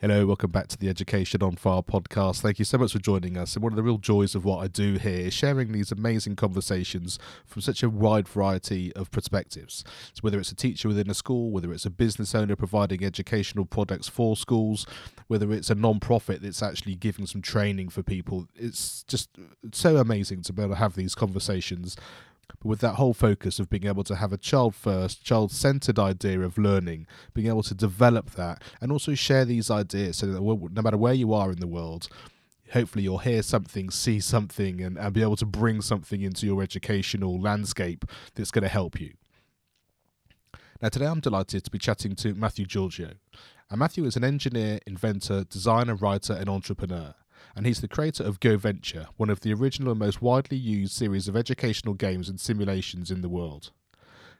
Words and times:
Hello, 0.00 0.26
welcome 0.26 0.50
back 0.50 0.66
to 0.66 0.76
the 0.76 0.88
Education 0.88 1.40
on 1.40 1.54
Fire 1.54 1.80
podcast. 1.80 2.40
Thank 2.40 2.58
you 2.58 2.64
so 2.64 2.76
much 2.76 2.92
for 2.92 2.98
joining 2.98 3.38
us. 3.38 3.54
And 3.54 3.62
one 3.62 3.72
of 3.72 3.76
the 3.76 3.82
real 3.82 3.96
joys 3.96 4.34
of 4.34 4.44
what 4.44 4.58
I 4.58 4.66
do 4.66 4.94
here 4.94 5.20
is 5.26 5.32
sharing 5.32 5.70
these 5.70 5.92
amazing 5.92 6.34
conversations 6.34 7.16
from 7.46 7.62
such 7.62 7.80
a 7.80 7.88
wide 7.88 8.26
variety 8.26 8.92
of 8.94 9.12
perspectives. 9.12 9.84
So, 10.12 10.20
whether 10.22 10.40
it's 10.40 10.50
a 10.50 10.56
teacher 10.56 10.88
within 10.88 11.08
a 11.08 11.14
school, 11.14 11.52
whether 11.52 11.72
it's 11.72 11.86
a 11.86 11.90
business 11.90 12.34
owner 12.34 12.56
providing 12.56 13.04
educational 13.04 13.64
products 13.66 14.08
for 14.08 14.36
schools, 14.36 14.84
whether 15.28 15.52
it's 15.52 15.70
a 15.70 15.76
non 15.76 16.00
profit 16.00 16.42
that's 16.42 16.62
actually 16.62 16.96
giving 16.96 17.24
some 17.24 17.40
training 17.40 17.88
for 17.88 18.02
people, 18.02 18.48
it's 18.56 19.04
just 19.04 19.30
so 19.70 19.98
amazing 19.98 20.42
to 20.42 20.52
be 20.52 20.62
able 20.62 20.74
to 20.74 20.80
have 20.80 20.96
these 20.96 21.14
conversations 21.14 21.96
but 22.48 22.64
with 22.64 22.80
that 22.80 22.94
whole 22.94 23.14
focus 23.14 23.58
of 23.58 23.70
being 23.70 23.86
able 23.86 24.04
to 24.04 24.16
have 24.16 24.32
a 24.32 24.38
child 24.38 24.74
first, 24.74 25.24
child 25.24 25.52
centered 25.52 25.98
idea 25.98 26.40
of 26.40 26.58
learning, 26.58 27.06
being 27.32 27.48
able 27.48 27.62
to 27.62 27.74
develop 27.74 28.30
that 28.32 28.62
and 28.80 28.92
also 28.92 29.14
share 29.14 29.44
these 29.44 29.70
ideas 29.70 30.18
so 30.18 30.26
that 30.26 30.40
no 30.40 30.82
matter 30.82 30.96
where 30.96 31.14
you 31.14 31.32
are 31.32 31.50
in 31.50 31.60
the 31.60 31.66
world, 31.66 32.08
hopefully 32.72 33.04
you'll 33.04 33.18
hear 33.18 33.42
something, 33.42 33.90
see 33.90 34.20
something, 34.20 34.80
and, 34.80 34.98
and 34.98 35.12
be 35.12 35.22
able 35.22 35.36
to 35.36 35.46
bring 35.46 35.80
something 35.80 36.22
into 36.22 36.46
your 36.46 36.62
educational 36.62 37.40
landscape 37.40 38.04
that's 38.34 38.50
going 38.50 38.62
to 38.62 38.68
help 38.68 39.00
you. 39.00 39.12
Now, 40.82 40.88
today 40.88 41.06
I'm 41.06 41.20
delighted 41.20 41.64
to 41.64 41.70
be 41.70 41.78
chatting 41.78 42.14
to 42.16 42.34
Matthew 42.34 42.66
Giorgio. 42.66 43.12
And 43.70 43.78
Matthew 43.78 44.04
is 44.04 44.16
an 44.16 44.24
engineer, 44.24 44.80
inventor, 44.86 45.44
designer, 45.44 45.94
writer, 45.94 46.34
and 46.34 46.48
entrepreneur 46.48 47.14
and 47.56 47.66
he's 47.66 47.80
the 47.80 47.88
creator 47.88 48.24
of 48.24 48.40
Go 48.40 48.56
Venture, 48.56 49.06
one 49.16 49.30
of 49.30 49.40
the 49.40 49.52
original 49.52 49.90
and 49.90 50.00
most 50.00 50.20
widely 50.20 50.56
used 50.56 50.92
series 50.92 51.28
of 51.28 51.36
educational 51.36 51.94
games 51.94 52.28
and 52.28 52.40
simulations 52.40 53.10
in 53.10 53.20
the 53.20 53.28
world. 53.28 53.70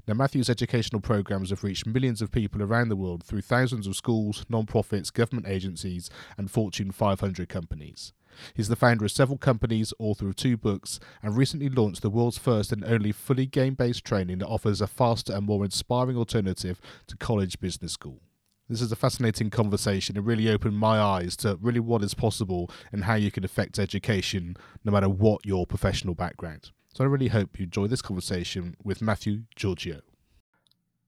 Now, 0.06 0.14
Matthew's 0.14 0.50
educational 0.50 1.00
programs 1.00 1.50
have 1.50 1.64
reached 1.64 1.86
millions 1.86 2.20
of 2.20 2.30
people 2.30 2.62
around 2.62 2.88
the 2.88 2.96
world 2.96 3.24
through 3.24 3.40
thousands 3.40 3.86
of 3.86 3.96
schools, 3.96 4.44
non-profits, 4.50 5.10
government 5.10 5.48
agencies, 5.48 6.10
and 6.36 6.50
Fortune 6.50 6.90
500 6.90 7.48
companies. 7.48 8.12
He's 8.52 8.68
the 8.68 8.76
founder 8.76 9.04
of 9.04 9.12
several 9.12 9.38
companies, 9.38 9.94
author 9.98 10.28
of 10.28 10.36
two 10.36 10.56
books, 10.56 11.00
and 11.22 11.36
recently 11.36 11.68
launched 11.68 12.02
the 12.02 12.10
world's 12.10 12.36
first 12.36 12.72
and 12.72 12.84
only 12.84 13.12
fully 13.12 13.46
game 13.46 13.74
based 13.74 14.04
training 14.04 14.38
that 14.38 14.48
offers 14.48 14.80
a 14.80 14.86
faster 14.86 15.32
and 15.32 15.46
more 15.46 15.64
inspiring 15.64 16.16
alternative 16.16 16.80
to 17.06 17.16
college 17.16 17.60
business 17.60 17.92
school. 17.92 18.20
This 18.68 18.80
is 18.80 18.90
a 18.90 18.96
fascinating 18.96 19.50
conversation. 19.50 20.16
It 20.16 20.24
really 20.24 20.48
opened 20.48 20.78
my 20.78 20.98
eyes 20.98 21.36
to 21.39 21.58
really 21.61 21.80
what 21.80 22.02
is 22.02 22.14
possible 22.14 22.70
and 22.92 23.05
how 23.05 23.14
you 23.14 23.30
can 23.30 23.44
affect 23.44 23.78
education 23.78 24.56
no 24.84 24.90
matter 24.90 25.08
what 25.08 25.44
your 25.44 25.66
professional 25.66 26.14
background. 26.14 26.70
So 26.94 27.05
I 27.05 27.08
really 27.08 27.28
hope 27.28 27.58
you 27.58 27.64
enjoy 27.64 27.89
this 27.89 28.00
conversation 28.00 28.74
with 28.83 29.02
Matthew 29.02 29.42
Giorgio. 29.55 30.00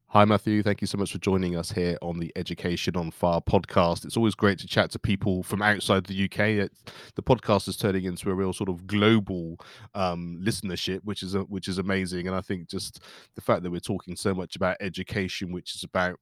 Hi, 0.09 0.27
Matthew. 0.27 0.63
Thank 0.63 0.83
you 0.83 0.87
so 0.87 0.99
much 0.99 1.13
for 1.13 1.19
joining 1.19 1.57
us 1.57 1.73
here 1.73 1.97
on 2.03 2.19
the 2.19 2.31
Education 2.37 2.95
on 2.95 3.11
Fire 3.11 3.41
podcast. 3.41 4.05
It's 4.05 4.19
always 4.19 4.35
great 4.35 4.59
to 4.59 4.67
chat 4.67 4.91
to 4.91 4.99
people 4.99 5.43
from 5.43 5.63
outside 5.63 6.05
the 6.05 6.25
UK. 6.25 6.41
It, 6.41 6.73
the 7.15 7.23
podcast 7.23 7.69
is 7.69 7.79
turning 7.79 8.05
into 8.05 8.31
a 8.31 8.35
real 8.35 8.53
sort 8.53 8.69
of 8.69 8.87
global 8.87 9.59
um, 9.95 10.39
listenership, 10.45 11.01
which 11.05 11.23
is 11.23 11.35
a, 11.35 11.41
which 11.41 11.69
is 11.69 11.79
amazing. 11.79 12.27
And 12.27 12.37
I 12.37 12.43
think 12.43 12.69
just 12.69 13.01
the 13.35 13.41
fact 13.41 13.63
that 13.63 13.71
we're 13.71 13.81
talking 13.81 14.15
so 14.15 14.35
much 14.35 14.57
about 14.57 14.77
education, 14.81 15.53
which 15.53 15.75
is 15.75 15.83
about 15.83 16.21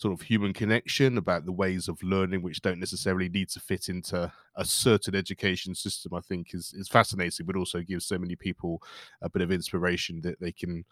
sort 0.00 0.14
of 0.14 0.22
human 0.22 0.54
connection, 0.54 1.18
about 1.18 1.44
the 1.44 1.52
ways 1.52 1.86
of 1.86 2.02
learning 2.02 2.40
which 2.40 2.62
don't 2.62 2.80
necessarily 2.80 3.28
need 3.28 3.50
to 3.50 3.60
fit 3.60 3.90
into 3.90 4.32
a 4.56 4.64
certain 4.64 5.14
education 5.14 5.74
system, 5.74 6.14
I 6.14 6.20
think 6.20 6.54
is 6.54 6.72
is 6.72 6.88
fascinating, 6.88 7.44
but 7.44 7.54
also 7.54 7.82
gives 7.82 8.06
so 8.06 8.16
many 8.16 8.34
people 8.34 8.82
a 9.20 9.28
bit 9.28 9.42
of 9.42 9.52
inspiration 9.52 10.22
that 10.22 10.40
they 10.40 10.52
can 10.52 10.86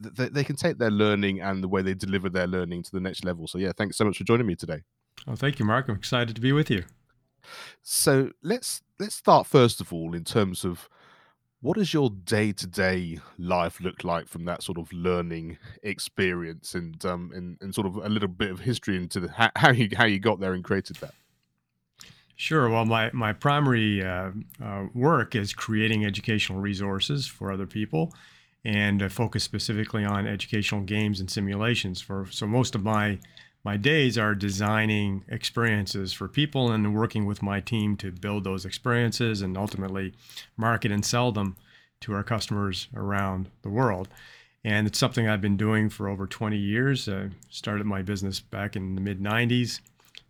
they, 0.00 0.30
they 0.30 0.42
can 0.42 0.56
take 0.56 0.78
their 0.78 0.90
learning 0.90 1.42
and 1.42 1.62
the 1.62 1.68
way 1.68 1.82
they 1.82 1.92
deliver 1.92 2.30
their 2.30 2.46
learning 2.46 2.82
to 2.84 2.92
the 2.92 3.00
next 3.00 3.26
level. 3.26 3.46
So 3.46 3.58
yeah, 3.58 3.72
thanks 3.76 3.98
so 3.98 4.06
much 4.06 4.16
for 4.16 4.24
joining 4.24 4.46
me 4.46 4.56
today. 4.56 4.80
Oh, 5.26 5.36
thank 5.36 5.58
you, 5.58 5.66
Mark. 5.66 5.90
I'm 5.90 5.96
excited 5.96 6.34
to 6.34 6.40
be 6.40 6.52
with 6.52 6.70
you. 6.70 6.84
So 7.82 8.30
let's 8.42 8.80
let's 8.98 9.16
start 9.16 9.46
first 9.46 9.82
of 9.82 9.92
all 9.92 10.14
in 10.14 10.24
terms 10.24 10.64
of 10.64 10.88
what 11.62 11.76
does 11.76 11.92
your 11.92 12.10
day-to-day 12.10 13.18
life 13.38 13.80
look 13.80 14.02
like 14.02 14.26
from 14.26 14.44
that 14.46 14.62
sort 14.62 14.78
of 14.78 14.92
learning 14.92 15.58
experience 15.82 16.74
and 16.74 17.04
um 17.04 17.30
and, 17.34 17.58
and 17.60 17.74
sort 17.74 17.86
of 17.86 17.96
a 17.96 18.08
little 18.08 18.28
bit 18.28 18.50
of 18.50 18.60
history 18.60 18.96
into 18.96 19.20
the, 19.20 19.50
how, 19.56 19.70
you 19.70 19.88
how 19.96 20.04
you 20.04 20.18
got 20.18 20.40
there 20.40 20.54
and 20.54 20.64
created 20.64 20.96
that 20.96 21.14
Sure. 22.40 22.70
Well, 22.70 22.86
my, 22.86 23.10
my 23.12 23.34
primary 23.34 24.02
uh, 24.02 24.30
uh, 24.64 24.86
work 24.94 25.34
is 25.34 25.52
creating 25.52 26.06
educational 26.06 26.58
resources 26.58 27.26
for 27.26 27.52
other 27.52 27.66
people 27.66 28.14
and 28.64 29.02
uh, 29.02 29.10
focus 29.10 29.44
specifically 29.44 30.06
on 30.06 30.26
educational 30.26 30.80
games 30.80 31.20
and 31.20 31.30
simulations. 31.30 32.00
For 32.00 32.26
So 32.30 32.46
most 32.46 32.74
of 32.74 32.82
my 32.82 33.18
my 33.62 33.76
days 33.76 34.16
are 34.16 34.34
designing 34.34 35.24
experiences 35.28 36.12
for 36.12 36.28
people 36.28 36.70
and 36.70 36.94
working 36.94 37.26
with 37.26 37.42
my 37.42 37.60
team 37.60 37.96
to 37.98 38.10
build 38.10 38.44
those 38.44 38.64
experiences 38.64 39.42
and 39.42 39.56
ultimately 39.56 40.14
market 40.56 40.90
and 40.90 41.04
sell 41.04 41.30
them 41.30 41.56
to 42.00 42.14
our 42.14 42.22
customers 42.22 42.88
around 42.94 43.50
the 43.62 43.68
world. 43.68 44.08
And 44.64 44.86
it's 44.86 44.98
something 44.98 45.28
I've 45.28 45.40
been 45.40 45.56
doing 45.56 45.90
for 45.90 46.08
over 46.08 46.26
20 46.26 46.56
years. 46.56 47.08
I 47.08 47.30
started 47.48 47.86
my 47.86 48.02
business 48.02 48.40
back 48.40 48.76
in 48.76 48.94
the 48.94 49.00
mid 49.00 49.20
90s. 49.20 49.80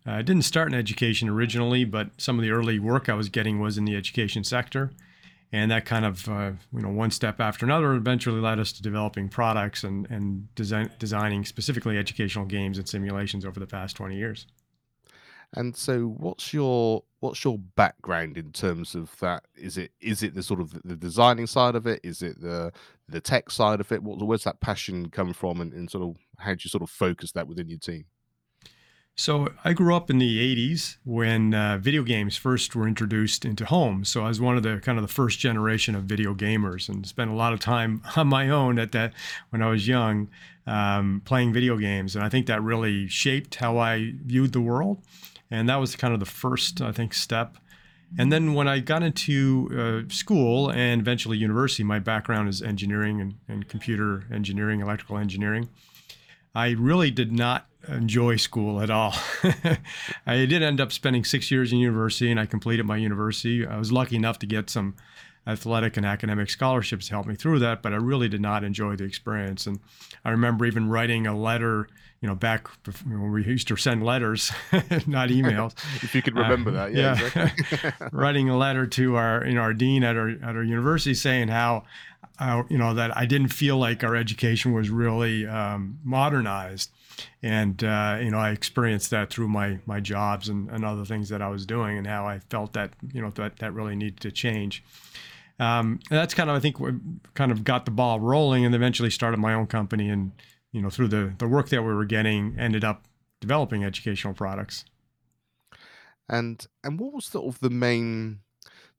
I 0.07 0.23
didn't 0.23 0.43
start 0.43 0.73
in 0.73 0.79
education 0.79 1.29
originally, 1.29 1.85
but 1.85 2.11
some 2.17 2.39
of 2.39 2.43
the 2.43 2.51
early 2.51 2.79
work 2.79 3.09
I 3.09 3.15
was 3.15 3.29
getting 3.29 3.61
was 3.61 3.79
in 3.79 3.85
the 3.85 3.97
education 3.97 4.45
sector 4.45 4.91
and 5.53 5.71
that 5.71 5.84
kind 5.84 6.05
of 6.05 6.28
uh, 6.28 6.53
you 6.72 6.81
know 6.81 6.88
one 6.88 7.11
step 7.11 7.41
after 7.41 7.66
another 7.66 7.94
eventually 7.94 8.41
led 8.41 8.59
us 8.59 8.72
to 8.72 8.83
developing 8.83 9.28
products 9.28 9.84
and 9.84 10.06
and 10.11 10.55
design, 10.55 10.91
designing 10.99 11.44
specifically 11.44 11.99
educational 11.99 12.44
games 12.44 12.78
and 12.78 12.88
simulations 12.88 13.44
over 13.44 13.59
the 13.59 13.66
past 13.66 13.97
20 13.97 14.16
years. 14.16 14.47
And 15.55 15.77
so 15.77 16.15
what's 16.19 16.55
your 16.55 17.03
what's 17.19 17.43
your 17.43 17.59
background 17.59 18.38
in 18.38 18.53
terms 18.53 18.94
of 18.94 19.19
that? 19.19 19.44
Is 19.56 19.77
it 19.77 19.91
is 20.00 20.22
it 20.22 20.34
the 20.34 20.43
sort 20.43 20.61
of 20.61 20.81
the 20.84 20.97
designing 20.97 21.49
side 21.49 21.75
of 21.75 21.87
it? 21.87 22.00
Is 22.05 22.22
it 22.22 22.41
the 22.41 22.72
the 23.09 23.21
tech 23.21 23.50
side 23.50 23.81
of 23.81 23.91
it? 23.91 24.03
What, 24.03 24.25
where's 24.25 24.44
that 24.44 24.61
passion 24.61 25.11
come 25.11 25.32
from 25.32 25.61
and, 25.61 25.72
and 25.72 25.91
sort 25.91 26.05
of 26.05 26.17
how 26.38 26.53
do 26.53 26.61
you 26.62 26.71
sort 26.71 26.84
of 26.84 26.91
focus 26.91 27.32
that 27.32 27.49
within 27.49 27.69
your 27.69 27.81
team 27.81 28.05
so 29.20 29.48
I 29.66 29.75
grew 29.75 29.94
up 29.94 30.08
in 30.08 30.16
the 30.16 30.56
80s 30.56 30.97
when 31.04 31.53
uh, 31.53 31.76
video 31.76 32.03
games 32.03 32.38
first 32.38 32.75
were 32.75 32.88
introduced 32.88 33.44
into 33.44 33.66
homes. 33.66 34.08
So 34.08 34.25
I 34.25 34.28
was 34.28 34.41
one 34.41 34.56
of 34.56 34.62
the 34.62 34.78
kind 34.78 34.97
of 34.97 35.03
the 35.03 35.12
first 35.12 35.38
generation 35.38 35.94
of 35.94 36.04
video 36.04 36.32
gamers 36.34 36.88
and 36.88 37.06
spent 37.06 37.31
a 37.31 37.34
lot 37.34 37.52
of 37.52 37.61
time 37.61 38.00
on 38.17 38.28
my 38.28 38.49
own 38.49 38.78
at 38.78 38.93
that 38.93 39.12
when 39.50 39.61
I 39.61 39.69
was 39.69 39.87
young 39.87 40.31
um, 40.67 41.20
playing 41.26 41.52
video 41.52 41.76
games. 41.76 42.17
And 42.17 42.25
I 42.25 42.31
think 42.31 42.46
that 42.46 42.62
really 42.62 43.08
shaped 43.08 43.56
how 43.56 43.76
I 43.76 44.14
viewed 44.25 44.55
the 44.55 44.61
world. 44.62 45.02
And 45.50 45.69
that 45.69 45.76
was 45.76 45.96
kind 45.96 46.14
of 46.14 46.20
the 46.20 46.25
first, 46.25 46.81
I 46.81 46.90
think, 46.90 47.12
step. 47.12 47.58
And 48.19 48.32
then 48.32 48.55
when 48.55 48.69
I 48.69 48.78
got 48.78 49.02
into 49.02 49.69
uh, 50.08 50.11
school 50.11 50.70
and 50.70 51.02
eventually 51.02 51.37
university, 51.37 51.84
my 51.84 51.99
background 51.99 52.49
is 52.49 52.62
engineering 52.62 53.20
and, 53.20 53.34
and 53.46 53.69
computer 53.69 54.25
engineering, 54.32 54.81
electrical 54.81 55.19
engineering. 55.19 55.69
I 56.55 56.70
really 56.70 57.11
did 57.11 57.32
not 57.32 57.69
enjoy 57.88 58.37
school 58.37 58.81
at 58.81 58.91
all. 58.91 59.15
I 60.27 60.47
did 60.47 60.62
end 60.62 60.81
up 60.81 60.93
spending 60.93 61.25
six 61.25 61.50
years 61.50 61.73
in 61.73 61.79
university, 61.79 62.31
and 62.31 62.38
I 62.38 62.47
completed 62.47 62.87
my 62.87 62.97
university. 62.97 63.67
I 63.67 63.79
was 63.79 63.93
lucky 63.93 64.17
enough 64.17 64.38
to 64.41 64.47
get 64.47 64.71
some 64.71 64.94
athletic 65.47 65.97
and 65.97 66.05
academic 66.05 66.50
scholarships 66.50 67.09
to 67.09 67.15
help 67.15 67.27
me 67.27 67.35
through 67.35 67.59
that, 67.61 67.82
but 67.82 67.93
I 67.93 67.97
really 67.97 68.29
did 68.29 68.41
not 68.41 68.65
enjoy 68.65 68.97
the 68.97 69.05
experience. 69.05 69.67
And 69.67 69.81
I 70.25 70.31
remember 70.31 70.67
even 70.67 70.88
writing 70.88 71.27
a 71.27 71.37
letter, 71.37 71.88
you 72.21 72.29
know, 72.29 72.35
back 72.35 72.69
when 73.05 73.32
we 73.32 73.44
used 73.44 73.69
to 73.69 73.77
send 73.77 74.05
letters, 74.05 74.53
not 75.06 75.31
emails. 75.31 75.73
if 76.03 76.15
you 76.15 76.23
could 76.23 76.37
remember 76.37 76.71
uh, 76.71 76.75
that, 76.75 76.94
yeah. 76.94 77.19
yeah. 77.35 77.50
Exactly. 77.59 78.09
writing 78.12 78.49
a 78.50 78.56
letter 78.56 78.87
to 78.87 79.17
our, 79.17 79.47
you 79.47 79.55
know, 79.55 79.62
our 79.62 79.75
dean 79.75 80.05
at 80.05 80.17
our 80.17 80.29
at 80.29 80.56
our 80.56 80.62
university 80.62 81.15
saying 81.15 81.49
how, 81.49 81.85
uh, 82.38 82.62
you 82.69 82.79
know, 82.79 82.94
that 82.94 83.17
I 83.17 83.25
didn't 83.25 83.49
feel 83.49 83.79
like 83.79 84.05
our 84.05 84.15
education 84.15 84.73
was 84.73 84.91
really 84.91 85.47
um, 85.47 85.99
modernized 86.05 86.91
and 87.43 87.82
uh, 87.82 88.19
you 88.20 88.31
know 88.31 88.38
I 88.38 88.50
experienced 88.50 89.11
that 89.11 89.31
through 89.31 89.49
my 89.49 89.78
my 89.87 90.00
jobs 90.00 90.49
and, 90.49 90.70
and 90.70 90.84
other 90.84 91.05
things 91.05 91.28
that 91.28 91.43
I 91.43 91.49
was 91.49 91.67
doing 91.67 91.99
and 91.99 92.06
how 92.06 92.26
I 92.26 92.40
felt 92.50 92.72
that 92.75 92.93
you 93.12 93.20
know 93.22 93.31
that 93.31 93.58
that 93.58 93.75
really 93.75 93.96
needed 93.96 94.20
to 94.20 94.32
change 94.32 94.82
um, 95.61 96.00
that's 96.08 96.32
kind 96.32 96.49
of 96.49 96.56
I 96.56 96.61
think 96.61 96.78
kind 97.34 97.52
of 97.52 97.64
got 97.64 97.84
the 97.84 97.90
ball 97.90 98.19
rolling, 98.19 98.64
and 98.64 98.75
eventually 98.75 99.11
started 99.11 99.38
my 99.38 99.52
own 99.52 99.67
company. 99.67 100.08
And 100.08 100.32
you 100.72 100.81
know, 100.81 100.88
through 100.88 101.08
the 101.08 101.34
the 101.38 101.46
work 101.46 101.69
that 101.69 101.82
we 101.82 101.94
were 101.94 102.06
getting, 102.06 102.56
ended 102.58 102.82
up 102.82 103.05
developing 103.40 103.84
educational 103.84 104.32
products. 104.32 104.87
And 106.28 106.66
and 106.82 106.99
what 106.99 107.12
was 107.12 107.26
sort 107.26 107.55
of 107.55 107.61
the 107.61 107.70
main 107.70 108.40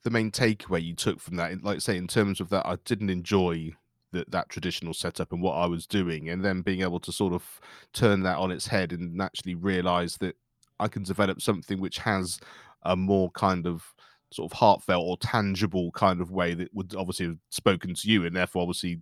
the 0.04 0.12
main 0.12 0.30
takeaway 0.30 0.84
you 0.84 0.94
took 0.94 1.20
from 1.20 1.36
that? 1.38 1.64
Like 1.64 1.82
say, 1.82 1.98
in 1.98 2.08
terms 2.08 2.40
of 2.40 2.50
that, 2.50 2.68
I 2.68 2.78
didn't 2.86 3.10
enjoy 3.10 3.72
that 4.12 4.32
that 4.32 4.50
traditional 4.50 4.94
setup 4.94 5.32
and 5.32 5.42
what 5.42 5.54
I 5.54 5.66
was 5.66 5.88
doing, 5.88 6.30
and 6.30 6.44
then 6.44 6.62
being 6.62 6.82
able 6.82 7.00
to 7.02 7.12
sort 7.12 7.34
of 7.34 7.60
turn 7.94 8.24
that 8.24 8.38
on 8.38 8.52
its 8.52 8.68
head 8.68 8.92
and 8.92 9.22
actually 9.22 9.56
realize 9.56 10.18
that 10.18 10.36
I 10.80 10.88
can 10.88 11.04
develop 11.04 11.42
something 11.42 11.80
which 11.80 12.00
has 12.00 12.40
a 12.84 12.96
more 12.96 13.32
kind 13.32 13.68
of 13.68 13.94
sort 14.32 14.52
of 14.52 14.58
heartfelt 14.58 15.06
or 15.06 15.18
tangible 15.18 15.92
kind 15.92 16.22
of 16.22 16.32
way 16.32 16.54
that 16.54 16.74
would 16.74 16.96
obviously 16.96 17.28
have 17.28 17.38
spoken 17.50 17.94
to 17.94 18.10
you, 18.10 18.26
and 18.26 18.36
therefore 18.36 18.64
obviously 18.64 19.02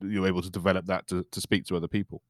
you're 0.00 0.26
able 0.26 0.42
to 0.42 0.50
develop 0.50 0.86
that 0.86 1.06
to, 1.08 1.26
to 1.32 1.40
speak 1.40 1.64
to 1.64 1.76
other 1.76 1.88
people. 1.88 2.22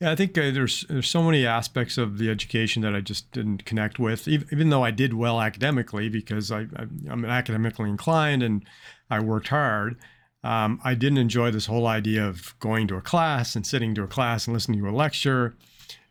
Yeah, 0.00 0.10
I 0.10 0.16
think 0.16 0.36
uh, 0.36 0.50
there's 0.50 0.84
there's 0.88 1.08
so 1.08 1.22
many 1.22 1.46
aspects 1.46 1.96
of 1.96 2.18
the 2.18 2.28
education 2.28 2.82
that 2.82 2.92
I 2.92 3.00
just 3.00 3.30
didn't 3.30 3.64
connect 3.64 4.00
with, 4.00 4.26
even, 4.26 4.48
even 4.50 4.70
though 4.70 4.82
I 4.82 4.90
did 4.90 5.14
well 5.14 5.40
academically 5.40 6.08
because 6.08 6.50
I, 6.50 6.62
I 6.76 6.86
am 7.08 7.24
academically 7.24 7.88
inclined 7.88 8.42
and 8.42 8.64
I 9.10 9.20
worked 9.20 9.48
hard. 9.48 9.96
Um, 10.44 10.80
I 10.82 10.94
didn't 10.94 11.18
enjoy 11.18 11.50
this 11.50 11.66
whole 11.66 11.86
idea 11.86 12.26
of 12.26 12.58
going 12.58 12.88
to 12.88 12.96
a 12.96 13.00
class 13.00 13.54
and 13.54 13.66
sitting 13.66 13.94
to 13.94 14.02
a 14.02 14.08
class 14.08 14.46
and 14.46 14.54
listening 14.54 14.80
to 14.80 14.88
a 14.88 14.90
lecture. 14.90 15.54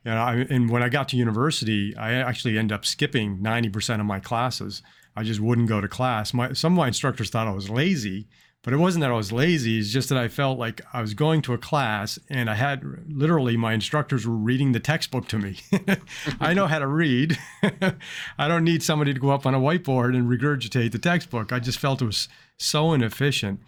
You 0.06 0.12
know, 0.12 0.18
I, 0.18 0.36
and 0.50 0.70
when 0.70 0.82
I 0.82 0.90
got 0.90 1.10
to 1.10 1.18
university, 1.18 1.96
I 1.96 2.14
actually 2.14 2.58
ended 2.58 2.74
up 2.74 2.86
skipping 2.86 3.38
90% 3.40 4.00
of 4.00 4.06
my 4.06 4.20
classes 4.20 4.82
I 5.16 5.24
just 5.24 5.40
wouldn't 5.40 5.68
go 5.68 5.82
to 5.82 5.88
class. 5.88 6.34
My, 6.34 6.54
some 6.54 6.74
of 6.74 6.78
my 6.78 6.88
instructors 6.88 7.30
thought 7.30 7.48
I 7.48 7.52
was 7.52 7.70
lazy, 7.70 8.28
but 8.64 8.74
it 8.74 8.78
wasn't 8.78 9.02
that 9.02 9.12
I 9.12 9.16
was 9.16 9.32
lazy. 9.32 9.80
It's 9.80 9.90
just 9.90 10.10
that 10.10 10.18
I 10.18 10.28
felt 10.28 10.58
like 10.58 10.82
I 10.94 11.02
was 11.02 11.14
going 11.14 11.42
to 11.44 11.54
a 11.54 11.58
class 11.58 12.18
and 12.30 12.50
I 12.50 12.56
had 12.56 12.84
literally 13.10 13.58
my 13.58 13.74
instructors 13.74 14.26
were 14.26 14.36
reading 14.36 14.72
the 14.72 14.80
textbook 14.80 15.28
to 15.30 15.38
me. 15.38 15.58
I 16.40 16.54
know 16.54 16.68
how 16.68 16.80
to 16.80 16.88
read. 16.88 17.38
I 18.38 18.48
don't 18.48 18.64
need 18.64 18.84
somebody 18.84 19.14
to 19.14 19.20
go 19.20 19.32
up 19.32 19.46
on 19.46 19.54
a 19.54 19.60
whiteboard 19.60 20.16
and 20.16 20.30
regurgitate 20.30 20.92
the 20.92 21.00
textbook. 21.00 21.52
I 21.52 21.60
just 21.60 21.80
felt 21.80 22.02
it 22.02 22.06
was 22.06 22.30
so 22.58 22.94
inefficient. 22.94 23.60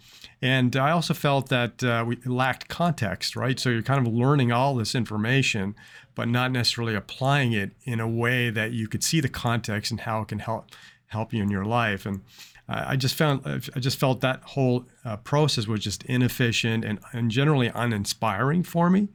And 0.44 0.76
I 0.76 0.90
also 0.90 1.14
felt 1.14 1.48
that 1.48 1.82
uh, 1.82 2.04
we 2.06 2.16
lacked 2.26 2.68
context, 2.68 3.34
right? 3.34 3.58
So 3.58 3.70
you're 3.70 3.80
kind 3.80 4.06
of 4.06 4.12
learning 4.12 4.52
all 4.52 4.74
this 4.74 4.94
information, 4.94 5.74
but 6.14 6.28
not 6.28 6.52
necessarily 6.52 6.94
applying 6.94 7.54
it 7.54 7.70
in 7.84 7.98
a 7.98 8.06
way 8.06 8.50
that 8.50 8.72
you 8.72 8.86
could 8.86 9.02
see 9.02 9.22
the 9.22 9.30
context 9.30 9.90
and 9.90 10.00
how 10.00 10.20
it 10.20 10.28
can 10.28 10.40
help 10.40 10.66
help 11.06 11.32
you 11.32 11.42
in 11.42 11.48
your 11.48 11.64
life. 11.64 12.04
And 12.04 12.20
I 12.68 12.94
just 12.94 13.14
found 13.14 13.40
I 13.46 13.80
just 13.80 13.98
felt 13.98 14.20
that 14.20 14.42
whole 14.42 14.84
uh, 15.02 15.16
process 15.16 15.66
was 15.66 15.80
just 15.80 16.02
inefficient 16.02 16.84
and, 16.84 16.98
and 17.14 17.30
generally 17.30 17.70
uninspiring 17.74 18.64
for 18.64 18.90
me. 18.90 19.08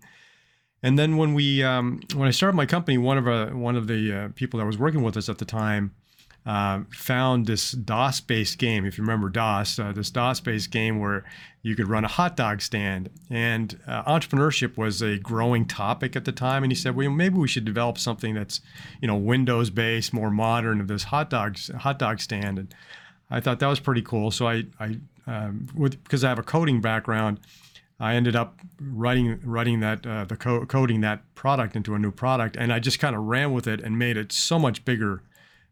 And 0.81 0.97
then 0.97 1.15
when 1.15 1.35
we 1.35 1.61
um, 1.61 2.01
when 2.15 2.27
I 2.27 2.31
started 2.31 2.55
my 2.55 2.65
company, 2.65 2.97
one 2.97 3.19
of 3.19 3.27
uh, 3.27 3.49
one 3.49 3.75
of 3.75 3.85
the 3.85 4.11
uh, 4.11 4.29
people 4.33 4.59
that 4.59 4.65
was 4.65 4.79
working 4.79 5.03
with 5.03 5.15
us 5.15 5.29
at 5.29 5.37
the 5.37 5.45
time 5.45 5.93
uh, 6.45 6.81
found 6.91 7.45
this 7.45 7.71
DOS 7.71 8.21
based 8.21 8.57
game. 8.57 8.85
If 8.85 8.97
you 8.97 9.03
remember 9.03 9.29
DOS, 9.29 9.77
uh, 9.77 9.91
this 9.91 10.09
DOS 10.09 10.39
based 10.39 10.71
game 10.71 10.99
where 10.99 11.25
you 11.61 11.75
could 11.75 11.89
run 11.89 12.05
a 12.05 12.07
hot 12.07 12.37
dog 12.37 12.61
stand. 12.61 13.09
And 13.29 13.79
uh, 13.85 14.03
entrepreneurship 14.03 14.77
was 14.77 15.01
a 15.01 15.17
growing 15.17 15.65
topic 15.65 16.15
at 16.15 16.25
the 16.25 16.31
time. 16.31 16.63
And 16.63 16.71
he 16.71 16.75
said, 16.75 16.95
well, 16.95 17.09
maybe 17.09 17.37
we 17.37 17.47
should 17.47 17.65
develop 17.65 17.97
something 17.97 18.33
that's, 18.33 18.61
you 19.01 19.07
know, 19.07 19.15
Windows 19.15 19.69
based, 19.69 20.13
more 20.13 20.31
modern 20.31 20.79
of 20.79 20.87
this 20.87 21.03
hot 21.03 21.29
dogs 21.29 21.69
hot 21.79 21.99
dog 21.99 22.19
stand. 22.19 22.57
And 22.57 22.75
I 23.29 23.39
thought 23.41 23.59
that 23.59 23.67
was 23.67 23.79
pretty 23.79 24.01
cool. 24.01 24.31
So 24.31 24.47
I, 24.47 24.63
I 24.79 24.97
um, 25.27 25.67
with, 25.75 26.01
because 26.03 26.23
I 26.23 26.29
have 26.29 26.39
a 26.39 26.43
coding 26.43 26.81
background. 26.81 27.39
I 27.99 28.15
ended 28.15 28.35
up 28.35 28.59
writing 28.81 29.41
writing 29.43 29.81
that 29.81 30.07
uh, 30.07 30.23
the 30.23 30.37
co- 30.37 30.65
coding 30.65 31.01
that 31.01 31.21
product 31.35 31.75
into 31.75 31.95
a 31.95 31.99
new 31.99 32.11
product, 32.11 32.55
and 32.55 32.71
I 32.71 32.79
just 32.79 32.97
kind 32.97 33.15
of 33.15 33.23
ran 33.23 33.51
with 33.51 33.67
it 33.67 33.81
and 33.81 33.99
made 33.99 34.15
it 34.15 34.31
so 34.31 34.57
much 34.57 34.85
bigger 34.85 35.21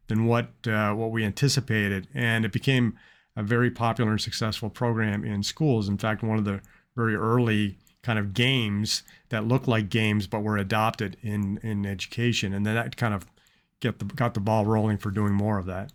than 0.08 0.26
what 0.26 0.48
uh, 0.66 0.92
what 0.92 1.10
we 1.10 1.24
anticipated, 1.24 2.08
and 2.14 2.44
it 2.44 2.52
became 2.52 2.98
a 3.36 3.42
very 3.42 3.70
popular 3.70 4.10
and 4.10 4.20
successful 4.20 4.68
program 4.68 5.24
in 5.24 5.42
schools. 5.42 5.88
In 5.88 5.98
fact, 5.98 6.22
one 6.22 6.38
of 6.38 6.44
the 6.44 6.60
very 6.96 7.14
early 7.14 7.78
kind 8.02 8.18
of 8.18 8.34
games 8.34 9.02
that 9.28 9.46
looked 9.46 9.68
like 9.68 9.88
games 9.88 10.26
but 10.26 10.42
were 10.42 10.56
adopted 10.56 11.16
in 11.22 11.58
in 11.62 11.86
education, 11.86 12.52
and 12.52 12.66
then 12.66 12.74
that 12.74 12.96
kind 12.96 13.14
of 13.14 13.26
get 13.80 13.98
the 13.98 14.04
got 14.04 14.34
the 14.34 14.40
ball 14.40 14.64
rolling 14.64 14.98
for 14.98 15.10
doing 15.10 15.34
more 15.34 15.58
of 15.58 15.66
that. 15.66 15.92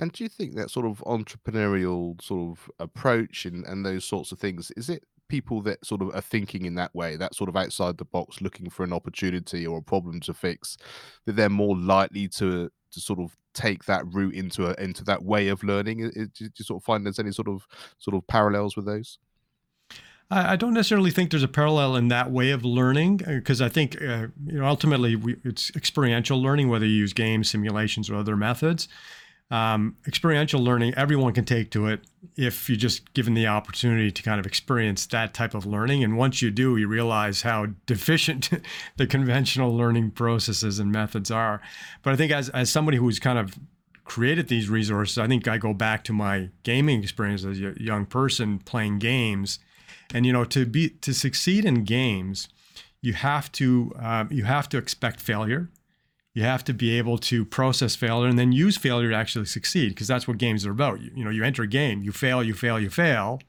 And 0.00 0.12
do 0.12 0.22
you 0.22 0.28
think 0.28 0.54
that 0.54 0.70
sort 0.70 0.86
of 0.86 1.02
entrepreneurial 1.06 2.22
sort 2.22 2.56
of 2.56 2.70
approach 2.78 3.44
and, 3.44 3.64
and 3.66 3.84
those 3.84 4.04
sorts 4.04 4.30
of 4.30 4.38
things, 4.38 4.70
is 4.76 4.88
it 4.88 5.02
people 5.28 5.62
that 5.62 5.84
sort 5.84 6.02
of 6.02 6.14
are 6.14 6.20
thinking 6.20 6.64
in 6.64 6.74
that 6.76 6.94
way, 6.94 7.16
that 7.16 7.34
sort 7.34 7.48
of 7.48 7.56
outside 7.56 7.98
the 7.98 8.04
box, 8.04 8.40
looking 8.40 8.70
for 8.70 8.84
an 8.84 8.92
opportunity 8.92 9.66
or 9.66 9.78
a 9.78 9.82
problem 9.82 10.20
to 10.20 10.34
fix, 10.34 10.76
that 11.26 11.36
they're 11.36 11.48
more 11.48 11.76
likely 11.76 12.28
to 12.28 12.70
to 12.90 13.00
sort 13.00 13.18
of 13.18 13.36
take 13.52 13.84
that 13.84 14.02
route 14.12 14.34
into 14.34 14.66
a 14.66 14.82
into 14.82 15.04
that 15.04 15.22
way 15.22 15.48
of 15.48 15.62
learning? 15.62 16.10
Do 16.10 16.28
you, 16.38 16.50
sort 16.56 16.80
of 16.80 16.84
find 16.84 17.04
there's 17.04 17.18
any 17.18 17.32
sort 17.32 17.48
of 17.48 17.66
sort 17.98 18.16
of 18.16 18.26
parallels 18.26 18.76
with 18.76 18.86
those? 18.86 19.18
I 20.30 20.56
don't 20.56 20.74
necessarily 20.74 21.10
think 21.10 21.30
there's 21.30 21.42
a 21.42 21.48
parallel 21.48 21.96
in 21.96 22.08
that 22.08 22.30
way 22.30 22.50
of 22.50 22.62
learning 22.62 23.16
because 23.16 23.62
uh, 23.62 23.64
I 23.64 23.68
think 23.70 23.96
uh, 24.02 24.26
you 24.46 24.58
know 24.58 24.66
ultimately 24.66 25.16
we, 25.16 25.36
it's 25.42 25.74
experiential 25.74 26.40
learning, 26.40 26.68
whether 26.68 26.84
you 26.84 26.92
use 26.92 27.14
games, 27.14 27.48
simulations, 27.48 28.10
or 28.10 28.16
other 28.16 28.36
methods 28.36 28.88
um, 29.50 29.96
experiential 30.06 30.60
learning 30.60 30.92
everyone 30.94 31.32
can 31.32 31.44
take 31.44 31.70
to 31.70 31.86
it 31.86 32.00
if 32.36 32.68
you're 32.68 32.76
just 32.76 33.12
given 33.14 33.32
the 33.32 33.46
opportunity 33.46 34.10
to 34.10 34.22
kind 34.22 34.38
of 34.38 34.44
experience 34.44 35.06
that 35.06 35.32
type 35.32 35.54
of 35.54 35.64
learning. 35.64 36.04
And 36.04 36.18
once 36.18 36.42
you 36.42 36.50
do 36.50 36.76
you 36.76 36.86
realize 36.86 37.42
how 37.42 37.68
deficient 37.86 38.50
the 38.96 39.06
conventional 39.06 39.74
learning 39.74 40.10
processes 40.10 40.78
and 40.78 40.92
methods 40.92 41.30
are. 41.30 41.62
But 42.02 42.12
i 42.12 42.16
think 42.16 42.30
as, 42.32 42.50
as 42.50 42.70
somebody 42.70 42.98
who's 42.98 43.18
kind 43.18 43.38
of 43.38 43.58
created 44.04 44.48
these 44.48 44.70
resources 44.70 45.18
i 45.18 45.26
think 45.26 45.46
i 45.46 45.58
go 45.58 45.74
back 45.74 46.02
to 46.02 46.14
my 46.14 46.48
gaming 46.62 47.02
experience 47.02 47.44
as 47.44 47.58
a 47.58 47.74
young 47.78 48.06
person 48.06 48.58
playing 48.58 48.98
games. 48.98 49.58
And 50.12 50.26
you 50.26 50.32
know 50.32 50.44
to 50.44 50.66
be 50.66 50.90
to 50.90 51.14
succeed 51.14 51.64
in 51.64 51.84
games 51.84 52.48
you 53.00 53.12
have 53.14 53.50
to 53.52 53.92
um, 53.98 54.28
you 54.30 54.44
have 54.44 54.68
to 54.70 54.78
expect 54.78 55.20
failure 55.20 55.70
you 56.38 56.44
have 56.44 56.62
to 56.62 56.72
be 56.72 56.96
able 56.96 57.18
to 57.18 57.44
process 57.44 57.96
failure 57.96 58.28
and 58.28 58.38
then 58.38 58.52
use 58.52 58.76
failure 58.76 59.10
to 59.10 59.16
actually 59.16 59.44
succeed 59.44 59.88
because 59.88 60.06
that's 60.06 60.28
what 60.28 60.38
games 60.38 60.64
are 60.64 60.70
about. 60.70 61.00
You, 61.00 61.10
you, 61.16 61.24
know, 61.24 61.30
you 61.30 61.42
enter 61.42 61.64
a 61.64 61.66
game, 61.66 62.00
you 62.04 62.12
fail, 62.12 62.44
you 62.44 62.54
fail, 62.54 62.78
you 62.78 62.90
fail, 62.90 63.40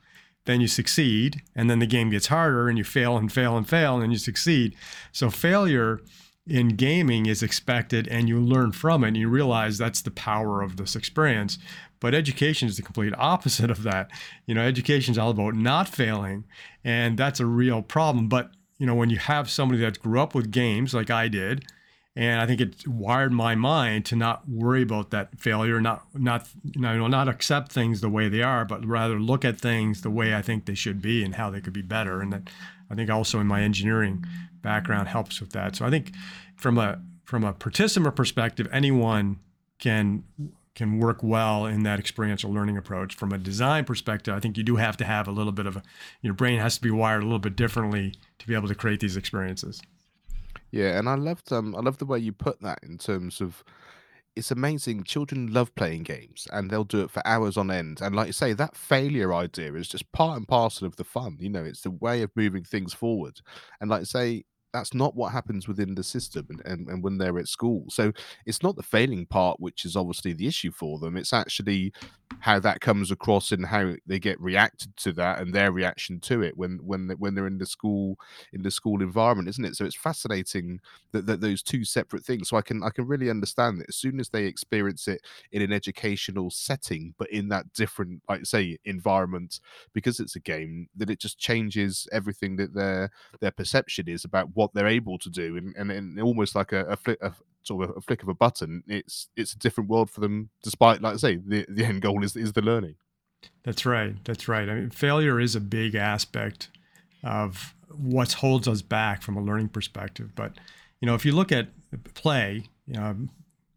then 0.45 0.59
you 0.59 0.67
succeed, 0.67 1.43
and 1.55 1.69
then 1.69 1.77
the 1.77 1.85
game 1.85 2.09
gets 2.09 2.25
harder 2.25 2.67
and 2.67 2.79
you 2.79 2.83
fail 2.83 3.15
and 3.15 3.31
fail 3.31 3.55
and 3.55 3.69
fail 3.69 3.93
and 3.93 4.01
then 4.01 4.09
you 4.09 4.17
succeed. 4.17 4.75
So 5.11 5.29
failure 5.29 6.01
in 6.47 6.69
gaming 6.69 7.27
is 7.27 7.43
expected 7.43 8.07
and 8.07 8.27
you 8.27 8.39
learn 8.39 8.71
from 8.71 9.03
it 9.03 9.09
and 9.09 9.17
you 9.17 9.29
realize 9.29 9.77
that's 9.77 10.01
the 10.01 10.09
power 10.09 10.63
of 10.63 10.77
this 10.77 10.95
experience. 10.95 11.59
But 11.99 12.15
education 12.15 12.67
is 12.67 12.77
the 12.77 12.81
complete 12.81 13.13
opposite 13.19 13.69
of 13.69 13.83
that. 13.83 14.09
You 14.47 14.55
know, 14.55 14.61
education 14.61 15.11
is 15.11 15.19
all 15.19 15.29
about 15.29 15.53
not 15.53 15.87
failing, 15.87 16.45
and 16.83 17.19
that's 17.19 17.39
a 17.39 17.45
real 17.45 17.83
problem. 17.83 18.29
But 18.29 18.49
you 18.79 18.87
know, 18.87 18.95
when 18.95 19.11
you 19.11 19.17
have 19.17 19.47
somebody 19.47 19.79
that 19.81 19.99
grew 19.99 20.19
up 20.19 20.33
with 20.33 20.49
games 20.49 20.95
like 20.95 21.11
I 21.11 21.27
did, 21.27 21.65
and 22.19 22.41
I 22.41 22.45
think 22.45 22.59
it 22.59 22.85
wired 22.85 23.31
my 23.31 23.55
mind 23.55 24.03
to 24.07 24.15
not 24.17 24.43
worry 24.45 24.81
about 24.81 25.11
that 25.11 25.39
failure, 25.39 25.79
not 25.79 26.03
not 26.13 26.49
you 26.65 26.81
know 26.81 27.07
not 27.07 27.29
accept 27.29 27.71
things 27.71 28.01
the 28.01 28.09
way 28.09 28.27
they 28.27 28.43
are, 28.43 28.65
but 28.65 28.85
rather 28.85 29.17
look 29.17 29.45
at 29.45 29.57
things 29.57 30.01
the 30.01 30.09
way 30.09 30.35
I 30.35 30.41
think 30.41 30.65
they 30.65 30.75
should 30.75 31.01
be 31.01 31.23
and 31.23 31.35
how 31.35 31.49
they 31.49 31.61
could 31.61 31.71
be 31.71 31.81
better. 31.81 32.19
And 32.19 32.33
that 32.33 32.49
I 32.91 32.95
think 32.95 33.09
also 33.09 33.39
in 33.39 33.47
my 33.47 33.61
engineering 33.61 34.25
background 34.61 35.07
helps 35.07 35.39
with 35.39 35.51
that. 35.51 35.77
So 35.77 35.85
I 35.85 35.89
think 35.89 36.11
from 36.57 36.77
a 36.77 36.99
from 37.23 37.45
a 37.45 37.53
participant 37.53 38.17
perspective, 38.17 38.67
anyone 38.69 39.39
can 39.77 40.25
can 40.75 40.99
work 40.99 41.23
well 41.23 41.65
in 41.65 41.83
that 41.83 41.99
experiential 41.99 42.51
learning 42.51 42.75
approach. 42.75 43.15
From 43.15 43.31
a 43.31 43.37
design 43.37 43.85
perspective, 43.85 44.35
I 44.35 44.41
think 44.41 44.57
you 44.57 44.63
do 44.63 44.75
have 44.75 44.97
to 44.97 45.05
have 45.05 45.29
a 45.29 45.31
little 45.31 45.53
bit 45.53 45.67
of 45.67 45.77
a 45.77 45.83
your 46.21 46.33
brain 46.33 46.59
has 46.59 46.75
to 46.75 46.81
be 46.81 46.91
wired 46.91 47.23
a 47.23 47.25
little 47.25 47.39
bit 47.39 47.55
differently 47.55 48.15
to 48.39 48.45
be 48.45 48.55
able 48.55 48.67
to 48.67 48.75
create 48.75 48.99
these 48.99 49.15
experiences. 49.15 49.81
Yeah, 50.71 50.99
and 50.99 51.09
I 51.09 51.15
loved 51.15 51.51
um 51.51 51.75
I 51.75 51.79
love 51.79 51.97
the 51.97 52.05
way 52.05 52.19
you 52.19 52.31
put 52.31 52.61
that 52.61 52.79
in 52.83 52.97
terms 52.97 53.41
of 53.41 53.63
it's 54.35 54.51
amazing. 54.51 55.03
Children 55.03 55.53
love 55.53 55.73
playing 55.75 56.03
games 56.03 56.47
and 56.53 56.69
they'll 56.69 56.83
do 56.85 57.01
it 57.01 57.11
for 57.11 57.25
hours 57.27 57.57
on 57.57 57.71
end. 57.71 58.01
And 58.01 58.15
like 58.15 58.27
you 58.27 58.33
say, 58.33 58.53
that 58.53 58.77
failure 58.77 59.33
idea 59.33 59.73
is 59.75 59.87
just 59.89 60.11
part 60.13 60.37
and 60.37 60.47
parcel 60.47 60.87
of 60.87 60.95
the 60.97 61.03
fun. 61.03 61.37
You 61.39 61.49
know, 61.49 61.63
it's 61.65 61.81
the 61.81 61.91
way 61.91 62.21
of 62.21 62.31
moving 62.35 62.63
things 62.63 62.93
forward. 62.93 63.41
And 63.81 63.89
like 63.89 64.01
I 64.01 64.05
say, 64.05 64.45
that's 64.73 64.93
not 64.93 65.15
what 65.15 65.31
happens 65.31 65.67
within 65.67 65.95
the 65.95 66.03
system 66.03 66.45
and, 66.49 66.61
and, 66.65 66.87
and 66.89 67.03
when 67.03 67.17
they're 67.17 67.39
at 67.39 67.47
school. 67.47 67.85
So 67.89 68.11
it's 68.45 68.61
not 68.61 68.75
the 68.75 68.83
failing 68.83 69.25
part 69.25 69.59
which 69.59 69.85
is 69.85 69.95
obviously 69.95 70.33
the 70.33 70.47
issue 70.47 70.71
for 70.71 70.99
them. 70.99 71.17
It's 71.17 71.33
actually 71.33 71.91
how 72.39 72.59
that 72.59 72.79
comes 72.79 73.11
across 73.11 73.51
and 73.51 73.65
how 73.65 73.95
they 74.05 74.19
get 74.19 74.39
reacted 74.39 74.95
to 74.97 75.11
that 75.13 75.39
and 75.39 75.53
their 75.53 75.71
reaction 75.71 76.19
to 76.19 76.41
it 76.41 76.55
when 76.55 76.79
when 76.83 77.09
when 77.17 77.35
they're 77.35 77.47
in 77.47 77.57
the 77.57 77.65
school 77.65 78.17
in 78.53 78.61
the 78.61 78.71
school 78.71 79.01
environment, 79.01 79.49
isn't 79.49 79.65
it? 79.65 79.75
So 79.75 79.85
it's 79.85 79.95
fascinating 79.95 80.79
that, 81.11 81.25
that 81.25 81.41
those 81.41 81.63
two 81.63 81.83
separate 81.83 82.23
things. 82.23 82.49
So 82.49 82.57
I 82.57 82.61
can 82.61 82.83
I 82.83 82.91
can 82.91 83.07
really 83.07 83.29
understand 83.29 83.79
that 83.79 83.89
as 83.89 83.95
soon 83.95 84.19
as 84.19 84.29
they 84.29 84.45
experience 84.45 85.07
it 85.07 85.21
in 85.51 85.61
an 85.61 85.73
educational 85.73 86.49
setting, 86.51 87.13
but 87.17 87.29
in 87.31 87.49
that 87.49 87.73
different, 87.73 88.21
like 88.29 88.45
say, 88.45 88.77
environment, 88.85 89.59
because 89.93 90.19
it's 90.19 90.35
a 90.35 90.39
game, 90.39 90.87
that 90.95 91.09
it 91.09 91.19
just 91.19 91.39
changes 91.39 92.07
everything 92.11 92.55
that 92.57 92.73
their 92.73 93.09
their 93.41 93.51
perception 93.51 94.07
is 94.07 94.23
about 94.23 94.55
what 94.59 94.73
they're 94.73 94.87
able 94.87 95.17
to 95.17 95.29
do, 95.29 95.55
and, 95.55 95.73
and, 95.77 95.89
and 95.89 96.21
almost 96.21 96.53
like 96.53 96.73
a, 96.73 96.83
a, 96.85 96.97
flick, 96.97 97.17
a 97.21 97.31
sort 97.63 97.89
of 97.89 97.95
a 97.95 98.01
flick 98.01 98.21
of 98.21 98.27
a 98.27 98.33
button, 98.33 98.83
it's 98.87 99.29
it's 99.37 99.53
a 99.53 99.57
different 99.57 99.89
world 99.89 100.09
for 100.09 100.19
them. 100.19 100.49
Despite, 100.63 101.01
like 101.01 101.13
I 101.13 101.17
say, 101.17 101.37
the 101.37 101.65
the 101.69 101.85
end 101.85 102.01
goal 102.01 102.23
is 102.25 102.35
is 102.35 102.51
the 102.51 102.61
learning. 102.61 102.95
That's 103.63 103.85
right. 103.85 104.15
That's 104.25 104.49
right. 104.49 104.67
I 104.67 104.73
mean, 104.75 104.89
failure 104.89 105.39
is 105.39 105.55
a 105.55 105.61
big 105.61 105.95
aspect 105.95 106.69
of 107.23 107.73
what 107.89 108.33
holds 108.33 108.67
us 108.67 108.81
back 108.81 109.21
from 109.21 109.37
a 109.37 109.41
learning 109.41 109.69
perspective. 109.69 110.31
But 110.35 110.51
you 110.99 111.05
know, 111.05 111.15
if 111.15 111.25
you 111.25 111.31
look 111.31 111.53
at 111.53 111.69
play, 112.13 112.65
you 112.85 112.95
know, 112.95 113.15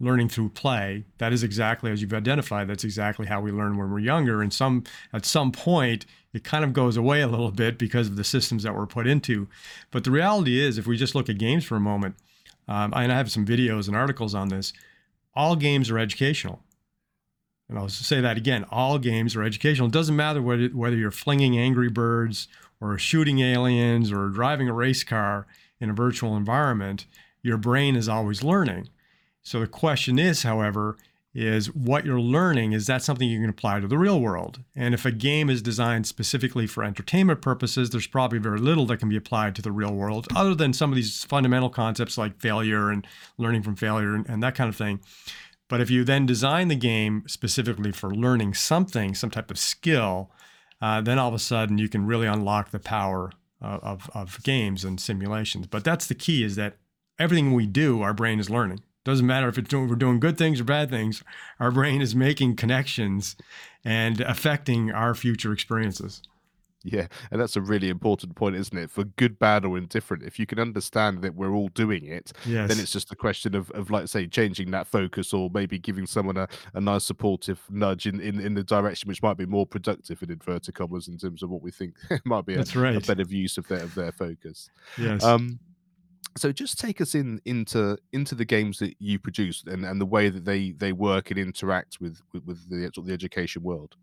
learning 0.03 0.29
through 0.29 0.49
play, 0.49 1.05
that 1.19 1.33
is 1.33 1.45
exactly 1.45 1.91
as 1.91 2.03
you've 2.03 2.13
identified. 2.13 2.69
That's 2.69 2.83
exactly 2.83 3.27
how 3.27 3.41
we 3.41 3.53
learn 3.53 3.77
when 3.79 3.91
we're 3.91 4.01
younger. 4.01 4.43
And 4.43 4.53
some 4.53 4.83
at 5.13 5.25
some 5.25 5.53
point, 5.53 6.05
it 6.35 6.43
kind 6.43 6.65
of 6.65 6.73
goes 6.73 6.97
away 6.97 7.21
a 7.21 7.29
little 7.29 7.53
bit 7.53 7.79
because 7.79 8.09
of 8.09 8.17
the 8.17 8.25
systems 8.25 8.65
that 8.65 8.75
we're 8.75 8.87
put 8.87 9.07
into. 9.07 9.49
But 9.93 10.03
the 10.03 10.11
reality 10.11 10.61
is, 10.61 10.77
if 10.77 10.87
we 10.87 10.97
just 10.97 11.15
look 11.15 11.29
at 11.29 11.39
games 11.39 11.65
for 11.65 11.77
a 11.77 11.81
moment, 11.81 12.17
um, 12.67 12.93
and 12.95 13.13
I 13.13 13.17
have 13.17 13.31
some 13.31 13.47
videos 13.47 13.87
and 13.87 13.97
articles 13.97 14.35
on 14.35 14.49
this, 14.49 14.73
all 15.35 15.55
games 15.55 15.89
are 15.89 15.99
educational. 15.99 16.61
And 17.69 17.79
I'll 17.79 17.89
say 17.89 18.21
that 18.21 18.37
again 18.37 18.67
all 18.71 18.99
games 18.99 19.37
are 19.37 19.43
educational. 19.43 19.87
It 19.87 19.95
doesn't 19.95 20.17
matter 20.17 20.43
whether, 20.43 20.67
whether 20.69 20.97
you're 20.97 21.13
flinging 21.13 21.57
angry 21.57 21.89
birds 21.89 22.49
or 22.81 22.99
shooting 22.99 23.39
aliens 23.39 24.11
or 24.11 24.29
driving 24.29 24.69
a 24.69 24.75
race 24.75 25.05
car 25.05 25.47
in 25.81 25.89
a 25.89 25.95
virtual 25.95 26.37
environment, 26.37 27.07
your 27.41 27.57
brain 27.57 27.95
is 27.95 28.09
always 28.09 28.43
learning. 28.43 28.89
So 29.43 29.61
the 29.61 29.67
question 29.67 30.19
is, 30.19 30.45
however, 30.45 30.97
is 31.35 31.75
what 31.75 32.05
you're 32.05 32.21
learning 32.21 32.73
is 32.73 32.87
that 32.87 33.03
something 33.03 33.29
you 33.29 33.41
can 33.41 33.49
apply 33.49 33.81
to 33.81 33.89
the 33.89 33.97
real 33.97 34.21
world? 34.21 34.61
And 34.77 34.93
if 34.93 35.07
a 35.07 35.11
game 35.11 35.49
is 35.49 35.63
designed 35.63 36.07
specifically 36.07 36.67
for 36.67 36.85
entertainment 36.85 37.41
purposes 37.41 37.91
there's 37.91 38.07
probably 38.07 38.39
very 38.39 38.59
little 38.59 38.87
that 38.87 38.99
can 38.99 39.09
be 39.09 39.17
applied 39.17 39.55
to 39.57 39.63
the 39.63 39.73
real 39.73 39.95
world 39.95 40.29
other 40.37 40.55
than 40.55 40.73
some 40.73 40.91
of 40.91 40.97
these 40.97 41.25
fundamental 41.25 41.71
concepts 41.71 42.19
like 42.19 42.39
failure 42.39 42.91
and 42.91 43.07
learning 43.39 43.63
from 43.63 43.77
failure 43.77 44.15
and, 44.15 44.29
and 44.29 44.43
that 44.43 44.55
kind 44.55 44.69
of 44.69 44.77
thing. 44.77 45.01
But 45.69 45.81
if 45.81 45.91
you 45.91 46.05
then 46.05 46.27
design 46.27 46.69
the 46.69 46.77
game 46.77 47.25
specifically 47.27 47.93
for 47.93 48.15
learning 48.15 48.53
something 48.55 49.15
some 49.15 49.31
type 49.31 49.51
of 49.51 49.59
skill 49.59 50.31
uh, 50.83 51.01
then 51.01 51.19
all 51.19 51.29
of 51.29 51.35
a 51.35 51.39
sudden 51.39 51.79
you 51.79 51.89
can 51.89 52.07
really 52.07 52.27
unlock 52.27 52.73
the 52.73 52.79
power 52.79 53.33
of, 53.61 53.81
of, 53.83 54.11
of 54.15 54.43
games 54.43 54.85
and 54.85 55.01
simulations. 55.01 55.67
But 55.69 55.85
that's 55.85 56.09
the 56.09 56.15
key 56.15 56.43
is 56.43 56.57
that 56.57 56.77
everything 57.19 57.55
we 57.55 57.67
do 57.67 58.03
our 58.03 58.13
brain 58.13 58.39
is 58.39 58.51
learning 58.51 58.81
doesn't 59.05 59.27
matter 59.27 59.49
if 59.49 59.59
it's 59.59 59.69
doing, 59.69 59.89
we're 59.89 59.97
doing 59.97 60.21
good 60.21 60.39
things 60.39 60.61
or 60.61 60.65
bad 60.65 60.91
things. 60.91 61.23
Our 61.59 61.71
brain 61.71 62.01
is 62.01 62.15
making 62.15 62.57
connections 62.57 63.37
and 63.85 64.21
affecting 64.21 64.93
our 64.93 65.15
future 65.15 65.53
experiences. 65.53 66.23
Yeah, 66.85 67.07
and 67.31 67.41
that's 67.41 67.57
a 67.57 67.61
really 67.61 67.89
important 67.89 68.35
point, 68.35 68.57
isn't 68.57 68.77
it? 68.77 68.91
For 68.91 69.05
good, 69.05 69.39
bad, 69.39 69.65
or 69.65 69.79
indifferent, 69.79 70.25
if 70.25 70.39
you 70.39 70.47
can 70.47 70.59
understand 70.59 71.23
that 71.23 71.35
we're 71.35 71.53
all 71.53 71.69
doing 71.69 72.05
it, 72.05 72.33
yes. 72.45 72.69
then 72.69 72.81
it's 72.81 72.93
just 72.93 73.13
a 73.13 73.17
question 73.17 73.55
of, 73.55 73.71
of 73.71 73.91
like 73.91 74.09
say, 74.09 74.27
changing 74.27 74.71
that 74.73 74.87
focus 74.87 75.33
or 75.33 75.51
maybe 75.53 75.79
giving 75.79 76.07
someone 76.07 76.37
a, 76.37 76.49
a 76.75 76.81
nice 76.81 77.05
supportive 77.05 77.61
nudge 77.71 78.07
in, 78.07 78.21
in, 78.21 78.41
in 78.41 78.55
the 78.55 78.65
direction 78.65 79.09
which 79.09 79.23
might 79.23 79.37
be 79.37 79.47
more 79.47 79.67
productive 79.67 80.23
in 80.23 80.31
inverted 80.31 80.75
commas 80.75 81.09
in 81.09 81.19
terms 81.19 81.43
of 81.43 81.51
what 81.51 81.63
we 81.63 81.71
think 81.71 81.95
might 82.25 82.47
be 82.47 82.55
a, 82.55 82.65
right. 82.75 82.97
a 82.97 83.01
better 83.01 83.23
use 83.29 83.59
of 83.59 83.69
their 83.69 83.83
of 83.83 83.95
their 83.95 84.13
focus. 84.13 84.71
Yes. 84.99 85.23
Um 85.23 85.61
so 86.37 86.53
just 86.53 86.79
take 86.79 87.01
us 87.01 87.15
in 87.15 87.41
into 87.45 87.99
into 88.13 88.35
the 88.35 88.45
games 88.45 88.79
that 88.79 88.95
you 88.99 89.19
produce 89.19 89.65
and, 89.67 89.85
and 89.85 90.01
the 90.01 90.07
way 90.07 90.29
that 90.29 90.45
they 90.45 90.73
they 90.73 90.93
work 90.93 91.31
and 91.31 91.39
interact 91.39 91.99
with 92.01 92.21
with, 92.33 92.45
with 92.45 92.69
the 92.69 92.91
the 93.05 93.13
education 93.13 93.63
world. 93.63 93.97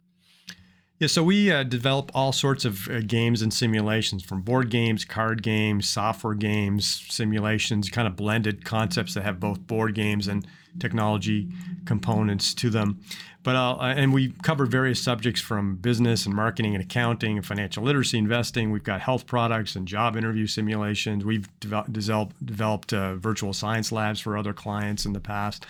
Yeah 1.00 1.08
so 1.08 1.24
we 1.24 1.52
uh, 1.52 1.64
develop 1.64 2.12
all 2.14 2.32
sorts 2.32 2.66
of 2.66 2.88
uh, 2.90 3.00
games 3.00 3.42
and 3.42 3.54
simulations 3.54 4.24
from 4.24 4.42
board 4.42 4.70
games 4.70 5.06
card 5.06 5.42
games 5.44 5.88
software 5.88 6.36
games 6.36 7.06
simulations 7.10 7.90
kind 7.90 8.08
of 8.08 8.16
blended 8.16 8.66
concepts 8.66 9.14
that 9.14 9.24
have 9.24 9.40
both 9.40 9.66
board 9.66 9.96
games 9.96 10.28
and 10.28 10.46
technology 10.78 11.50
components 11.86 12.54
to 12.54 12.70
them 12.70 13.00
but 13.42 13.56
uh, 13.56 13.78
and 13.80 14.14
we 14.14 14.34
covered 14.44 14.70
various 14.70 15.02
subjects 15.02 15.42
from 15.42 15.78
business 15.78 16.26
and 16.26 16.36
marketing 16.36 16.76
and 16.76 16.84
accounting 16.84 17.38
and 17.38 17.46
financial 17.46 17.84
literacy, 17.84 18.18
investing. 18.18 18.72
We've 18.72 18.84
got 18.84 19.00
health 19.00 19.26
products 19.26 19.76
and 19.76 19.88
job 19.88 20.18
interview 20.18 20.46
simulations. 20.46 21.24
We've 21.24 21.48
developed 21.60 21.94
developed 21.94 22.94
uh, 22.94 23.16
virtual 23.16 23.54
science 23.54 23.92
labs 23.92 24.20
for 24.20 24.38
other 24.38 24.54
clients 24.54 25.06
in 25.06 25.14
the 25.14 25.22
past. 25.22 25.66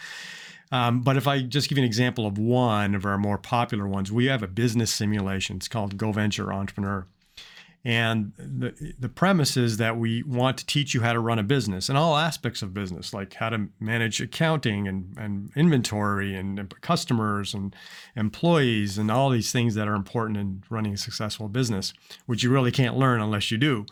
Um, 0.72 1.02
but 1.02 1.18
if 1.18 1.28
I 1.28 1.42
just 1.42 1.70
give 1.70 1.78
you 1.78 1.84
an 1.84 1.88
example 1.88 2.26
of 2.26 2.38
one 2.38 2.96
of 2.96 3.06
our 3.06 3.18
more 3.18 3.38
popular 3.38 3.88
ones, 3.88 4.12
we 4.12 4.26
have 4.26 4.44
a 4.44 4.48
business 4.48 4.92
simulation. 4.92 5.58
It's 5.58 5.68
called 5.68 5.98
Go 5.98 6.12
Venture 6.12 6.52
Entrepreneur. 6.52 7.06
And 7.86 8.34
the, 8.38 8.94
the 9.00 9.08
premise 9.08 9.56
is 9.56 9.78
that 9.78 9.98
we 9.98 10.22
want 10.24 10.58
to 10.58 10.66
teach 10.66 10.94
you 10.94 11.02
how 11.02 11.14
to 11.14 11.20
run 11.20 11.40
a 11.40 11.44
business 11.44 11.88
and 11.88 11.98
all 11.98 12.18
aspects 12.18 12.62
of 12.62 12.74
business, 12.74 13.14
like 13.14 13.36
how 13.36 13.50
to 13.50 13.70
manage 13.80 14.20
accounting 14.20 14.88
and, 14.88 15.16
and 15.18 15.50
inventory 15.56 16.36
and 16.36 16.74
customers 16.82 17.54
and 17.54 17.74
employees 18.18 18.98
and 18.98 19.10
all 19.10 19.30
these 19.30 19.54
things 19.54 19.76
that 19.76 19.88
are 19.88 19.96
important 19.96 20.38
in 20.38 20.62
running 20.70 20.94
a 20.94 20.98
successful 20.98 21.48
business, 21.48 21.94
which 22.26 22.44
you 22.44 22.50
really 22.50 22.72
can't 22.72 22.98
learn 22.98 23.22
unless 23.22 23.50
you 23.50 23.58
do. 23.58 23.86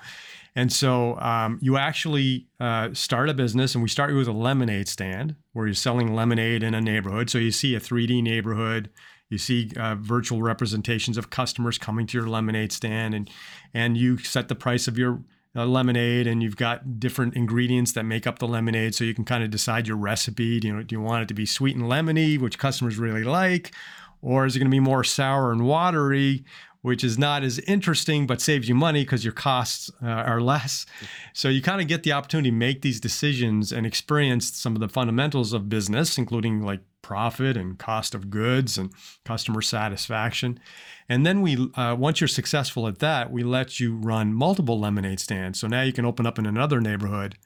And 0.54 0.74
so 0.74 1.20
um, 1.20 1.60
you 1.62 1.78
actually 1.78 2.48
uh, 2.60 2.90
start 2.92 3.30
a 3.30 3.34
business, 3.36 3.76
and 3.76 3.84
we 3.84 3.90
start 3.90 4.14
with 4.16 4.28
a 4.28 4.32
lemonade 4.32 4.90
stand 4.90 5.36
where 5.54 5.68
you're 5.68 5.76
selling 5.76 6.16
lemonade 6.16 6.64
in 6.64 6.74
a 6.74 6.82
neighborhood. 6.82 7.30
So 7.30 7.38
you 7.38 7.52
see 7.52 7.76
a 7.76 7.80
3D 7.80 8.24
neighborhood 8.24 8.90
you 9.30 9.38
see 9.38 9.72
uh, 9.78 9.96
virtual 9.96 10.42
representations 10.42 11.18
of 11.18 11.30
customers 11.30 11.78
coming 11.78 12.08
to 12.08 12.18
your 12.18 12.28
lemonade 12.28 12.72
stand, 12.72 13.14
and 13.14 13.30
and 13.74 13.98
you 13.98 14.18
set 14.18 14.48
the 14.48 14.56
price 14.56 14.88
of 14.88 14.98
your 14.98 15.22
uh, 15.56 15.66
lemonade, 15.66 16.28
and 16.28 16.42
you've 16.44 16.56
got 16.56 17.00
different 17.00 17.36
ingredients 17.36 17.92
that 17.94 18.04
make 18.04 18.28
up 18.28 18.40
the 18.40 18.48
lemonade, 18.48 18.96
so 18.96 19.04
you 19.04 19.14
can 19.14 19.26
kind 19.26 19.44
of 19.44 19.50
decide 19.50 19.88
your 19.88 19.98
recipe. 19.98 20.60
Do 20.60 20.68
you 20.68 20.76
know, 20.76 20.84
do 20.84 20.96
you 20.96 21.02
want 21.02 21.24
it 21.24 21.28
to 21.28 21.34
be 21.34 21.46
sweet 21.46 21.76
and 21.76 21.86
lemony, 21.86 22.40
which 22.40 22.58
customers 22.58 22.98
really 22.98 23.24
like, 23.24 23.74
or 24.22 24.46
is 24.46 24.56
it 24.56 24.60
going 24.60 24.70
to 24.70 24.76
be 24.76 24.80
more 24.80 25.04
sour 25.04 25.52
and 25.52 25.66
watery, 25.66 26.44
which 26.88 27.04
is 27.04 27.20
not 27.20 27.44
as 27.44 27.60
interesting 27.60 28.26
but 28.26 28.40
saves 28.40 28.70
you 28.70 28.74
money 28.74 29.04
because 29.04 29.26
your 29.26 29.34
costs 29.34 29.92
uh, 30.02 30.08
are 30.08 30.40
less. 30.40 30.86
So 31.34 31.50
you 31.50 31.62
kind 31.62 31.82
of 31.82 31.88
get 31.90 32.04
the 32.04 32.14
opportunity 32.14 32.50
to 32.50 32.56
make 32.56 32.82
these 32.82 33.02
decisions 33.02 33.74
and 33.74 33.86
experience 33.86 34.56
some 34.56 34.74
of 34.74 34.80
the 34.80 34.88
fundamentals 34.88 35.52
of 35.52 35.68
business, 35.68 36.18
including 36.18 36.62
like 36.62 36.80
profit 37.02 37.58
and 37.58 37.78
cost 37.78 38.16
of 38.16 38.30
goods 38.30 38.78
and 38.78 38.94
customer 39.26 39.62
satisfaction. 39.62 40.62
And 41.10 41.26
then 41.26 41.42
we, 41.42 41.70
uh, 41.76 41.96
once 42.00 42.22
you're 42.22 42.30
successful 42.30 42.88
at 42.88 43.00
that, 43.00 43.34
we 43.34 43.44
let 43.44 43.82
you 43.82 43.98
run 43.98 44.34
multiple 44.34 44.80
lemonade 44.80 45.20
stands. 45.20 45.60
So 45.60 45.68
now 45.68 45.82
you 45.82 45.92
can 45.92 46.06
open 46.06 46.26
up 46.26 46.40
in 46.40 46.46
another 46.46 46.80
neighborhood 46.80 47.38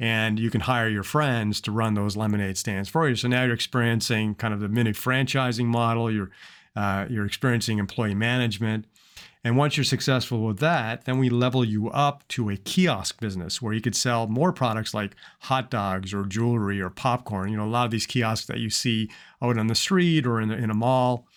and 0.00 0.38
you 0.38 0.48
can 0.48 0.62
hire 0.62 0.88
your 0.88 1.02
friends 1.02 1.60
to 1.62 1.70
run 1.70 1.92
those 1.92 2.16
lemonade 2.16 2.56
stands 2.56 2.88
for 2.88 3.10
you. 3.10 3.14
So 3.14 3.28
now 3.28 3.44
you're 3.44 3.52
experiencing 3.52 4.36
kind 4.36 4.54
of 4.54 4.60
the 4.60 4.68
mini 4.68 4.92
franchising 4.92 5.66
model. 5.66 6.10
You're 6.10 6.30
uh, 6.76 7.06
you're 7.08 7.26
experiencing 7.26 7.78
employee 7.78 8.14
management. 8.14 8.84
And 9.42 9.56
once 9.56 9.76
you're 9.76 9.84
successful 9.84 10.44
with 10.44 10.58
that, 10.58 11.04
then 11.04 11.18
we 11.18 11.28
level 11.28 11.64
you 11.64 11.88
up 11.90 12.26
to 12.28 12.50
a 12.50 12.56
kiosk 12.56 13.20
business 13.20 13.62
where 13.62 13.72
you 13.72 13.80
could 13.80 13.94
sell 13.94 14.26
more 14.26 14.52
products 14.52 14.92
like 14.92 15.14
hot 15.42 15.70
dogs 15.70 16.12
or 16.12 16.24
jewelry 16.24 16.80
or 16.80 16.90
popcorn. 16.90 17.50
You 17.50 17.58
know, 17.58 17.64
a 17.64 17.66
lot 17.66 17.84
of 17.84 17.92
these 17.92 18.06
kiosks 18.06 18.46
that 18.48 18.58
you 18.58 18.70
see 18.70 19.08
out 19.40 19.56
on 19.56 19.68
the 19.68 19.76
street 19.76 20.26
or 20.26 20.40
in, 20.40 20.48
the, 20.48 20.56
in 20.56 20.68
a 20.68 20.74
mall. 20.74 21.28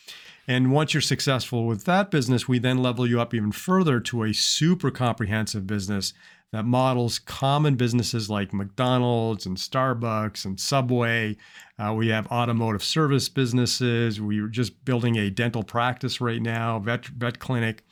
And 0.49 0.71
once 0.71 0.95
you're 0.95 1.01
successful 1.01 1.67
with 1.67 1.83
that 1.85 2.09
business, 2.09 2.47
we 2.47 2.57
then 2.57 2.79
level 2.79 3.07
you 3.07 3.21
up 3.21 3.35
even 3.35 3.51
further 3.51 3.99
to 3.99 4.23
a 4.23 4.33
super 4.33 4.89
comprehensive 4.89 5.67
business 5.67 6.11
that 6.51 6.65
models 6.65 7.19
common 7.19 7.75
businesses 7.75 8.31
like 8.31 8.51
McDonald's 8.51 9.45
and 9.45 9.57
Starbucks 9.57 10.45
and 10.45 10.59
Subway. 10.59 11.37
Uh, 11.77 11.93
we 11.93 12.07
have 12.07 12.25
automotive 12.31 12.83
service 12.83 13.29
businesses. 13.29 14.19
We're 14.19 14.47
just 14.47 14.83
building 14.85 15.17
a 15.17 15.29
dental 15.29 15.61
practice 15.61 16.19
right 16.19 16.41
now, 16.41 16.79
vet, 16.79 17.05
vet 17.05 17.37
clinic. 17.37 17.83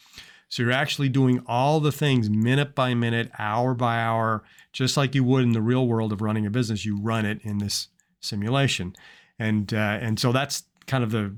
So 0.50 0.64
you're 0.64 0.72
actually 0.72 1.10
doing 1.10 1.44
all 1.46 1.80
the 1.80 1.92
things 1.92 2.28
minute 2.28 2.74
by 2.74 2.96
minute, 2.96 3.30
hour 3.38 3.76
by 3.76 4.00
hour, 4.00 4.44
just 4.74 4.98
like 4.98 5.14
you 5.14 5.24
would 5.24 5.44
in 5.44 5.52
the 5.52 5.62
real 5.62 5.86
world 5.86 6.12
of 6.12 6.24
running 6.24 6.48
a 6.48 6.50
business. 6.50 6.86
You 6.86 7.00
run 7.00 7.24
it 7.24 7.40
in 7.44 7.60
this 7.60 7.90
simulation. 8.20 8.96
and 9.38 9.72
uh, 9.76 10.00
and 10.02 10.20
so 10.20 10.32
that's 10.32 10.64
kind 10.88 11.04
of 11.04 11.12
the 11.12 11.36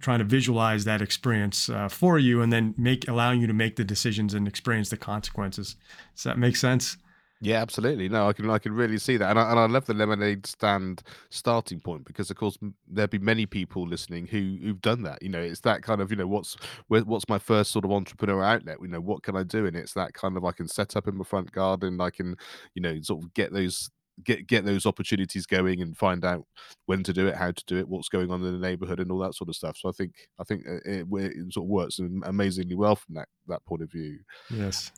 trying 0.00 0.18
to 0.18 0.24
visualize 0.24 0.84
that 0.84 1.02
experience 1.02 1.68
uh, 1.68 1.88
for 1.88 2.18
you 2.18 2.40
and 2.40 2.52
then 2.52 2.74
make 2.78 3.06
allowing 3.06 3.40
you 3.40 3.46
to 3.46 3.52
make 3.52 3.76
the 3.76 3.84
decisions 3.84 4.32
and 4.32 4.48
experience 4.48 4.88
the 4.88 4.96
consequences 4.96 5.76
does 6.14 6.24
that 6.24 6.38
make 6.38 6.56
sense 6.56 6.96
yeah, 7.42 7.60
absolutely. 7.60 8.08
No, 8.08 8.28
I 8.28 8.32
can 8.32 8.48
I 8.48 8.58
can 8.58 8.72
really 8.72 8.96
see 8.96 9.18
that, 9.18 9.28
and 9.28 9.38
I, 9.38 9.50
and 9.50 9.60
I 9.60 9.66
love 9.66 9.84
the 9.84 9.92
lemonade 9.92 10.46
stand 10.46 11.02
starting 11.28 11.80
point 11.80 12.06
because, 12.06 12.30
of 12.30 12.36
course, 12.36 12.56
there'll 12.88 13.08
be 13.08 13.18
many 13.18 13.44
people 13.44 13.86
listening 13.86 14.26
who 14.26 14.56
who've 14.62 14.80
done 14.80 15.02
that. 15.02 15.22
You 15.22 15.28
know, 15.28 15.42
it's 15.42 15.60
that 15.60 15.82
kind 15.82 16.00
of 16.00 16.10
you 16.10 16.16
know 16.16 16.26
what's 16.26 16.56
what's 16.88 17.28
my 17.28 17.38
first 17.38 17.72
sort 17.72 17.84
of 17.84 17.92
entrepreneur 17.92 18.42
outlet. 18.42 18.78
You 18.80 18.88
know, 18.88 19.02
what 19.02 19.22
can 19.22 19.36
I 19.36 19.42
do? 19.42 19.66
And 19.66 19.76
it's 19.76 19.92
that 19.94 20.14
kind 20.14 20.38
of 20.38 20.46
I 20.46 20.52
can 20.52 20.66
set 20.66 20.96
up 20.96 21.08
in 21.08 21.16
my 21.16 21.24
front 21.24 21.52
garden. 21.52 22.00
I 22.00 22.08
can 22.08 22.36
you 22.74 22.80
know 22.80 22.98
sort 23.02 23.22
of 23.22 23.34
get 23.34 23.52
those 23.52 23.90
get 24.24 24.46
get 24.46 24.64
those 24.64 24.86
opportunities 24.86 25.46
going 25.46 25.80
and 25.80 25.96
find 25.96 26.24
out 26.24 26.44
when 26.86 27.02
to 27.02 27.12
do 27.12 27.26
it, 27.26 27.36
how 27.36 27.50
to 27.50 27.64
do 27.66 27.78
it, 27.78 27.88
what's 27.88 28.08
going 28.08 28.30
on 28.30 28.44
in 28.44 28.52
the 28.52 28.66
neighborhood, 28.66 29.00
and 29.00 29.10
all 29.10 29.18
that 29.18 29.34
sort 29.34 29.48
of 29.48 29.56
stuff. 29.56 29.76
So 29.76 29.88
I 29.88 29.92
think 29.92 30.12
I 30.38 30.44
think 30.44 30.64
it, 30.66 31.06
it 31.10 31.52
sort 31.52 31.64
of 31.64 31.68
works 31.68 32.00
amazingly 32.24 32.74
well 32.74 32.96
from 32.96 33.14
that 33.16 33.28
that 33.48 33.64
point 33.64 33.82
of 33.82 33.90
view. 33.90 34.18
Yes. 34.50 34.92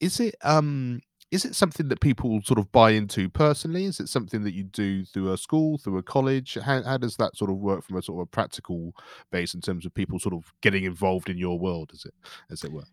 Is 0.00 0.20
it 0.20 0.34
um 0.42 1.00
is 1.30 1.44
it 1.44 1.56
something 1.56 1.88
that 1.88 2.00
people 2.00 2.40
sort 2.44 2.60
of 2.60 2.70
buy 2.70 2.90
into 2.90 3.28
personally? 3.28 3.86
Is 3.86 3.98
it 3.98 4.08
something 4.08 4.44
that 4.44 4.54
you 4.54 4.62
do 4.62 5.04
through 5.04 5.32
a 5.32 5.36
school, 5.36 5.78
through 5.78 5.98
a 5.98 6.02
college? 6.02 6.56
How, 6.62 6.82
how 6.82 6.96
does 6.96 7.16
that 7.16 7.36
sort 7.36 7.50
of 7.50 7.56
work 7.56 7.82
from 7.82 7.96
a 7.96 8.02
sort 8.02 8.20
of 8.20 8.22
a 8.22 8.26
practical 8.26 8.92
base 9.32 9.52
in 9.52 9.60
terms 9.60 9.84
of 9.84 9.92
people 9.94 10.20
sort 10.20 10.34
of 10.34 10.52
getting 10.60 10.84
involved 10.84 11.28
in 11.28 11.36
your 11.36 11.58
world, 11.58 11.90
as 11.92 12.04
it 12.04 12.14
as 12.50 12.62
it 12.62 12.72
were? 12.72 12.84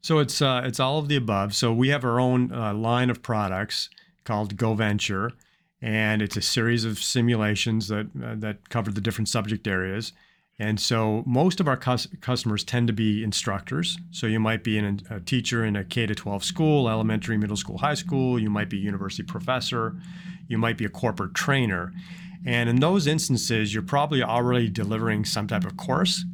So 0.00 0.20
it's 0.20 0.40
uh, 0.40 0.62
it's 0.64 0.80
all 0.80 0.98
of 0.98 1.08
the 1.08 1.16
above. 1.16 1.54
So 1.54 1.72
we 1.72 1.88
have 1.88 2.04
our 2.04 2.18
own 2.18 2.50
uh, 2.52 2.72
line 2.72 3.10
of 3.10 3.22
products 3.22 3.90
called 4.24 4.56
Go 4.56 4.74
Venture, 4.74 5.32
and 5.80 6.22
it's 6.22 6.36
a 6.36 6.42
series 6.42 6.84
of 6.84 6.98
simulations 6.98 7.88
that 7.88 8.06
uh, 8.22 8.34
that 8.36 8.68
cover 8.68 8.90
the 8.90 9.00
different 9.00 9.28
subject 9.28 9.66
areas. 9.66 10.12
And 10.58 10.78
so 10.78 11.24
most 11.26 11.60
of 11.60 11.66
our 11.66 11.76
cus- 11.76 12.06
customers 12.20 12.62
tend 12.62 12.86
to 12.86 12.92
be 12.92 13.24
instructors. 13.24 13.98
So 14.10 14.26
you 14.26 14.38
might 14.38 14.62
be 14.62 14.78
a 14.78 15.20
teacher 15.20 15.64
in 15.64 15.74
a 15.74 15.82
K 15.82 16.06
to 16.06 16.14
12 16.14 16.44
school, 16.44 16.88
elementary, 16.88 17.36
middle 17.36 17.56
school, 17.56 17.78
high 17.78 17.94
school. 17.94 18.38
You 18.38 18.50
might 18.50 18.68
be 18.68 18.76
a 18.76 18.80
university 18.80 19.24
professor. 19.24 19.96
You 20.46 20.58
might 20.58 20.76
be 20.76 20.84
a 20.84 20.90
corporate 20.90 21.34
trainer. 21.34 21.92
And 22.44 22.68
in 22.68 22.76
those 22.76 23.06
instances, 23.06 23.72
you're 23.72 23.82
probably 23.82 24.22
already 24.22 24.68
delivering 24.68 25.24
some 25.24 25.46
type 25.46 25.64
of 25.64 25.76
course. 25.76 26.24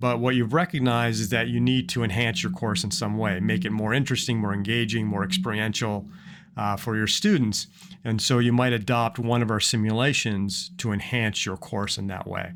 But 0.00 0.18
what 0.18 0.34
you've 0.34 0.54
recognized 0.54 1.20
is 1.20 1.28
that 1.28 1.48
you 1.48 1.60
need 1.60 1.88
to 1.90 2.02
enhance 2.02 2.42
your 2.42 2.52
course 2.52 2.82
in 2.84 2.90
some 2.90 3.18
way, 3.18 3.38
make 3.38 3.66
it 3.66 3.70
more 3.70 3.92
interesting, 3.92 4.38
more 4.38 4.54
engaging, 4.54 5.06
more 5.06 5.22
experiential 5.22 6.08
uh, 6.56 6.76
for 6.76 6.96
your 6.96 7.06
students. 7.06 7.66
And 8.04 8.20
so 8.20 8.38
you 8.38 8.52
might 8.52 8.72
adopt 8.72 9.18
one 9.18 9.42
of 9.42 9.50
our 9.50 9.60
simulations 9.60 10.70
to 10.78 10.92
enhance 10.92 11.44
your 11.44 11.56
course 11.56 11.98
in 11.98 12.06
that 12.06 12.26
way 12.26 12.52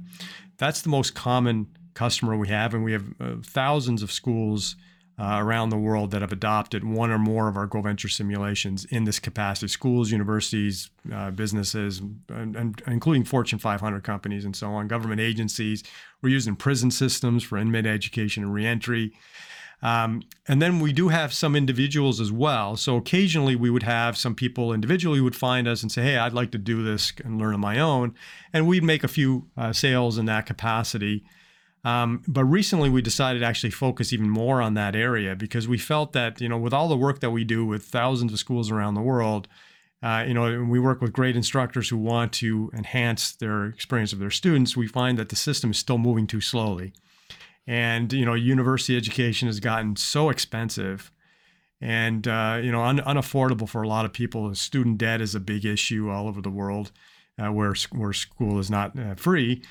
that's 0.58 0.82
the 0.82 0.88
most 0.88 1.14
common 1.14 1.66
customer 1.94 2.36
we 2.36 2.48
have, 2.48 2.74
and 2.74 2.84
we 2.84 2.92
have 2.92 3.06
uh, 3.20 3.34
thousands 3.42 4.02
of 4.02 4.10
schools 4.10 4.76
uh, 5.16 5.36
around 5.38 5.68
the 5.68 5.78
world 5.78 6.10
that 6.10 6.22
have 6.22 6.32
adopted 6.32 6.82
one 6.82 7.10
or 7.10 7.18
more 7.18 7.46
of 7.46 7.56
our 7.56 7.66
Go 7.66 7.80
Venture 7.80 8.08
simulations 8.08 8.84
in 8.86 9.04
this 9.04 9.20
capacity 9.20 9.68
schools, 9.68 10.10
universities, 10.10 10.90
uh, 11.12 11.30
businesses, 11.30 12.00
and, 12.28 12.56
and, 12.56 12.82
including 12.88 13.22
Fortune 13.22 13.60
500 13.60 14.02
companies 14.02 14.44
and 14.44 14.56
so 14.56 14.70
on, 14.70 14.88
government 14.88 15.20
agencies. 15.20 15.84
We're 16.20 16.30
using 16.30 16.56
prison 16.56 16.90
systems 16.90 17.44
for 17.44 17.58
inmate 17.58 17.86
education 17.86 18.42
and 18.42 18.52
reentry. 18.52 19.12
Um, 19.85 20.23
and 20.49 20.62
then 20.62 20.81
we 20.81 20.95
do 20.95 21.09
have 21.09 21.35
some 21.35 21.55
individuals 21.55 22.19
as 22.19 22.33
well. 22.33 22.75
So 22.75 22.97
occasionally 22.97 23.55
we 23.55 23.69
would 23.69 23.83
have 23.83 24.17
some 24.17 24.35
people 24.35 24.73
individually 24.73 25.21
would 25.21 25.37
find 25.37 25.69
us 25.69 25.83
and 25.83 25.93
say, 25.93 26.03
"Hey, 26.03 26.17
I'd 26.17 26.33
like 26.33 26.50
to 26.53 26.59
do 26.59 26.83
this 26.83 27.12
and 27.23 27.38
learn 27.38 27.53
on 27.53 27.61
my 27.61 27.79
own," 27.79 28.14
and 28.53 28.67
we'd 28.67 28.83
make 28.83 29.05
a 29.05 29.09
few 29.09 29.47
uh, 29.59 29.75
sales 29.75 30.17
in 30.17 30.25
that 30.25 30.47
capacity. 30.47 31.23
Um, 31.85 32.23
but 32.26 32.45
recently 32.47 32.88
we 32.88 33.03
decided 33.03 33.41
to 33.41 33.45
actually 33.45 33.73
focus 33.73 34.11
even 34.14 34.31
more 34.31 34.62
on 34.62 34.73
that 34.73 34.97
area 34.97 35.37
because 35.37 35.69
we 35.69 35.76
felt 35.76 36.14
that 36.14 36.41
you 36.41 36.49
know 36.49 36.57
with 36.57 36.73
all 36.73 36.88
the 36.88 36.97
work 36.97 37.21
that 37.21 37.31
we 37.31 37.45
do 37.45 37.67
with 37.67 37.85
thousands 37.85 38.33
of 38.33 38.38
schools 38.38 38.71
around 38.71 38.95
the 38.95 39.03
world. 39.03 39.49
Uh, 40.03 40.23
you 40.29 40.35
know, 40.35 40.62
we 40.64 40.79
work 40.79 41.00
with 41.00 41.14
great 41.14 41.35
instructors 41.35 41.88
who 41.88 41.97
want 41.97 42.31
to 42.31 42.71
enhance 42.76 43.33
their 43.37 43.67
experience 43.67 44.12
of 44.12 44.19
their 44.19 44.31
students. 44.31 44.76
We 44.76 44.87
find 44.87 45.19
that 45.19 45.31
the 45.31 45.37
system 45.37 45.71
is 45.71 45.79
still 45.79 45.97
moving 45.97 46.26
too 46.26 46.43
slowly 46.43 46.93
and 47.66 48.12
you 48.12 48.25
know 48.25 48.35
university 48.35 48.97
education 48.97 49.49
has 49.49 49.61
gotten 49.61 49.97
so 49.97 50.28
expensive 50.28 51.11
and 51.80 52.26
uh, 52.26 52.59
you 52.62 52.73
know 52.73 52.83
un- 52.83 52.99
unaffordable 53.00 53.68
for 53.68 53.83
a 53.83 53.88
lot 53.88 54.05
of 54.05 54.12
people. 54.12 54.55
Student 54.55 54.98
debt 54.98 55.20
is 55.20 55.35
a 55.35 55.40
big 55.40 55.64
issue 55.64 56.09
all 56.09 56.29
over 56.29 56.40
the 56.40 56.50
world 56.50 56.92
uh, 57.38 57.53
where 57.53 57.74
where 57.92 58.12
school 58.12 58.59
is 58.59 58.70
not 58.70 58.98
uh, 58.98 59.14
free. 59.14 59.62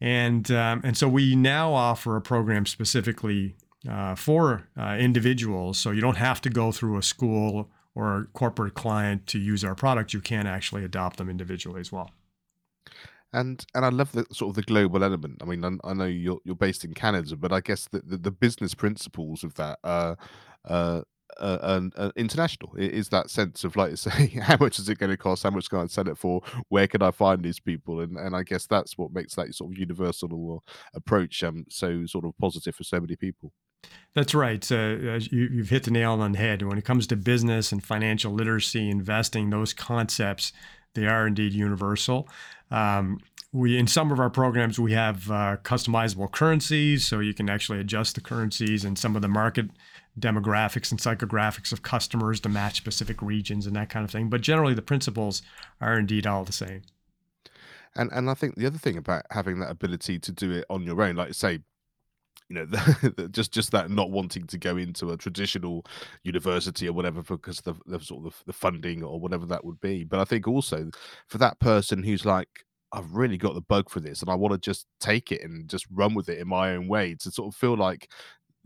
And 0.00 0.50
um, 0.50 0.80
and 0.84 0.96
so 0.96 1.08
we 1.08 1.36
now 1.36 1.72
offer 1.72 2.16
a 2.16 2.20
program 2.20 2.66
specifically 2.66 3.56
uh, 3.88 4.14
for 4.14 4.68
uh, 4.78 4.96
individuals. 4.98 5.78
So 5.78 5.90
you 5.90 6.00
don't 6.00 6.16
have 6.16 6.40
to 6.42 6.50
go 6.50 6.72
through 6.72 6.98
a 6.98 7.02
school 7.02 7.70
or 7.94 8.16
a 8.16 8.24
corporate 8.32 8.74
client 8.74 9.26
to 9.28 9.38
use 9.38 9.64
our 9.64 9.74
product. 9.74 10.12
You 10.12 10.20
can 10.20 10.46
actually 10.46 10.84
adopt 10.84 11.18
them 11.18 11.28
individually 11.30 11.80
as 11.80 11.92
well 11.92 12.10
and 13.32 13.64
and 13.74 13.84
I 13.84 13.88
love 13.88 14.12
the 14.12 14.26
sort 14.32 14.50
of 14.50 14.56
the 14.56 14.62
global 14.62 15.02
element. 15.02 15.42
I 15.42 15.46
mean, 15.46 15.64
I, 15.64 15.88
I 15.88 15.94
know 15.94 16.06
you're 16.06 16.40
you're 16.44 16.54
based 16.54 16.84
in 16.84 16.94
Canada, 16.94 17.36
but 17.36 17.52
I 17.52 17.60
guess 17.60 17.86
the 17.86 18.00
the, 18.04 18.16
the 18.16 18.30
business 18.30 18.74
principles 18.74 19.44
of 19.44 19.54
that 19.54 19.78
are 19.84 20.16
uh, 20.64 21.02
uh, 21.38 21.58
uh, 21.62 21.80
uh, 21.96 22.10
international. 22.16 22.74
It 22.76 22.92
is 22.92 23.08
that 23.08 23.30
sense 23.30 23.64
of 23.64 23.74
like 23.76 23.96
say, 23.96 24.26
how 24.42 24.56
much 24.60 24.78
is 24.78 24.88
it 24.88 24.98
going 24.98 25.10
to 25.10 25.16
cost? 25.16 25.42
How 25.42 25.50
much 25.50 25.70
can 25.70 25.80
I 25.80 25.86
sell 25.86 26.08
it 26.08 26.18
for? 26.18 26.42
Where 26.68 26.86
can 26.86 27.02
I 27.02 27.10
find 27.10 27.42
these 27.42 27.60
people? 27.60 28.00
And 28.00 28.16
and 28.16 28.36
I 28.36 28.42
guess 28.42 28.66
that's 28.66 28.98
what 28.98 29.12
makes 29.12 29.34
that 29.36 29.54
sort 29.54 29.72
of 29.72 29.78
universal 29.78 30.62
approach 30.94 31.42
um 31.42 31.64
so 31.68 32.04
sort 32.06 32.24
of 32.24 32.36
positive 32.38 32.74
for 32.74 32.84
so 32.84 33.00
many 33.00 33.16
people. 33.16 33.52
That's 34.14 34.34
right. 34.34 34.70
Uh, 34.70 35.18
you, 35.30 35.58
have 35.58 35.70
hit 35.70 35.84
the 35.84 35.90
nail 35.90 36.12
on 36.12 36.32
the 36.32 36.38
head. 36.38 36.62
When 36.62 36.78
it 36.78 36.84
comes 36.84 37.06
to 37.08 37.16
business 37.16 37.72
and 37.72 37.84
financial 37.84 38.32
literacy, 38.32 38.88
investing, 38.88 39.50
those 39.50 39.72
concepts, 39.72 40.52
they 40.94 41.06
are 41.06 41.26
indeed 41.26 41.52
universal. 41.52 42.28
Um, 42.72 43.20
we 43.52 43.76
in 43.76 43.86
some 43.86 44.10
of 44.10 44.18
our 44.18 44.30
programs 44.30 44.80
we 44.80 44.92
have 44.92 45.30
uh, 45.30 45.58
customizable 45.62 46.30
currencies, 46.32 47.06
so 47.06 47.20
you 47.20 47.34
can 47.34 47.50
actually 47.50 47.80
adjust 47.80 48.14
the 48.14 48.22
currencies 48.22 48.84
and 48.84 48.98
some 48.98 49.14
of 49.14 49.22
the 49.22 49.28
market 49.28 49.66
demographics 50.18 50.90
and 50.90 51.00
psychographics 51.00 51.72
of 51.72 51.82
customers 51.82 52.40
to 52.40 52.48
match 52.48 52.76
specific 52.76 53.20
regions 53.22 53.66
and 53.66 53.76
that 53.76 53.88
kind 53.88 54.04
of 54.04 54.10
thing. 54.10 54.28
But 54.28 54.40
generally, 54.40 54.74
the 54.74 54.82
principles 54.82 55.42
are 55.80 55.98
indeed 55.98 56.26
all 56.26 56.44
the 56.44 56.52
same. 56.52 56.82
And 57.94 58.10
and 58.10 58.30
I 58.30 58.34
think 58.34 58.54
the 58.54 58.66
other 58.66 58.78
thing 58.78 58.96
about 58.96 59.24
having 59.30 59.60
that 59.60 59.70
ability 59.70 60.18
to 60.18 60.32
do 60.32 60.50
it 60.52 60.64
on 60.70 60.84
your 60.84 61.00
own, 61.02 61.16
like 61.16 61.34
say, 61.34 61.60
you 62.52 62.58
know, 62.58 62.66
the, 63.16 63.28
just 63.30 63.50
just 63.50 63.70
that 63.70 63.90
not 63.90 64.10
wanting 64.10 64.46
to 64.46 64.58
go 64.58 64.76
into 64.76 65.10
a 65.10 65.16
traditional 65.16 65.84
university 66.22 66.86
or 66.86 66.92
whatever 66.92 67.22
because 67.22 67.62
the, 67.62 67.74
the 67.86 67.98
sort 67.98 68.26
of 68.26 68.42
the 68.46 68.52
funding 68.52 69.02
or 69.02 69.18
whatever 69.18 69.46
that 69.46 69.64
would 69.64 69.80
be. 69.80 70.04
But 70.04 70.20
I 70.20 70.24
think 70.24 70.46
also 70.46 70.90
for 71.28 71.38
that 71.38 71.58
person 71.60 72.02
who's 72.02 72.26
like, 72.26 72.48
I've 72.92 73.12
really 73.12 73.38
got 73.38 73.54
the 73.54 73.62
bug 73.62 73.88
for 73.88 74.00
this 74.00 74.20
and 74.20 74.30
I 74.30 74.34
want 74.34 74.52
to 74.52 74.58
just 74.58 74.86
take 75.00 75.32
it 75.32 75.42
and 75.42 75.68
just 75.68 75.86
run 75.90 76.14
with 76.14 76.28
it 76.28 76.38
in 76.38 76.48
my 76.48 76.74
own 76.74 76.88
way 76.88 77.14
to 77.20 77.30
sort 77.30 77.52
of 77.52 77.58
feel 77.58 77.74
like 77.74 78.10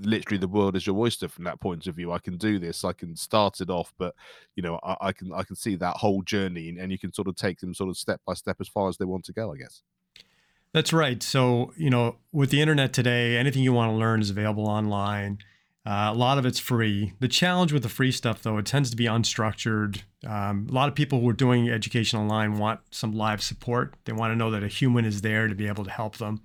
literally 0.02 0.38
the 0.38 0.48
world 0.48 0.74
is 0.74 0.86
your 0.86 0.98
oyster 0.98 1.28
from 1.28 1.44
that 1.44 1.60
point 1.60 1.86
of 1.86 1.94
view. 1.94 2.10
I 2.10 2.18
can 2.18 2.36
do 2.36 2.58
this, 2.58 2.84
I 2.84 2.92
can 2.92 3.14
start 3.14 3.60
it 3.60 3.70
off, 3.70 3.94
but 3.98 4.16
you 4.56 4.64
know, 4.64 4.80
I, 4.82 4.96
I 5.00 5.12
can 5.12 5.32
I 5.32 5.44
can 5.44 5.54
see 5.54 5.76
that 5.76 5.96
whole 5.96 6.22
journey 6.22 6.70
and, 6.70 6.78
and 6.78 6.90
you 6.90 6.98
can 6.98 7.12
sort 7.12 7.28
of 7.28 7.36
take 7.36 7.60
them 7.60 7.72
sort 7.72 7.88
of 7.88 7.96
step 7.96 8.20
by 8.26 8.34
step 8.34 8.56
as 8.60 8.68
far 8.68 8.88
as 8.88 8.96
they 8.96 9.04
want 9.04 9.24
to 9.26 9.32
go, 9.32 9.52
I 9.52 9.58
guess. 9.58 9.82
That's 10.76 10.92
right. 10.92 11.22
So, 11.22 11.72
you 11.78 11.88
know, 11.88 12.16
with 12.32 12.50
the 12.50 12.60
internet 12.60 12.92
today, 12.92 13.38
anything 13.38 13.62
you 13.62 13.72
want 13.72 13.92
to 13.92 13.96
learn 13.96 14.20
is 14.20 14.28
available 14.28 14.66
online. 14.66 15.38
Uh, 15.86 16.10
a 16.12 16.14
lot 16.14 16.36
of 16.36 16.44
it's 16.44 16.58
free. 16.58 17.14
The 17.18 17.28
challenge 17.28 17.72
with 17.72 17.82
the 17.82 17.88
free 17.88 18.12
stuff, 18.12 18.42
though, 18.42 18.58
it 18.58 18.66
tends 18.66 18.90
to 18.90 18.96
be 18.96 19.06
unstructured. 19.06 20.02
Um, 20.26 20.66
a 20.68 20.74
lot 20.74 20.90
of 20.90 20.94
people 20.94 21.18
who 21.18 21.28
are 21.30 21.32
doing 21.32 21.70
education 21.70 22.18
online 22.18 22.58
want 22.58 22.80
some 22.90 23.12
live 23.12 23.42
support. 23.42 23.94
They 24.04 24.12
want 24.12 24.32
to 24.32 24.36
know 24.36 24.50
that 24.50 24.62
a 24.62 24.68
human 24.68 25.06
is 25.06 25.22
there 25.22 25.48
to 25.48 25.54
be 25.54 25.66
able 25.66 25.84
to 25.84 25.90
help 25.90 26.18
them. 26.18 26.42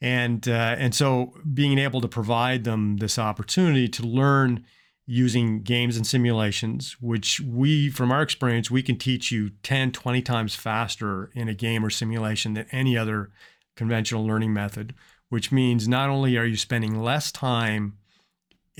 And 0.00 0.48
uh, 0.48 0.74
and 0.76 0.92
so 0.92 1.32
being 1.54 1.78
able 1.78 2.00
to 2.00 2.08
provide 2.08 2.64
them 2.64 2.96
this 2.96 3.20
opportunity 3.20 3.86
to 3.86 4.02
learn 4.02 4.64
using 5.10 5.62
games 5.62 5.96
and 5.96 6.06
simulations, 6.06 6.98
which 7.00 7.40
we, 7.40 7.88
from 7.88 8.12
our 8.12 8.20
experience, 8.20 8.70
we 8.70 8.82
can 8.82 8.98
teach 8.98 9.32
you 9.32 9.48
10, 9.62 9.90
20 9.92 10.20
times 10.20 10.54
faster 10.54 11.30
in 11.34 11.48
a 11.48 11.54
game 11.54 11.82
or 11.82 11.88
simulation 11.88 12.52
than 12.52 12.66
any 12.72 12.94
other 12.94 13.30
conventional 13.74 14.26
learning 14.26 14.52
method, 14.52 14.94
which 15.30 15.50
means 15.50 15.88
not 15.88 16.10
only 16.10 16.36
are 16.36 16.44
you 16.44 16.56
spending 16.56 17.00
less 17.00 17.32
time 17.32 17.96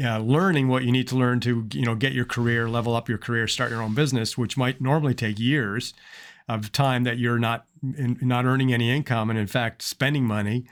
uh, 0.05 0.19
learning 0.19 0.69
what 0.69 0.85
you 0.85 0.93
need 0.93 1.09
to 1.09 1.17
learn 1.17 1.41
to 1.41 1.67
you 1.73 1.87
know 1.87 1.95
get 1.95 2.13
your 2.13 2.27
career, 2.27 2.69
level 2.69 2.95
up 2.95 3.09
your 3.09 3.19
career, 3.19 3.49
start 3.49 3.71
your 3.71 3.83
own 3.83 3.95
business, 3.95 4.37
which 4.37 4.57
might 4.57 4.83
normally 4.83 5.15
take 5.15 5.39
years 5.39 5.95
of 6.47 6.71
time 6.71 7.05
that 7.05 7.19
you're 7.19 7.39
not 7.39 7.65
in, 7.83 8.19
not 8.21 8.45
earning 8.45 8.73
any 8.73 8.91
income 8.95 9.31
and 9.31 9.39
in 9.39 9.47
fact 9.47 9.81
spending 9.81 10.25
money. 10.25 10.67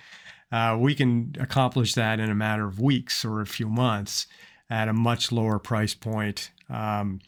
Uh, 0.53 0.77
we 0.79 0.95
can 0.95 1.35
accomplish 1.41 1.95
that 1.95 2.21
in 2.21 2.31
a 2.31 2.35
matter 2.35 2.67
of 2.67 2.79
weeks 2.79 3.25
or 3.25 3.41
a 3.41 3.47
few 3.47 3.69
months 3.69 4.27
at 4.69 4.89
a 4.89 4.93
much 4.93 5.31
lower 5.31 5.59
price 5.59 5.95
point 5.95 6.51
Um, 6.69 7.21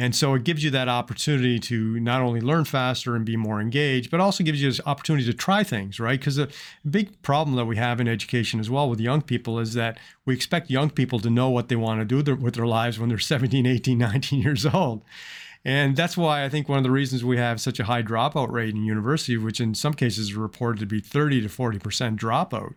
and 0.00 0.14
so 0.14 0.34
it 0.34 0.44
gives 0.44 0.62
you 0.62 0.70
that 0.70 0.88
opportunity 0.88 1.58
to 1.58 1.98
not 1.98 2.22
only 2.22 2.40
learn 2.40 2.64
faster 2.64 3.16
and 3.16 3.24
be 3.24 3.36
more 3.36 3.60
engaged, 3.60 4.12
but 4.12 4.20
also 4.20 4.44
gives 4.44 4.62
you 4.62 4.70
this 4.70 4.80
opportunity 4.86 5.26
to 5.26 5.34
try 5.34 5.64
things, 5.64 5.98
right? 5.98 6.20
Because 6.20 6.38
a 6.38 6.48
big 6.88 7.20
problem 7.22 7.56
that 7.56 7.64
we 7.64 7.76
have 7.76 8.00
in 8.00 8.06
education 8.06 8.60
as 8.60 8.70
well 8.70 8.88
with 8.88 9.00
young 9.00 9.22
people 9.22 9.58
is 9.58 9.74
that 9.74 9.98
we 10.24 10.34
expect 10.34 10.70
young 10.70 10.88
people 10.88 11.18
to 11.18 11.28
know 11.28 11.50
what 11.50 11.68
they 11.68 11.74
want 11.74 12.00
to 12.00 12.22
do 12.22 12.36
with 12.36 12.54
their 12.54 12.66
lives 12.66 12.98
when 12.98 13.08
they're 13.08 13.18
17, 13.18 13.66
18, 13.66 13.98
19 13.98 14.40
years 14.40 14.64
old. 14.64 15.02
And 15.64 15.96
that's 15.96 16.16
why 16.16 16.44
I 16.44 16.48
think 16.48 16.68
one 16.68 16.78
of 16.78 16.84
the 16.84 16.92
reasons 16.92 17.24
we 17.24 17.36
have 17.36 17.60
such 17.60 17.80
a 17.80 17.84
high 17.84 18.04
dropout 18.04 18.52
rate 18.52 18.74
in 18.74 18.84
university, 18.84 19.36
which 19.36 19.60
in 19.60 19.74
some 19.74 19.94
cases 19.94 20.28
is 20.28 20.34
reported 20.34 20.78
to 20.78 20.86
be 20.86 21.00
30 21.00 21.40
to 21.42 21.48
40% 21.48 22.16
dropout. 22.16 22.74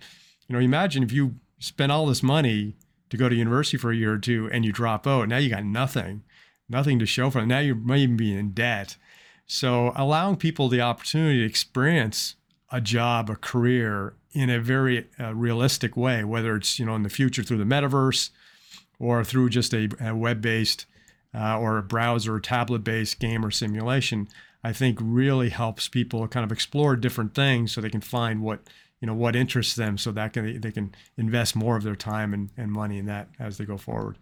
You 0.47 0.55
know, 0.55 0.59
imagine 0.59 1.03
if 1.03 1.11
you 1.11 1.35
spend 1.59 1.91
all 1.91 2.07
this 2.07 2.23
money 2.23 2.73
to 3.11 3.17
go 3.17 3.29
to 3.29 3.35
university 3.35 3.77
for 3.77 3.91
a 3.91 3.95
year 3.95 4.13
or 4.13 4.17
two 4.17 4.49
and 4.51 4.65
you 4.65 4.71
drop 4.71 5.05
out, 5.05 5.27
now 5.27 5.37
you 5.37 5.49
got 5.49 5.65
nothing, 5.65 6.23
nothing 6.67 6.97
to 6.97 7.05
show 7.05 7.29
for 7.29 7.39
it. 7.39 7.45
Now 7.45 7.59
you 7.59 7.75
might 7.75 7.99
even 7.99 8.17
be 8.17 8.35
in 8.35 8.51
debt. 8.51 8.97
So 9.45 9.91
allowing 9.95 10.37
people 10.37 10.69
the 10.69 10.81
opportunity 10.81 11.39
to 11.39 11.45
experience 11.45 12.35
a 12.71 12.81
job, 12.81 13.29
a 13.29 13.35
career 13.35 14.15
in 14.31 14.49
a 14.49 14.61
very 14.61 15.09
uh, 15.19 15.35
realistic 15.35 15.97
way, 15.97 16.23
whether 16.23 16.55
it's, 16.55 16.79
you 16.79 16.85
know, 16.85 16.95
in 16.95 17.03
the 17.03 17.09
future 17.09 17.43
through 17.43 17.57
the 17.57 17.65
metaverse 17.65 18.29
or 18.97 19.23
through 19.25 19.49
just 19.49 19.73
a, 19.73 19.89
a 19.99 20.15
web-based 20.15 20.85
uh, 21.35 21.59
or 21.59 21.77
a 21.77 21.83
browser 21.83 22.35
or 22.35 22.39
tablet 22.39 22.83
based 22.85 23.19
game 23.19 23.45
or 23.45 23.51
simulation, 23.51 24.29
I 24.63 24.71
think 24.71 24.99
really 25.01 25.49
helps 25.49 25.89
people 25.89 26.25
kind 26.29 26.45
of 26.45 26.51
explore 26.51 26.95
different 26.95 27.33
things 27.33 27.73
so 27.73 27.81
they 27.81 27.89
can 27.89 27.99
find 27.99 28.41
what 28.41 28.61
you 29.01 29.07
know 29.07 29.13
what 29.13 29.35
interests 29.35 29.75
them 29.75 29.97
so 29.97 30.11
that 30.11 30.33
can, 30.33 30.61
they 30.61 30.71
can 30.71 30.95
invest 31.17 31.55
more 31.55 31.75
of 31.75 31.83
their 31.83 31.95
time 31.95 32.33
and, 32.33 32.51
and 32.55 32.71
money 32.71 32.99
in 32.99 33.07
that 33.07 33.27
as 33.39 33.57
they 33.57 33.65
go 33.65 33.77
forward. 33.77 34.17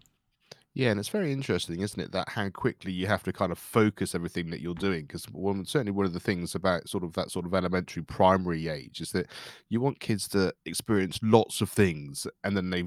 Yeah, 0.76 0.92
and 0.92 1.00
it's 1.00 1.10
very 1.10 1.34
interesting, 1.34 1.82
isn't 1.82 2.00
it, 2.00 2.12
that 2.12 2.30
how 2.30 2.48
quickly 2.50 2.92
you 2.92 3.08
have 3.08 3.24
to 3.24 3.34
kind 3.34 3.52
of 3.52 3.58
focus 3.58 4.14
everything 4.14 4.50
that 4.52 4.62
you're 4.62 4.76
doing? 4.76 5.02
Because 5.02 5.26
one, 5.26 5.66
certainly 5.66 5.92
one 5.92 6.06
of 6.06 6.14
the 6.14 6.20
things 6.20 6.56
about 6.56 6.88
sort 6.88 7.04
of 7.04 7.14
that 7.14 7.32
sort 7.32 7.46
of 7.46 7.54
elementary 7.54 8.04
primary 8.04 8.68
age 8.68 9.02
is 9.02 9.12
that 9.12 9.28
you 9.70 9.82
want 9.82 10.00
kids 10.00 10.28
to 10.30 10.54
experience 10.66 11.20
lots 11.24 11.60
of 11.60 11.70
things, 11.70 12.28
and 12.44 12.56
then 12.56 12.70
they 12.70 12.84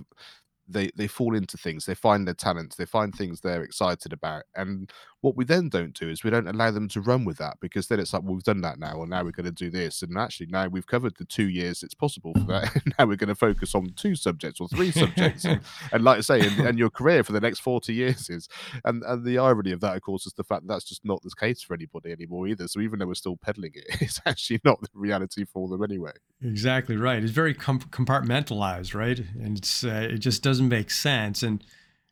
they 0.69 0.91
they 0.97 1.07
fall 1.07 1.35
into 1.35 1.57
things 1.57 1.85
they 1.85 1.95
find 1.95 2.27
their 2.27 2.35
talents 2.35 2.77
they 2.77 2.85
find 2.85 3.15
things 3.15 3.41
they're 3.41 3.63
excited 3.63 4.13
about 4.13 4.43
and 4.55 4.93
what 5.21 5.37
we 5.37 5.45
then 5.45 5.69
don't 5.69 5.95
do 5.95 6.09
is 6.09 6.25
we 6.25 6.31
don't 6.31 6.49
allow 6.49 6.71
them 6.71 6.89
to 6.89 7.01
run 7.01 7.25
with 7.25 7.39
that 7.39 7.57
because 7.61 7.87
then 7.87 8.01
it's 8.01 8.13
like 8.13 8.23
well, 8.23 8.35
we've 8.35 8.43
done 8.43 8.61
that 8.61 8.79
now 8.79 9.01
and 9.01 9.11
now 9.11 9.23
we're 9.23 9.31
going 9.31 9.45
to 9.45 9.53
do 9.53 9.71
this 9.71 10.03
and 10.03 10.19
actually 10.19 10.47
now 10.47 10.67
we've 10.67 10.87
covered 10.87 11.15
the 11.17 11.25
two 11.25 11.49
years 11.49 11.83
it's 11.83 11.95
possible 11.95 12.33
for 12.35 12.45
that 12.45 12.83
now 12.99 13.07
we're 13.07 13.17
going 13.17 13.29
to 13.29 13.35
focus 13.35 13.75
on 13.75 13.93
two 13.97 14.17
subjects 14.17 14.61
or 14.61 14.69
three 14.69 14.91
subjects 14.91 15.45
and, 15.45 15.61
and, 15.93 16.05
like 16.05 16.19
i 16.19 16.21
say 16.21 16.41
and, 16.41 16.67
and, 16.67 16.79
your 16.79 16.91
career 16.91 17.23
for 17.23 17.33
the 17.33 17.41
next 17.41 17.61
40 17.61 17.93
years 17.93 18.29
is 18.29 18.49
and 18.85 19.03
and 19.05 19.25
the 19.25 19.39
irony 19.39 19.73
of 19.73 19.81
that 19.81 19.97
of 19.97 20.03
course 20.03 20.27
is 20.27 20.33
the 20.33 20.45
fact 20.45 20.63
that 20.63 20.73
that's 20.73 20.85
just 20.85 21.05
not 21.05 21.23
the 21.23 21.31
case 21.39 21.63
for 21.63 21.75
anybody 21.75 22.11
anymore 22.11 22.49
either 22.49 22.67
so 22.67 22.81
even 22.81 22.99
though 22.99 23.07
we're 23.07 23.15
still 23.15 23.37
peddling 23.37 23.73
it 23.75 23.85
it's 24.01 24.21
actually 24.27 24.61
not 24.65 24.81
the 24.81 24.89
reality 24.95 25.45
for 25.45 25.69
them 25.69 25.83
anyway. 25.83 26.13
Exactly 26.43 26.97
right 26.97 27.23
it's 27.23 27.33
very 27.33 27.55
com- 27.55 27.81
compartmentalized 27.81 28.93
right? 28.95 29.19
And 29.41 29.59
it's 29.59 29.85
uh, 29.85 30.09
it 30.11 30.19
just 30.19 30.43
doesn't 30.43 30.52
make 30.61 30.91
sense 30.91 31.43
and 31.43 31.65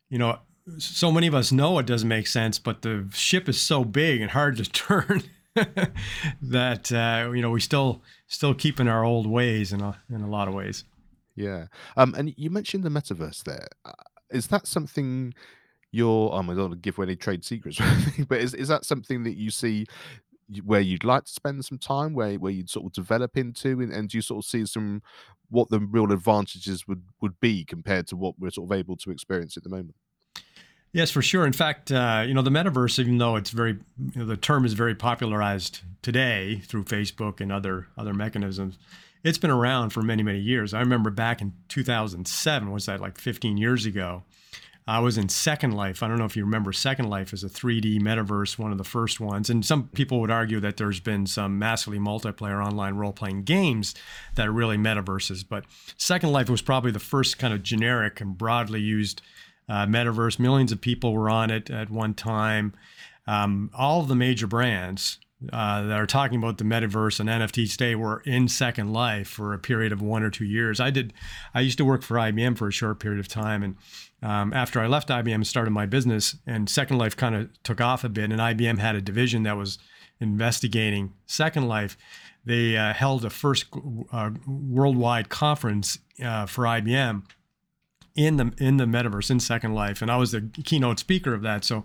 you 0.09 0.17
know 0.17 0.39
so 0.77 1.11
many 1.11 1.27
of 1.27 1.35
us 1.35 1.51
know 1.51 1.79
it 1.79 1.85
doesn't 1.85 2.07
make 2.07 2.27
sense, 2.27 2.59
but 2.59 2.81
the 2.81 3.09
ship 3.13 3.49
is 3.49 3.59
so 3.59 3.83
big 3.83 4.21
and 4.21 4.31
hard 4.31 4.57
to 4.57 4.63
turn 4.71 5.23
that 6.41 6.91
uh, 6.91 7.31
you 7.31 7.41
know 7.41 7.49
we 7.49 7.59
still 7.59 8.01
still 8.27 8.53
keep 8.53 8.79
in 8.79 8.87
our 8.87 9.03
old 9.03 9.27
ways 9.27 9.73
in 9.73 9.81
a 9.81 9.99
in 10.09 10.21
a 10.21 10.29
lot 10.29 10.47
of 10.47 10.53
ways. 10.53 10.85
Yeah, 11.35 11.67
um, 11.97 12.13
and 12.17 12.33
you 12.37 12.49
mentioned 12.49 12.83
the 12.83 12.89
metaverse 12.89 13.43
there. 13.43 13.67
Uh, 13.83 13.91
that 14.47 14.67
something 14.67 15.33
you're? 15.91 16.33
Um, 16.33 16.49
I 16.49 16.53
don't 16.53 16.69
want 16.69 16.73
to 16.73 16.79
give 16.79 16.97
away 16.97 17.07
any 17.07 17.15
trade 17.15 17.43
secrets, 17.43 17.79
but 18.27 18.39
is 18.39 18.53
is 18.53 18.69
that 18.69 18.85
something 18.85 19.23
that 19.23 19.37
you 19.37 19.51
see? 19.51 19.87
Where 20.63 20.81
you'd 20.81 21.03
like 21.03 21.25
to 21.25 21.31
spend 21.31 21.63
some 21.65 21.77
time 21.77 22.13
where 22.13 22.35
where 22.35 22.51
you'd 22.51 22.69
sort 22.69 22.85
of 22.85 22.93
develop 22.93 23.37
into 23.37 23.79
and, 23.79 23.91
and 23.91 24.09
do 24.09 24.17
you 24.17 24.21
sort 24.21 24.43
of 24.43 24.49
see 24.49 24.65
some 24.65 25.01
what 25.49 25.69
the 25.69 25.79
real 25.79 26.11
advantages 26.11 26.87
would 26.87 27.03
would 27.21 27.39
be 27.39 27.63
compared 27.63 28.07
to 28.07 28.15
what 28.15 28.39
we're 28.39 28.51
sort 28.51 28.71
of 28.71 28.77
able 28.77 28.95
to 28.97 29.11
experience 29.11 29.57
at 29.57 29.63
the 29.63 29.69
moment 29.69 29.95
Yes, 30.93 31.09
for 31.09 31.21
sure. 31.21 31.45
In 31.45 31.53
fact, 31.53 31.89
uh, 31.91 32.25
you 32.27 32.33
know, 32.33 32.41
the 32.41 32.49
metaverse, 32.49 32.99
even 32.99 33.17
though 33.17 33.37
it's 33.37 33.51
very, 33.51 33.77
you 33.97 34.11
know, 34.13 34.25
the 34.25 34.35
term 34.35 34.65
is 34.65 34.73
very 34.73 34.93
popularized 34.93 35.79
today 36.01 36.61
through 36.65 36.83
Facebook 36.83 37.39
and 37.39 37.49
other 37.49 37.87
other 37.97 38.13
mechanisms, 38.13 38.77
it's 39.23 39.37
been 39.37 39.51
around 39.51 39.91
for 39.91 40.01
many, 40.01 40.21
many 40.21 40.39
years. 40.39 40.73
I 40.73 40.81
remember 40.81 41.09
back 41.09 41.41
in 41.41 41.53
2007, 41.69 42.71
was 42.71 42.87
that 42.87 42.99
like 42.99 43.17
15 43.17 43.57
years 43.57 43.85
ago? 43.85 44.23
I 44.91 44.99
was 44.99 45.17
in 45.17 45.29
Second 45.29 45.71
Life. 45.71 46.03
I 46.03 46.09
don't 46.09 46.17
know 46.17 46.25
if 46.25 46.35
you 46.35 46.43
remember 46.43 46.73
Second 46.73 47.09
Life 47.09 47.31
as 47.31 47.45
a 47.45 47.49
3D 47.49 48.01
metaverse, 48.01 48.59
one 48.59 48.73
of 48.73 48.77
the 48.77 48.83
first 48.83 49.21
ones. 49.21 49.49
And 49.49 49.65
some 49.65 49.87
people 49.87 50.19
would 50.19 50.29
argue 50.29 50.59
that 50.59 50.75
there's 50.75 50.99
been 50.99 51.25
some 51.27 51.57
massively 51.57 51.97
multiplayer 51.97 52.61
online 52.61 52.95
role 52.95 53.13
playing 53.13 53.43
games 53.43 53.95
that 54.35 54.45
are 54.45 54.51
really 54.51 54.75
metaverses. 54.75 55.45
But 55.47 55.63
Second 55.95 56.33
Life 56.33 56.49
was 56.49 56.61
probably 56.61 56.91
the 56.91 56.99
first 56.99 57.39
kind 57.39 57.53
of 57.53 57.63
generic 57.63 58.19
and 58.19 58.37
broadly 58.37 58.81
used 58.81 59.21
uh, 59.69 59.85
metaverse. 59.85 60.39
Millions 60.39 60.73
of 60.73 60.81
people 60.81 61.13
were 61.13 61.29
on 61.29 61.51
it 61.51 61.69
at 61.69 61.89
one 61.89 62.13
time. 62.13 62.73
Um, 63.27 63.71
all 63.73 64.01
of 64.01 64.09
the 64.09 64.15
major 64.15 64.45
brands 64.45 65.19
uh, 65.51 65.83
that 65.83 65.97
are 65.97 66.05
talking 66.05 66.37
about 66.37 66.57
the 66.57 66.63
metaverse 66.63 67.19
and 67.19 67.29
NFTs 67.29 67.71
today 67.71 67.95
were 67.95 68.21
in 68.25 68.47
Second 68.47 68.93
Life 68.93 69.27
for 69.27 69.53
a 69.53 69.59
period 69.59 69.91
of 69.91 70.01
one 70.01 70.21
or 70.21 70.29
two 70.29 70.45
years. 70.45 70.79
I 70.79 70.91
did. 70.91 71.13
I 71.53 71.61
used 71.61 71.77
to 71.79 71.85
work 71.85 72.03
for 72.03 72.15
IBM 72.17 72.57
for 72.57 72.67
a 72.67 72.71
short 72.71 72.99
period 72.99 73.19
of 73.19 73.27
time, 73.27 73.63
and 73.63 73.75
um, 74.21 74.53
after 74.53 74.79
I 74.79 74.87
left 74.87 75.09
IBM 75.09 75.33
and 75.33 75.47
started 75.47 75.71
my 75.71 75.85
business, 75.85 76.35
and 76.45 76.69
Second 76.69 76.97
Life 76.97 77.17
kind 77.17 77.35
of 77.35 77.49
took 77.63 77.81
off 77.81 78.03
a 78.03 78.09
bit, 78.09 78.31
and 78.31 78.39
IBM 78.39 78.77
had 78.77 78.95
a 78.95 79.01
division 79.01 79.43
that 79.43 79.57
was 79.57 79.79
investigating 80.19 81.13
Second 81.25 81.67
Life. 81.67 81.97
They 82.45 82.77
uh, 82.77 82.93
held 82.93 83.25
a 83.25 83.29
first 83.29 83.65
uh, 84.11 84.31
worldwide 84.47 85.29
conference 85.29 85.99
uh, 86.23 86.45
for 86.45 86.65
IBM 86.65 87.23
in 88.15 88.37
the 88.37 88.51
in 88.57 88.77
the 88.77 88.85
metaverse 88.85 89.31
in 89.31 89.39
Second 89.39 89.73
Life, 89.73 90.01
and 90.01 90.11
I 90.11 90.17
was 90.17 90.31
the 90.31 90.41
keynote 90.63 90.99
speaker 90.99 91.33
of 91.33 91.41
that. 91.43 91.63
So, 91.63 91.83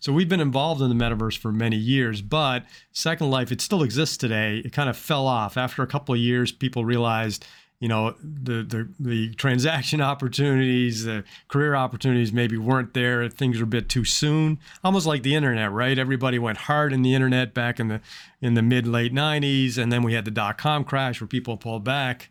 so 0.00 0.12
we've 0.12 0.28
been 0.28 0.40
involved 0.40 0.80
in 0.80 0.88
the 0.88 1.04
metaverse 1.04 1.36
for 1.36 1.52
many 1.52 1.76
years. 1.76 2.22
But 2.22 2.64
Second 2.92 3.30
Life, 3.30 3.52
it 3.52 3.60
still 3.60 3.82
exists 3.82 4.16
today. 4.16 4.62
It 4.64 4.72
kind 4.72 4.88
of 4.88 4.96
fell 4.96 5.26
off 5.26 5.56
after 5.56 5.82
a 5.82 5.86
couple 5.86 6.14
of 6.14 6.20
years. 6.20 6.50
People 6.50 6.84
realized, 6.84 7.46
you 7.78 7.88
know, 7.88 8.14
the 8.22 8.62
the 8.62 8.88
the 8.98 9.34
transaction 9.34 10.00
opportunities, 10.00 11.04
the 11.04 11.24
career 11.48 11.74
opportunities 11.74 12.32
maybe 12.32 12.56
weren't 12.56 12.94
there. 12.94 13.28
Things 13.28 13.58
were 13.58 13.64
a 13.64 13.66
bit 13.66 13.88
too 13.88 14.04
soon. 14.04 14.58
Almost 14.82 15.06
like 15.06 15.22
the 15.22 15.34
internet, 15.34 15.70
right? 15.72 15.98
Everybody 15.98 16.38
went 16.38 16.58
hard 16.58 16.92
in 16.92 17.02
the 17.02 17.14
internet 17.14 17.52
back 17.52 17.78
in 17.78 17.88
the 17.88 18.00
in 18.40 18.54
the 18.54 18.62
mid 18.62 18.86
late 18.86 19.12
'90s, 19.12 19.76
and 19.76 19.92
then 19.92 20.02
we 20.02 20.14
had 20.14 20.24
the 20.24 20.30
dot 20.30 20.56
com 20.56 20.84
crash 20.84 21.20
where 21.20 21.28
people 21.28 21.56
pulled 21.56 21.84
back 21.84 22.30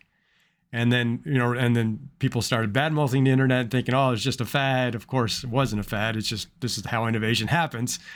and 0.76 0.92
then 0.92 1.22
you 1.24 1.38
know 1.38 1.52
and 1.52 1.74
then 1.74 2.10
people 2.18 2.42
started 2.42 2.70
bad 2.70 2.92
mouthing 2.92 3.24
the 3.24 3.30
internet 3.30 3.70
thinking 3.70 3.94
oh 3.94 4.10
it's 4.10 4.22
just 4.22 4.42
a 4.42 4.44
fad. 4.44 4.94
Of 4.94 5.06
course 5.06 5.42
it 5.42 5.48
wasn't 5.48 5.80
a 5.80 5.82
fad. 5.82 6.16
It's 6.16 6.28
just 6.28 6.48
this 6.60 6.76
is 6.76 6.84
how 6.84 7.06
innovation 7.06 7.48
happens. 7.48 7.98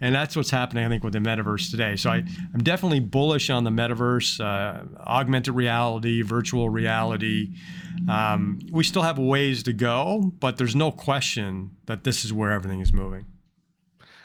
And 0.00 0.12
that's 0.16 0.34
what's 0.34 0.50
happening 0.50 0.84
i 0.84 0.88
think 0.88 1.04
with 1.04 1.12
the 1.12 1.20
metaverse 1.20 1.70
today. 1.70 1.94
So 1.94 2.10
I, 2.10 2.24
i'm 2.54 2.62
definitely 2.62 3.00
bullish 3.00 3.50
on 3.50 3.62
the 3.64 3.70
metaverse 3.70 4.40
uh, 4.40 4.84
augmented 5.06 5.54
reality 5.54 6.22
virtual 6.22 6.70
reality. 6.70 7.54
Um, 8.08 8.58
we 8.72 8.84
still 8.84 9.02
have 9.02 9.18
ways 9.18 9.62
to 9.64 9.72
go 9.72 10.32
but 10.40 10.56
there's 10.56 10.76
no 10.76 10.90
question 10.90 11.72
that 11.86 12.04
this 12.04 12.24
is 12.24 12.32
where 12.32 12.50
everything 12.50 12.80
is 12.80 12.92
moving. 12.92 13.26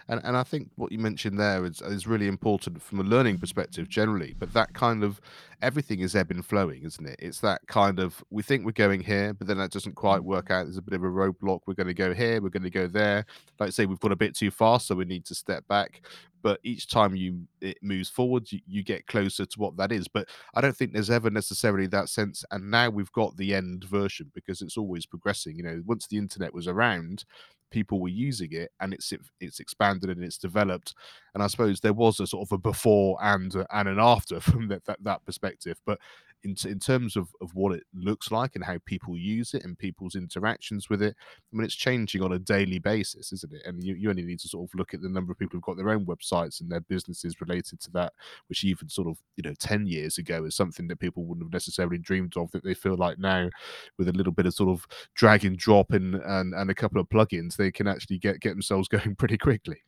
And 0.07 0.21
and 0.23 0.37
I 0.37 0.43
think 0.43 0.69
what 0.75 0.91
you 0.91 0.99
mentioned 0.99 1.39
there 1.39 1.65
is 1.65 1.81
is 1.81 2.07
really 2.07 2.27
important 2.27 2.81
from 2.81 2.99
a 2.99 3.03
learning 3.03 3.39
perspective 3.39 3.89
generally. 3.89 4.35
But 4.37 4.53
that 4.53 4.73
kind 4.73 5.03
of 5.03 5.19
everything 5.61 6.01
is 6.01 6.15
ebb 6.15 6.31
and 6.31 6.45
flowing, 6.45 6.83
isn't 6.83 7.07
it? 7.07 7.15
It's 7.19 7.39
that 7.41 7.61
kind 7.67 7.99
of 7.99 8.23
we 8.29 8.43
think 8.43 8.65
we're 8.65 8.71
going 8.71 9.01
here, 9.01 9.33
but 9.33 9.47
then 9.47 9.57
that 9.57 9.71
doesn't 9.71 9.95
quite 9.95 10.19
mm-hmm. 10.19 10.29
work 10.29 10.51
out. 10.51 10.65
There's 10.65 10.77
a 10.77 10.81
bit 10.81 10.93
of 10.93 11.03
a 11.03 11.07
roadblock. 11.07 11.61
We're 11.65 11.73
going 11.73 11.87
to 11.87 11.93
go 11.93 12.13
here. 12.13 12.41
We're 12.41 12.49
going 12.49 12.63
to 12.63 12.69
go 12.69 12.87
there. 12.87 13.25
Like 13.59 13.67
I 13.67 13.69
say, 13.71 13.85
we've 13.85 13.99
got 13.99 14.11
a 14.11 14.17
bit 14.17 14.35
too 14.35 14.51
fast, 14.51 14.87
so 14.87 14.95
we 14.95 15.05
need 15.05 15.25
to 15.25 15.35
step 15.35 15.67
back. 15.67 16.01
But 16.43 16.59
each 16.63 16.87
time 16.87 17.15
you 17.15 17.41
it 17.61 17.77
moves 17.81 18.09
forward, 18.09 18.51
you, 18.51 18.59
you 18.67 18.83
get 18.83 19.07
closer 19.07 19.45
to 19.45 19.59
what 19.59 19.75
that 19.77 19.91
is. 19.91 20.07
But 20.07 20.29
I 20.53 20.61
don't 20.61 20.75
think 20.75 20.93
there's 20.93 21.09
ever 21.09 21.29
necessarily 21.29 21.87
that 21.87 22.09
sense. 22.09 22.45
And 22.51 22.69
now 22.69 22.89
we've 22.89 23.11
got 23.11 23.35
the 23.37 23.55
end 23.55 23.83
version 23.85 24.31
because 24.33 24.61
it's 24.61 24.77
always 24.77 25.05
progressing. 25.05 25.57
You 25.57 25.63
know, 25.63 25.83
once 25.85 26.07
the 26.07 26.17
internet 26.17 26.53
was 26.53 26.67
around, 26.67 27.25
people 27.69 27.99
were 27.99 28.07
using 28.07 28.51
it 28.51 28.71
and 28.79 28.93
it's 28.93 29.13
it's 29.39 29.59
expanded 29.59 30.09
and 30.09 30.23
it's 30.23 30.37
developed 30.37 30.95
and 31.33 31.43
i 31.43 31.47
suppose 31.47 31.79
there 31.79 31.93
was 31.93 32.19
a 32.19 32.27
sort 32.27 32.47
of 32.47 32.51
a 32.51 32.57
before 32.57 33.17
and 33.21 33.55
and 33.71 33.89
an 33.89 33.99
after 33.99 34.39
from 34.39 34.67
that 34.67 34.83
that, 34.85 34.97
that 35.03 35.23
perspective 35.25 35.46
but 35.85 35.99
in, 36.43 36.55
in 36.65 36.79
terms 36.79 37.15
of, 37.15 37.29
of 37.41 37.53
what 37.55 37.73
it 37.73 37.83
looks 37.93 38.31
like 38.31 38.55
and 38.55 38.63
how 38.63 38.77
people 38.85 39.17
use 39.17 39.53
it 39.53 39.63
and 39.63 39.77
people's 39.77 40.15
interactions 40.15 40.89
with 40.89 41.01
it, 41.01 41.15
I 41.19 41.55
mean, 41.55 41.65
it's 41.65 41.75
changing 41.75 42.21
on 42.21 42.33
a 42.33 42.39
daily 42.39 42.79
basis, 42.79 43.31
isn't 43.33 43.53
it? 43.53 43.63
And 43.65 43.83
you, 43.83 43.95
you 43.95 44.09
only 44.09 44.23
need 44.23 44.39
to 44.41 44.47
sort 44.47 44.69
of 44.69 44.75
look 44.77 44.93
at 44.93 45.01
the 45.01 45.09
number 45.09 45.31
of 45.31 45.39
people 45.39 45.57
who've 45.57 45.63
got 45.63 45.77
their 45.77 45.89
own 45.89 46.05
websites 46.05 46.61
and 46.61 46.71
their 46.71 46.81
businesses 46.81 47.41
related 47.41 47.79
to 47.81 47.91
that, 47.91 48.13
which 48.47 48.63
even 48.63 48.87
sort 48.87 49.07
of, 49.07 49.17
you 49.35 49.43
know, 49.43 49.53
10 49.59 49.87
years 49.87 50.17
ago 50.17 50.45
is 50.45 50.55
something 50.55 50.87
that 50.87 50.99
people 50.99 51.25
wouldn't 51.25 51.45
have 51.45 51.53
necessarily 51.53 51.97
dreamed 51.97 52.37
of 52.37 52.51
that 52.51 52.63
they 52.63 52.73
feel 52.73 52.95
like 52.95 53.17
now 53.19 53.49
with 53.97 54.07
a 54.07 54.13
little 54.13 54.33
bit 54.33 54.45
of 54.45 54.53
sort 54.53 54.69
of 54.69 54.85
drag 55.15 55.43
and 55.43 55.57
drop 55.57 55.91
and, 55.91 56.15
and, 56.15 56.53
and 56.53 56.69
a 56.69 56.75
couple 56.75 57.01
of 57.01 57.09
plugins, 57.09 57.55
they 57.55 57.71
can 57.71 57.87
actually 57.87 58.17
get 58.17 58.39
get 58.39 58.51
themselves 58.51 58.87
going 58.87 59.15
pretty 59.15 59.37
quickly. 59.37 59.81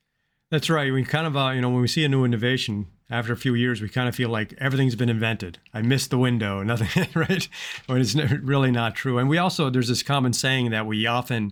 That's 0.52 0.70
right. 0.70 0.92
We 0.92 1.04
kind 1.04 1.28
of, 1.28 1.38
uh, 1.38 1.50
you 1.50 1.62
know, 1.62 1.70
when 1.70 1.82
we 1.82 1.88
see 1.88 2.04
a 2.04 2.10
new 2.10 2.26
innovation 2.26 2.88
after 3.10 3.32
a 3.32 3.38
few 3.38 3.54
years, 3.54 3.82
we 3.82 3.90
kind 3.90 4.10
of 4.10 4.16
feel 4.16 4.30
like 4.30 4.54
everything's 4.58 4.96
been 4.96 5.10
invented. 5.10 5.60
I 5.74 5.84
missed 5.84 6.10
the 6.10 6.18
window, 6.18 6.64
nothing, 6.64 7.08
right? 7.14 7.48
When 7.86 8.02
it's 8.02 8.16
really 8.16 8.72
not 8.72 8.96
true. 8.96 9.20
And 9.20 9.30
we 9.30 9.38
also, 9.38 9.70
there's 9.70 9.88
this 9.88 10.04
common 10.04 10.34
saying 10.34 10.72
that 10.72 10.88
we 10.88 11.06
often 11.06 11.52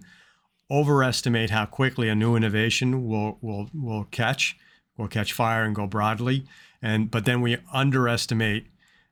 overestimate 0.70 1.50
how 1.52 1.66
quickly 1.66 2.10
a 2.10 2.16
new 2.16 2.36
innovation 2.36 3.08
will 3.08 3.38
will 3.42 3.70
will 3.74 4.04
catch, 4.06 4.58
will 4.98 5.08
catch 5.08 5.32
fire 5.32 5.64
and 5.64 5.76
go 5.76 5.88
broadly, 5.88 6.46
and 6.82 7.10
but 7.10 7.26
then 7.26 7.42
we 7.42 7.58
underestimate 7.72 8.68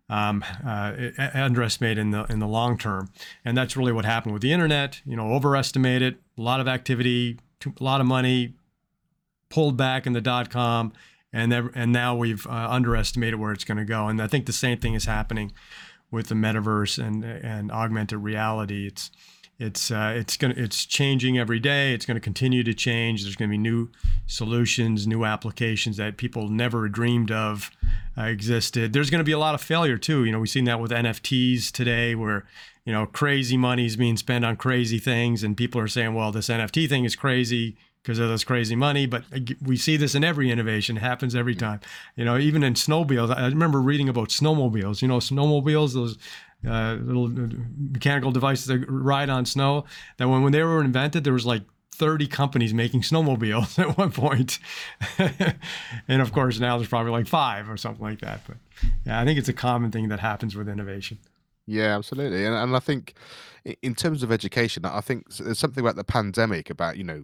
um, 0.10 0.44
uh, 0.66 0.94
underestimate 1.34 1.98
in 1.98 2.12
the 2.12 2.26
in 2.26 2.40
the 2.40 2.48
long 2.48 2.78
term, 2.78 3.10
and 3.46 3.58
that's 3.58 3.78
really 3.78 3.94
what 3.94 4.04
happened 4.04 4.34
with 4.34 4.42
the 4.42 4.52
internet. 4.52 5.02
You 5.06 5.16
know, 5.16 5.32
overestimate 5.32 6.02
it, 6.02 6.18
a 6.38 6.42
lot 6.42 6.60
of 6.60 6.68
activity, 6.68 7.40
a 7.66 7.84
lot 7.84 8.02
of 8.02 8.08
money, 8.08 8.56
pulled 9.50 9.78
back 9.78 10.06
in 10.06 10.14
the 10.14 10.22
dot 10.22 10.50
com, 10.50 10.94
and 11.32 11.54
and 11.54 11.92
now 11.92 12.16
we've 12.16 12.46
uh, 12.48 12.68
underestimated 12.70 13.40
where 13.40 13.52
it's 13.52 13.64
going 13.64 13.78
to 13.78 13.86
go. 13.86 14.08
And 14.08 14.22
I 14.22 14.28
think 14.28 14.46
the 14.46 14.54
same 14.54 14.80
thing 14.80 14.94
is 14.94 15.06
happening 15.06 15.52
with 16.12 16.28
the 16.28 16.36
metaverse 16.36 17.04
and 17.04 17.24
and 17.24 17.72
augmented 17.72 18.20
reality. 18.20 18.88
It's 18.88 19.12
it's 19.58 19.90
uh, 19.90 20.14
it's 20.16 20.36
going 20.36 20.58
it's 20.58 20.86
changing 20.86 21.38
every 21.38 21.60
day. 21.60 21.94
It's 21.94 22.06
going 22.06 22.16
to 22.16 22.22
continue 22.22 22.64
to 22.64 22.74
change. 22.74 23.24
There's 23.24 23.38
going 23.38 23.50
to 23.50 23.54
be 23.54 23.58
new 23.58 23.90
solutions, 24.28 25.08
new 25.08 25.24
applications 25.24 25.96
that 25.98 26.18
people 26.18 26.50
never 26.50 26.90
dreamed 26.90 27.32
of 27.32 27.72
uh, 28.18 28.24
existed. 28.24 28.92
There's 28.92 29.10
going 29.10 29.20
to 29.20 29.26
be 29.26 29.32
a 29.32 29.40
lot 29.40 29.56
of 29.56 29.62
failure 29.62 29.98
too. 29.98 30.26
You 30.26 30.34
know, 30.34 30.40
we've 30.40 30.50
seen 30.50 30.66
that 30.66 30.82
with 30.82 30.92
NFTs 30.92 31.72
today, 31.72 32.16
where 32.16 32.46
you 32.84 32.92
know 32.92 33.06
crazy 33.06 33.56
money 33.56 33.86
is 33.86 33.96
being 33.96 34.18
spent 34.18 34.44
on 34.44 34.58
crazy 34.58 35.00
things, 35.00 35.42
and 35.42 35.56
people 35.56 35.80
are 35.80 35.88
saying, 35.88 36.14
"Well, 36.14 36.34
this 36.34 36.50
NFT 36.50 36.90
thing 36.90 37.06
is 37.06 37.16
crazy." 37.16 37.78
Because 38.06 38.20
of 38.20 38.30
this 38.30 38.44
crazy 38.44 38.76
money. 38.76 39.08
But 39.08 39.24
we 39.64 39.78
see 39.78 39.98
this 39.98 40.14
in 40.14 40.24
every 40.24 40.52
innovation; 40.52 40.98
it 40.98 41.02
happens 41.02 41.36
every 41.36 41.56
time. 41.56 41.80
You 42.16 42.24
know, 42.24 42.38
even 42.38 42.64
in 42.64 42.76
snowmobiles. 42.76 43.36
I 43.36 43.48
remember 43.48 43.82
reading 43.82 44.08
about 44.08 44.30
snowmobiles. 44.30 45.02
You 45.02 45.08
know, 45.08 45.18
snowmobiles, 45.18 45.94
those 45.94 46.18
uh, 46.68 46.98
little 47.02 47.26
uh, 47.26 47.48
mechanical 47.78 48.32
devices 48.32 48.68
that 48.68 48.86
ride 48.88 49.30
on 49.30 49.46
snow. 49.46 49.86
That 50.18 50.30
when 50.30 50.44
when 50.44 50.52
they 50.52 50.62
were 50.62 50.82
invented, 50.82 51.24
there 51.24 51.34
was 51.34 51.48
like 51.48 51.64
30 51.96 52.28
companies 52.28 52.74
making 52.74 53.02
snowmobiles 53.02 53.80
at 53.90 53.98
one 53.98 54.12
point. 54.12 54.60
and 56.08 56.22
of 56.22 56.32
course, 56.32 56.60
now 56.60 56.78
there's 56.78 56.90
probably 56.90 57.12
like 57.12 57.28
five 57.28 57.70
or 57.70 57.78
something 57.78 58.04
like 58.04 58.22
that. 58.22 58.42
But 58.48 58.58
yeah, 59.06 59.20
I 59.20 59.26
think 59.26 59.40
it's 59.40 59.50
a 59.50 59.54
common 59.54 59.92
thing 59.92 60.10
that 60.10 60.20
happens 60.20 60.56
with 60.56 60.70
innovation. 60.70 61.18
Yeah, 61.66 61.98
absolutely. 61.98 62.46
And, 62.46 62.54
and 62.54 62.76
I 62.76 62.80
think 62.80 63.16
in 63.82 63.96
terms 63.96 64.22
of 64.22 64.32
education, 64.32 64.86
I 64.86 65.02
think 65.02 65.36
there's 65.38 65.58
something 65.58 65.82
about 65.82 65.96
the 65.96 66.04
pandemic 66.04 66.70
about, 66.70 66.98
you 66.98 67.04
know, 67.04 67.24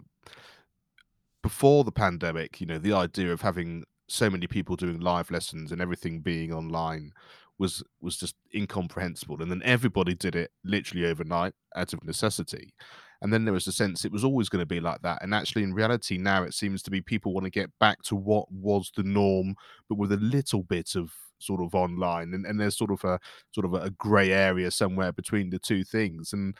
before 1.42 1.84
the 1.84 1.92
pandemic, 1.92 2.60
you 2.60 2.66
know, 2.66 2.78
the 2.78 2.92
idea 2.92 3.32
of 3.32 3.42
having 3.42 3.84
so 4.08 4.28
many 4.28 4.46
people 4.46 4.76
doing 4.76 5.00
live 5.00 5.30
lessons 5.30 5.72
and 5.72 5.80
everything 5.80 6.20
being 6.20 6.52
online 6.52 7.12
was 7.58 7.82
was 8.00 8.16
just 8.16 8.34
incomprehensible. 8.54 9.40
And 9.40 9.50
then 9.50 9.62
everybody 9.64 10.14
did 10.14 10.36
it 10.36 10.50
literally 10.64 11.06
overnight 11.06 11.54
out 11.76 11.92
of 11.92 12.04
necessity. 12.04 12.74
And 13.20 13.32
then 13.32 13.44
there 13.44 13.54
was 13.54 13.68
a 13.68 13.72
sense 13.72 14.04
it 14.04 14.10
was 14.12 14.24
always 14.24 14.48
going 14.48 14.62
to 14.62 14.66
be 14.66 14.80
like 14.80 15.00
that. 15.02 15.22
And 15.22 15.32
actually, 15.32 15.62
in 15.62 15.74
reality, 15.74 16.18
now 16.18 16.42
it 16.42 16.54
seems 16.54 16.82
to 16.82 16.90
be 16.90 17.00
people 17.00 17.32
want 17.32 17.44
to 17.44 17.50
get 17.50 17.70
back 17.78 18.02
to 18.02 18.16
what 18.16 18.50
was 18.50 18.90
the 18.96 19.04
norm, 19.04 19.54
but 19.88 19.96
with 19.96 20.10
a 20.12 20.16
little 20.16 20.64
bit 20.64 20.96
of 20.96 21.12
sort 21.38 21.60
of 21.60 21.74
online. 21.74 22.34
And, 22.34 22.44
and 22.44 22.60
there's 22.60 22.76
sort 22.76 22.90
of 22.90 23.04
a 23.04 23.20
sort 23.52 23.64
of 23.64 23.74
a 23.74 23.90
grey 23.90 24.32
area 24.32 24.70
somewhere 24.70 25.12
between 25.12 25.50
the 25.50 25.60
two 25.60 25.84
things. 25.84 26.32
And 26.32 26.56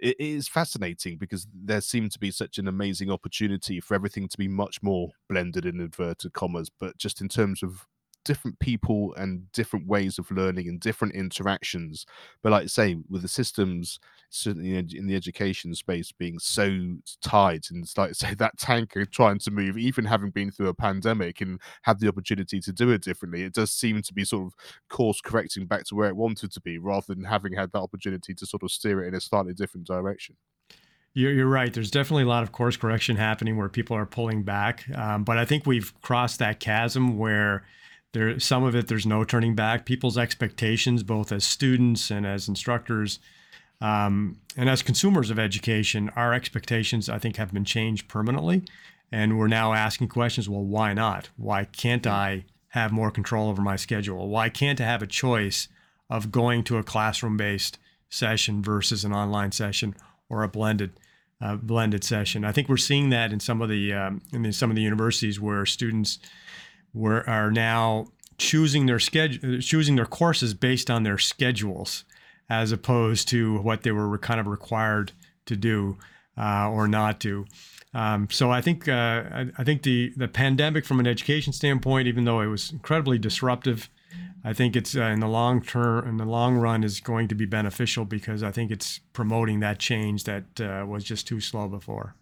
it 0.00 0.16
is 0.18 0.48
fascinating 0.48 1.16
because 1.16 1.46
there 1.54 1.80
seemed 1.80 2.12
to 2.12 2.18
be 2.18 2.30
such 2.30 2.58
an 2.58 2.68
amazing 2.68 3.10
opportunity 3.10 3.80
for 3.80 3.94
everything 3.94 4.28
to 4.28 4.38
be 4.38 4.48
much 4.48 4.82
more 4.82 5.10
blended 5.28 5.66
in 5.66 5.80
inverted 5.80 6.32
commas 6.32 6.70
but 6.80 6.96
just 6.96 7.20
in 7.20 7.28
terms 7.28 7.62
of 7.62 7.86
different 8.30 8.60
people 8.60 9.12
and 9.16 9.50
different 9.50 9.88
ways 9.88 10.16
of 10.16 10.30
learning 10.30 10.68
and 10.68 10.78
different 10.78 11.16
interactions. 11.16 12.06
But 12.44 12.52
like 12.52 12.62
I 12.62 12.66
say, 12.66 12.96
with 13.08 13.22
the 13.22 13.28
systems, 13.28 13.98
certainly 14.28 14.76
in 14.76 15.08
the 15.08 15.16
education 15.16 15.74
space 15.74 16.12
being 16.12 16.38
so 16.38 16.96
tight, 17.20 17.66
and 17.72 17.84
like 17.96 18.14
say, 18.14 18.34
that 18.38 18.56
tanker 18.56 19.04
trying 19.04 19.40
to 19.40 19.50
move, 19.50 19.76
even 19.76 20.04
having 20.04 20.30
been 20.30 20.52
through 20.52 20.68
a 20.68 20.74
pandemic 20.74 21.40
and 21.40 21.60
had 21.82 21.98
the 21.98 22.06
opportunity 22.06 22.60
to 22.60 22.72
do 22.72 22.90
it 22.90 23.02
differently, 23.02 23.42
it 23.42 23.52
does 23.52 23.72
seem 23.72 24.00
to 24.00 24.14
be 24.14 24.24
sort 24.24 24.46
of 24.46 24.54
course 24.88 25.20
correcting 25.20 25.66
back 25.66 25.82
to 25.86 25.96
where 25.96 26.08
it 26.08 26.14
wanted 26.14 26.52
to 26.52 26.60
be, 26.60 26.78
rather 26.78 27.12
than 27.12 27.24
having 27.24 27.52
had 27.52 27.72
that 27.72 27.80
opportunity 27.80 28.32
to 28.32 28.46
sort 28.46 28.62
of 28.62 28.70
steer 28.70 29.02
it 29.02 29.08
in 29.08 29.14
a 29.16 29.20
slightly 29.20 29.54
different 29.54 29.88
direction. 29.88 30.36
You're, 31.14 31.32
you're 31.32 31.48
right. 31.48 31.74
There's 31.74 31.90
definitely 31.90 32.22
a 32.22 32.28
lot 32.28 32.44
of 32.44 32.52
course 32.52 32.76
correction 32.76 33.16
happening 33.16 33.56
where 33.56 33.68
people 33.68 33.96
are 33.96 34.06
pulling 34.06 34.44
back. 34.44 34.84
Um, 34.96 35.24
but 35.24 35.36
I 35.36 35.44
think 35.44 35.66
we've 35.66 35.92
crossed 36.00 36.38
that 36.38 36.60
chasm 36.60 37.18
where 37.18 37.64
there 38.12 38.38
some 38.40 38.64
of 38.64 38.74
it 38.74 38.88
there's 38.88 39.06
no 39.06 39.24
turning 39.24 39.54
back. 39.54 39.84
People's 39.84 40.18
expectations 40.18 41.02
both 41.02 41.32
as 41.32 41.44
students 41.44 42.10
and 42.10 42.26
as 42.26 42.48
instructors 42.48 43.20
um, 43.80 44.38
and 44.56 44.68
as 44.68 44.82
consumers 44.82 45.30
of 45.30 45.38
education 45.38 46.10
our 46.16 46.34
expectations 46.34 47.08
i 47.08 47.18
think 47.18 47.36
have 47.36 47.52
been 47.52 47.64
changed 47.64 48.08
permanently. 48.08 48.62
And 49.12 49.38
we're 49.38 49.48
now 49.48 49.72
asking 49.72 50.08
questions 50.08 50.48
well 50.48 50.64
why 50.64 50.92
not? 50.92 51.30
Why 51.36 51.64
can't 51.64 52.06
i 52.06 52.44
have 52.68 52.92
more 52.92 53.10
control 53.10 53.48
over 53.48 53.62
my 53.62 53.76
schedule? 53.76 54.28
Why 54.28 54.48
can't 54.48 54.80
i 54.80 54.84
have 54.84 55.02
a 55.02 55.06
choice 55.06 55.68
of 56.08 56.32
going 56.32 56.64
to 56.64 56.78
a 56.78 56.82
classroom 56.82 57.36
based 57.36 57.78
session 58.08 58.62
versus 58.62 59.04
an 59.04 59.12
online 59.12 59.52
session 59.52 59.94
or 60.28 60.42
a 60.42 60.48
blended 60.48 60.98
uh, 61.40 61.56
blended 61.56 62.02
session? 62.02 62.44
I 62.44 62.52
think 62.52 62.68
we're 62.68 62.76
seeing 62.76 63.10
that 63.10 63.32
in 63.32 63.38
some 63.38 63.62
of 63.62 63.68
the 63.68 63.92
um, 63.92 64.20
in 64.32 64.52
some 64.52 64.70
of 64.70 64.76
the 64.76 64.82
universities 64.82 65.40
where 65.40 65.64
students 65.64 66.18
were 66.92 67.28
are 67.28 67.50
now 67.50 68.06
choosing 68.38 68.86
their 68.86 68.98
schedule, 68.98 69.60
choosing 69.60 69.96
their 69.96 70.06
courses 70.06 70.54
based 70.54 70.90
on 70.90 71.02
their 71.02 71.18
schedules, 71.18 72.04
as 72.48 72.72
opposed 72.72 73.28
to 73.28 73.58
what 73.60 73.82
they 73.82 73.92
were 73.92 74.18
kind 74.18 74.40
of 74.40 74.46
required 74.46 75.12
to 75.46 75.56
do 75.56 75.98
uh, 76.38 76.68
or 76.70 76.88
not 76.88 77.20
do. 77.20 77.44
Um, 77.92 78.28
so 78.30 78.50
I 78.50 78.60
think 78.60 78.88
uh, 78.88 79.24
I, 79.32 79.46
I, 79.58 79.64
think 79.64 79.82
the 79.82 80.12
the 80.16 80.28
pandemic, 80.28 80.84
from 80.84 81.00
an 81.00 81.06
education 81.06 81.52
standpoint, 81.52 82.06
even 82.06 82.24
though 82.24 82.40
it 82.40 82.46
was 82.46 82.70
incredibly 82.70 83.18
disruptive, 83.18 83.90
I 84.44 84.52
think 84.52 84.76
it's 84.76 84.96
uh, 84.96 85.02
in 85.02 85.20
the 85.20 85.28
long 85.28 85.60
term, 85.60 86.08
in 86.08 86.16
the 86.16 86.24
long 86.24 86.56
run, 86.56 86.84
is 86.84 87.00
going 87.00 87.28
to 87.28 87.34
be 87.34 87.46
beneficial 87.46 88.04
because 88.04 88.42
I 88.42 88.52
think 88.52 88.70
it's 88.70 89.00
promoting 89.12 89.60
that 89.60 89.78
change 89.78 90.24
that 90.24 90.60
uh, 90.60 90.86
was 90.86 91.02
just 91.02 91.26
too 91.26 91.40
slow 91.40 91.68
before. 91.68 92.14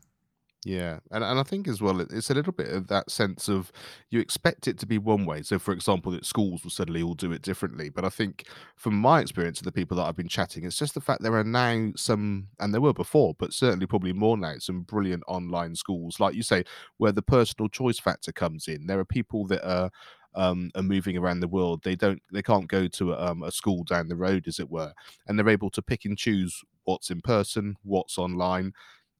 Yeah, 0.65 0.99
and 1.13 1.23
and 1.23 1.39
I 1.39 1.45
think 1.45 1.69
as 1.69 1.81
well, 1.81 2.01
it's 2.01 2.31
a 2.31 2.35
little 2.35 2.53
bit 2.53 2.69
of 2.69 2.89
that 2.89 3.13
sense 3.13 3.49
of 3.49 3.71
you 4.11 4.19
expect 4.19 4.67
it 4.67 4.77
to 4.81 4.87
be 4.87 4.99
one 4.99 5.25
way. 5.25 5.43
So, 5.43 5.57
for 5.59 5.73
example, 5.73 6.11
that 6.13 6.27
schools 6.27 6.65
will 6.65 6.73
suddenly 6.73 7.01
all 7.01 7.15
do 7.15 7.31
it 7.31 7.43
differently. 7.43 7.91
But 7.91 8.05
I 8.05 8.09
think, 8.09 8.45
from 8.77 8.95
my 9.01 9.21
experience 9.21 9.61
of 9.61 9.65
the 9.67 9.73
people 9.73 9.97
that 9.97 10.03
I've 10.03 10.17
been 10.17 10.27
chatting, 10.29 10.65
it's 10.65 10.77
just 10.77 10.95
the 10.95 11.01
fact 11.01 11.23
there 11.23 11.37
are 11.37 11.45
now 11.45 11.93
some, 11.97 12.49
and 12.59 12.75
there 12.75 12.81
were 12.81 12.93
before, 12.93 13.35
but 13.39 13.53
certainly 13.53 13.87
probably 13.87 14.13
more 14.13 14.37
now, 14.37 14.55
some 14.59 14.83
brilliant 14.83 15.23
online 15.29 15.77
schools, 15.77 16.19
like 16.19 16.35
you 16.35 16.43
say, 16.43 16.65
where 16.97 17.13
the 17.13 17.23
personal 17.23 17.69
choice 17.69 18.01
factor 18.01 18.33
comes 18.33 18.67
in. 18.67 18.87
There 18.89 18.99
are 18.99 19.05
people 19.05 19.47
that 19.47 19.65
are 19.65 19.91
um, 20.35 20.71
are 20.75 20.83
moving 20.83 21.17
around 21.17 21.41
the 21.41 21.49
world. 21.49 21.83
They 21.83 21.97
don't, 21.97 22.23
they 22.33 22.43
can't 22.43 22.69
go 22.69 22.87
to 22.89 23.15
um, 23.17 23.43
a 23.43 23.51
school 23.51 23.85
down 23.85 24.09
the 24.09 24.17
road, 24.17 24.47
as 24.47 24.59
it 24.59 24.71
were, 24.71 24.93
and 25.27 25.39
they're 25.39 25.49
able 25.49 25.71
to 25.71 25.83
pick 25.83 26.05
and 26.05 26.19
choose 26.19 26.63
what's 26.85 27.11
in 27.11 27.21
person, 27.21 27.77
what's 27.83 28.19
online 28.19 28.73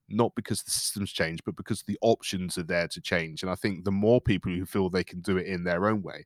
not 0.09 0.33
because 0.35 0.63
the 0.63 0.71
systems 0.71 1.11
change, 1.11 1.39
but 1.45 1.55
because 1.55 1.83
the 1.83 1.97
options 2.01 2.57
are 2.57 2.63
there 2.63 2.87
to 2.87 3.01
change. 3.01 3.43
And 3.43 3.51
I 3.51 3.55
think 3.55 3.83
the 3.83 3.91
more 3.91 4.21
people 4.21 4.51
who 4.51 4.65
feel 4.65 4.89
they 4.89 5.03
can 5.03 5.21
do 5.21 5.37
it 5.37 5.47
in 5.47 5.63
their 5.63 5.87
own 5.87 6.01
way, 6.01 6.23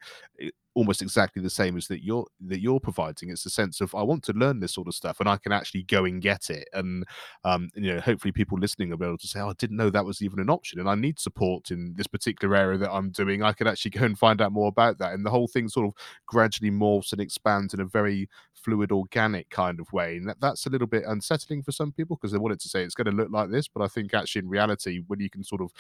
almost 0.76 1.02
exactly 1.02 1.42
the 1.42 1.50
same 1.50 1.78
as 1.78 1.88
that 1.88 2.04
you're 2.04 2.26
that 2.48 2.62
you're 2.62 2.80
providing. 2.80 3.30
It's 3.30 3.46
a 3.46 3.50
sense 3.50 3.82
of 3.82 3.94
I 3.96 4.04
want 4.04 4.24
to 4.24 4.34
learn 4.34 4.60
this 4.60 4.74
sort 4.74 4.88
of 4.88 4.96
stuff, 4.96 5.20
and 5.20 5.30
I 5.30 5.38
can 5.38 5.52
actually 5.52 5.84
go 5.84 6.06
and 6.06 6.22
get 6.22 6.50
it. 6.50 6.68
And 6.74 7.06
um, 7.44 7.70
you 7.76 7.94
know, 7.94 8.00
hopefully, 8.00 8.32
people 8.32 8.58
listening 8.58 8.90
will 8.90 8.98
be 8.98 9.06
able 9.06 9.18
to 9.18 9.28
say, 9.28 9.40
"Oh, 9.40 9.50
I 9.50 9.54
didn't 9.58 9.78
know 9.78 9.90
that 9.90 10.06
was 10.06 10.22
even 10.22 10.40
an 10.40 10.50
option," 10.50 10.80
and 10.80 10.90
I 10.90 10.96
need 10.96 11.20
support 11.20 11.72
in 11.72 11.94
this 11.96 12.08
particular 12.08 12.56
area 12.56 12.78
that 12.80 12.92
I'm 12.92 13.12
doing. 13.12 13.44
I 13.44 13.54
could 13.54 13.68
actually 13.68 13.92
go 13.98 14.06
and 14.06 14.18
find 14.18 14.42
out 14.42 14.52
more 14.52 14.68
about 14.68 14.98
that. 15.00 15.14
And 15.14 15.26
the 15.26 15.32
whole 15.32 15.48
thing 15.48 15.68
sort 15.70 15.88
of 15.88 15.94
gradually 16.26 16.72
morphs 16.72 17.12
and 17.12 17.22
expands 17.22 17.74
in 17.74 17.80
a 17.80 17.86
very 17.86 18.30
fluid, 18.64 18.92
organic 18.92 19.50
kind 19.50 19.80
of 19.80 19.92
way. 19.92 20.18
And 20.18 20.28
that, 20.30 20.40
that's 20.40 20.66
a 20.66 20.70
little 20.70 20.88
bit 20.88 21.04
unsettling 21.06 21.64
for 21.64 21.72
some 21.72 21.92
people 21.92 22.16
because 22.16 22.32
they 22.32 22.38
wanted 22.38 22.62
to 22.62 22.70
say 22.70 22.84
it's 22.84 22.96
going 22.96 23.06
to 23.06 23.12
look 23.12 23.30
like 23.30 23.50
this, 23.50 23.68
but 23.68 23.84
I 23.84 23.88
think 23.88 24.14
actually 24.14 24.40
in 24.40 24.50
reality, 24.50 25.02
when 25.08 25.20
you 25.20 25.30
can 25.30 25.44
sort 25.44 25.62
of 25.62 25.72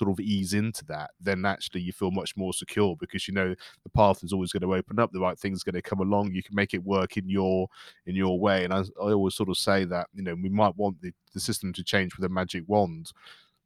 sort 0.00 0.10
of 0.10 0.18
ease 0.18 0.54
into 0.54 0.82
that, 0.86 1.10
then 1.20 1.44
actually 1.44 1.82
you 1.82 1.92
feel 1.92 2.10
much 2.10 2.34
more 2.34 2.54
secure 2.54 2.96
because 2.98 3.28
you 3.28 3.34
know 3.34 3.54
the 3.84 3.90
path 3.90 4.24
is 4.24 4.32
always 4.32 4.50
going 4.50 4.62
to 4.62 4.74
open 4.74 4.98
up, 4.98 5.12
the 5.12 5.20
right 5.20 5.38
thing's 5.38 5.62
going 5.62 5.74
to 5.74 5.82
come 5.82 6.00
along. 6.00 6.32
You 6.32 6.42
can 6.42 6.54
make 6.54 6.72
it 6.72 6.82
work 6.82 7.18
in 7.18 7.28
your 7.28 7.68
in 8.06 8.14
your 8.14 8.40
way. 8.40 8.64
And 8.64 8.72
I, 8.72 8.78
I 8.80 9.12
always 9.12 9.34
sort 9.34 9.50
of 9.50 9.58
say 9.58 9.84
that 9.84 10.06
you 10.14 10.22
know 10.22 10.34
we 10.34 10.48
might 10.48 10.74
want 10.76 11.02
the, 11.02 11.12
the 11.34 11.40
system 11.40 11.74
to 11.74 11.84
change 11.84 12.16
with 12.16 12.24
a 12.24 12.30
magic 12.30 12.64
wand, 12.66 13.12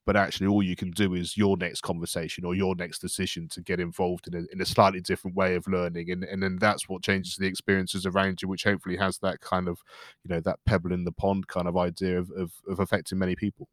but 0.04 0.16
actually 0.16 0.48
all 0.48 0.62
you 0.62 0.74
can 0.74 0.90
do 0.90 1.14
is 1.14 1.36
your 1.36 1.56
next 1.56 1.82
conversation 1.82 2.44
or 2.44 2.56
your 2.56 2.74
next 2.74 2.98
decision 2.98 3.48
to 3.50 3.62
get 3.62 3.78
involved 3.78 4.26
in 4.26 4.34
a, 4.34 4.42
in 4.52 4.60
a 4.60 4.66
slightly 4.66 5.00
different 5.00 5.36
way 5.36 5.54
of 5.54 5.68
learning 5.68 6.10
and, 6.10 6.24
and 6.24 6.42
then 6.42 6.58
that's 6.60 6.88
what 6.88 7.02
changes 7.02 7.36
the 7.36 7.46
experiences 7.46 8.06
around 8.06 8.42
you 8.42 8.48
which 8.48 8.64
hopefully 8.64 8.96
has 8.96 9.18
that 9.18 9.40
kind 9.40 9.68
of 9.68 9.80
you 10.24 10.34
know 10.34 10.40
that 10.40 10.58
pebble 10.66 10.92
in 10.92 11.04
the 11.04 11.12
pond 11.12 11.46
kind 11.48 11.68
of 11.68 11.76
idea 11.76 12.18
of, 12.18 12.30
of, 12.32 12.52
of 12.68 12.80
affecting 12.80 13.18
many 13.18 13.34
people 13.34 13.68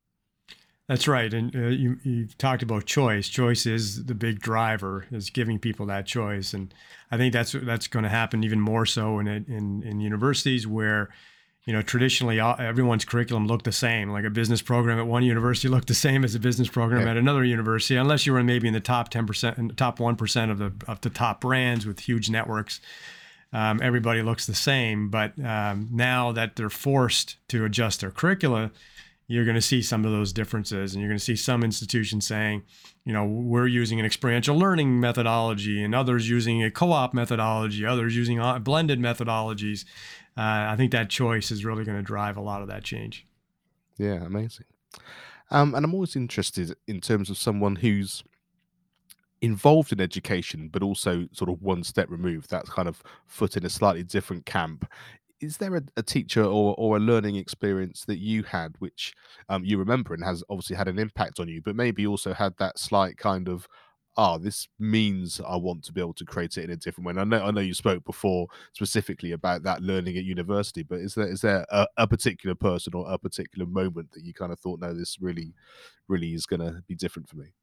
That's 0.88 1.08
right, 1.08 1.34
and 1.34 1.56
uh, 1.56 1.68
you 1.68 1.98
you 2.04 2.28
talked 2.38 2.64
about 2.64 2.86
choice. 2.86 3.30
Choice 3.30 3.66
is 3.66 4.06
the 4.06 4.16
big 4.16 4.40
driver, 4.40 5.06
is 5.12 5.30
giving 5.30 5.58
people 5.58 5.86
that 5.86 6.06
choice, 6.06 6.54
and 6.54 6.74
I 7.12 7.18
think 7.18 7.32
that's 7.34 7.54
that's 7.54 7.88
going 7.88 8.04
to 8.04 8.10
happen 8.10 8.44
even 8.44 8.60
more 8.60 8.86
so 8.86 9.20
in 9.20 9.28
in 9.28 9.84
in 9.84 10.02
universities 10.02 10.68
where 10.68 11.10
you 11.66 11.74
know, 11.74 11.82
traditionally 11.82 12.40
everyone's 12.40 13.06
curriculum 13.06 13.46
looked 13.46 13.66
the 13.66 13.72
same. 13.72 14.10
Like 14.10 14.26
a 14.26 14.32
business 14.32 14.62
program 14.62 14.98
at 14.98 15.06
one 15.06 15.24
university 15.24 15.68
looked 15.68 15.88
the 15.88 15.94
same 15.94 16.24
as 16.24 16.34
a 16.34 16.40
business 16.40 16.68
program 16.68 17.04
yeah. 17.04 17.12
at 17.12 17.18
another 17.18 17.44
university, 17.44 17.96
unless 17.96 18.26
you 18.26 18.34
were 18.34 18.44
maybe 18.44 18.68
in 18.68 18.74
the 18.74 18.80
top 18.80 19.10
ten 19.10 19.28
percent, 19.28 19.78
top 19.78 20.00
one 20.00 20.16
percent 20.16 20.50
of 20.50 20.58
the 20.58 20.74
of 20.88 21.02
the 21.02 21.10
top 21.10 21.42
brands 21.42 21.86
with 21.86 22.00
huge 22.00 22.30
networks. 22.30 22.82
Um, 23.54 23.80
everybody 23.84 24.22
looks 24.22 24.48
the 24.48 24.56
same, 24.56 25.10
but 25.10 25.34
um, 25.44 25.90
now 25.92 26.32
that 26.32 26.56
they're 26.56 26.70
forced 26.70 27.36
to 27.50 27.66
adjust 27.66 28.00
their 28.00 28.12
curricula, 28.12 28.72
you're 29.32 29.46
going 29.46 29.56
to 29.56 29.62
see 29.62 29.82
some 29.82 30.06
of 30.06 30.12
those 30.12 30.34
differences, 30.34 30.94
and 30.94 31.02
you're 31.02 31.10
going 31.10 31.20
to 31.20 31.24
see 31.24 31.36
some 31.36 31.64
institutions 31.64 32.26
saying, 32.28 32.64
you 33.06 33.14
know, 33.14 33.26
we're 33.26 33.68
using 33.68 34.00
an 34.00 34.06
experiential 34.06 34.58
learning 34.58 35.00
methodology, 35.00 35.84
and 35.84 35.96
others 35.96 36.30
using 36.30 36.64
a 36.64 36.70
co-op 36.70 37.14
methodology, 37.14 37.86
others 37.86 38.16
using 38.16 38.40
uh, 38.40 38.60
blended 38.60 39.00
methodologies 39.00 39.86
uh, 40.38 40.68
I 40.70 40.76
think 40.78 40.92
that 40.92 41.10
choice 41.10 41.52
is 41.52 41.66
really 41.66 41.84
going 41.84 41.98
to 41.98 42.04
drive 42.04 42.38
a 42.38 42.42
lot 42.42 42.62
of 42.62 42.70
that 42.70 42.84
change. 42.84 43.28
Yeah, 43.98 44.24
amazing. 44.24 44.66
Um, 45.50 45.76
and 45.76 45.84
I'm 45.84 45.94
always 45.94 46.16
interested 46.16 46.76
in 46.88 47.02
terms 47.02 47.30
of 47.30 47.38
someone 47.38 47.78
who's 47.78 48.24
involved 49.42 49.92
in 49.92 50.00
education, 50.00 50.70
but 50.72 50.82
also 50.82 51.28
sort 51.34 51.50
of 51.50 51.62
one 51.62 51.84
step 51.84 52.10
removed, 52.10 52.50
that 52.50 52.66
kind 52.66 52.88
of 52.88 53.04
foot 53.26 53.58
in 53.58 53.66
a 53.66 53.70
slightly 53.70 54.04
different 54.04 54.46
camp. 54.46 54.90
Is 55.42 55.58
there 55.58 55.76
a, 55.76 55.82
a 55.98 56.04
teacher 56.04 56.44
or, 56.44 56.76
or 56.78 56.98
a 56.98 57.00
learning 57.00 57.36
experience 57.36 58.06
that 58.06 58.20
you 58.20 58.44
had 58.44 58.76
which 58.80 59.14
um, 59.50 59.66
you 59.66 59.78
remember 59.78 60.14
and 60.14 60.24
has 60.24 60.44
obviously 60.50 60.76
had 60.76 60.88
an 60.88 61.00
impact 61.00 61.40
on 61.40 61.48
you, 61.48 61.62
but 61.64 61.76
maybe 61.76 62.06
also 62.06 62.34
had 62.34 62.54
that 62.60 62.78
slight 62.80 63.18
kind 63.18 63.48
of 63.48 63.68
ah, 64.18 64.38
this 64.38 64.68
means 64.78 65.40
I 65.48 65.56
want 65.56 65.84
to 65.86 65.94
be 65.94 66.02
able 66.02 66.14
to 66.16 66.26
create 66.26 66.58
it 66.58 66.66
in 66.66 66.72
a 66.72 66.76
different 66.76 67.08
way. 67.08 67.12
And 67.12 67.22
I 67.22 67.24
know 67.24 67.46
I 67.46 67.52
know 67.52 67.62
you 67.62 67.74
spoke 67.74 68.04
before 68.06 68.48
specifically 68.74 69.32
about 69.32 69.64
that 69.64 69.82
learning 69.82 70.18
at 70.18 70.24
university, 70.24 70.84
but 70.84 71.00
is 71.00 71.16
there 71.16 71.28
is 71.28 71.42
there 71.42 71.66
a, 71.70 71.88
a 71.98 72.08
particular 72.08 72.56
person 72.56 72.94
or 72.96 73.12
a 73.12 73.18
particular 73.18 73.66
moment 73.66 74.12
that 74.12 74.24
you 74.24 74.34
kind 74.34 74.52
of 74.52 74.60
thought, 74.60 74.80
no, 74.80 74.94
this 74.94 75.18
really, 75.22 75.54
really 76.08 76.34
is 76.34 76.46
going 76.46 76.60
to 76.60 76.84
be 76.88 76.96
different 76.96 77.30
for 77.30 77.38
me? 77.38 77.54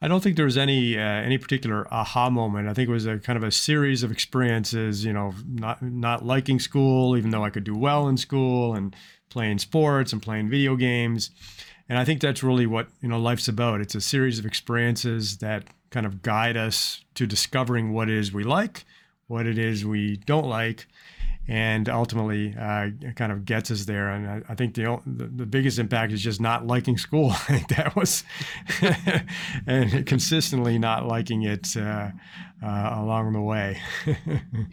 I 0.00 0.06
don't 0.06 0.22
think 0.22 0.36
there 0.36 0.44
was 0.44 0.56
any 0.56 0.96
uh, 0.96 1.00
any 1.00 1.38
particular 1.38 1.92
aha 1.92 2.30
moment. 2.30 2.68
I 2.68 2.74
think 2.74 2.88
it 2.88 2.92
was 2.92 3.06
a 3.06 3.18
kind 3.18 3.36
of 3.36 3.42
a 3.42 3.50
series 3.50 4.02
of 4.02 4.12
experiences. 4.12 5.04
You 5.04 5.12
know, 5.12 5.34
not 5.46 5.82
not 5.82 6.24
liking 6.24 6.60
school, 6.60 7.16
even 7.16 7.30
though 7.30 7.44
I 7.44 7.50
could 7.50 7.64
do 7.64 7.76
well 7.76 8.08
in 8.08 8.16
school, 8.16 8.74
and 8.74 8.94
playing 9.28 9.58
sports 9.58 10.12
and 10.12 10.22
playing 10.22 10.48
video 10.48 10.76
games. 10.76 11.30
And 11.88 11.98
I 11.98 12.04
think 12.04 12.20
that's 12.20 12.42
really 12.42 12.66
what 12.66 12.88
you 13.00 13.08
know 13.08 13.18
life's 13.18 13.48
about. 13.48 13.80
It's 13.80 13.94
a 13.94 14.00
series 14.00 14.38
of 14.38 14.46
experiences 14.46 15.38
that 15.38 15.64
kind 15.90 16.06
of 16.06 16.22
guide 16.22 16.56
us 16.56 17.02
to 17.14 17.26
discovering 17.26 17.92
what 17.92 18.08
it 18.08 18.16
is 18.16 18.32
we 18.32 18.44
like, 18.44 18.84
what 19.26 19.46
it 19.46 19.58
is 19.58 19.84
we 19.84 20.16
don't 20.16 20.46
like, 20.46 20.86
and 21.48 21.88
ultimately 21.88 22.54
uh, 22.60 22.90
kind 23.16 23.32
of 23.32 23.46
gets 23.46 23.70
us 23.70 23.86
there. 23.86 24.10
And 24.10 24.28
I, 24.28 24.52
I 24.52 24.54
think 24.54 24.74
the, 24.74 25.00
the, 25.06 25.46
biggest 25.46 25.78
impact 25.78 26.12
is 26.12 26.22
just 26.22 26.42
not 26.42 26.66
liking 26.66 26.98
school. 26.98 27.30
I 27.48 27.58
think 27.58 27.68
that 27.68 27.96
was, 27.96 28.22
and 29.66 30.04
consistently 30.06 30.78
not 30.78 31.06
liking 31.06 31.42
it 31.42 31.74
uh, 31.74 32.10
uh, 32.62 32.94
along 32.96 33.32
the 33.32 33.40
way. 33.40 33.80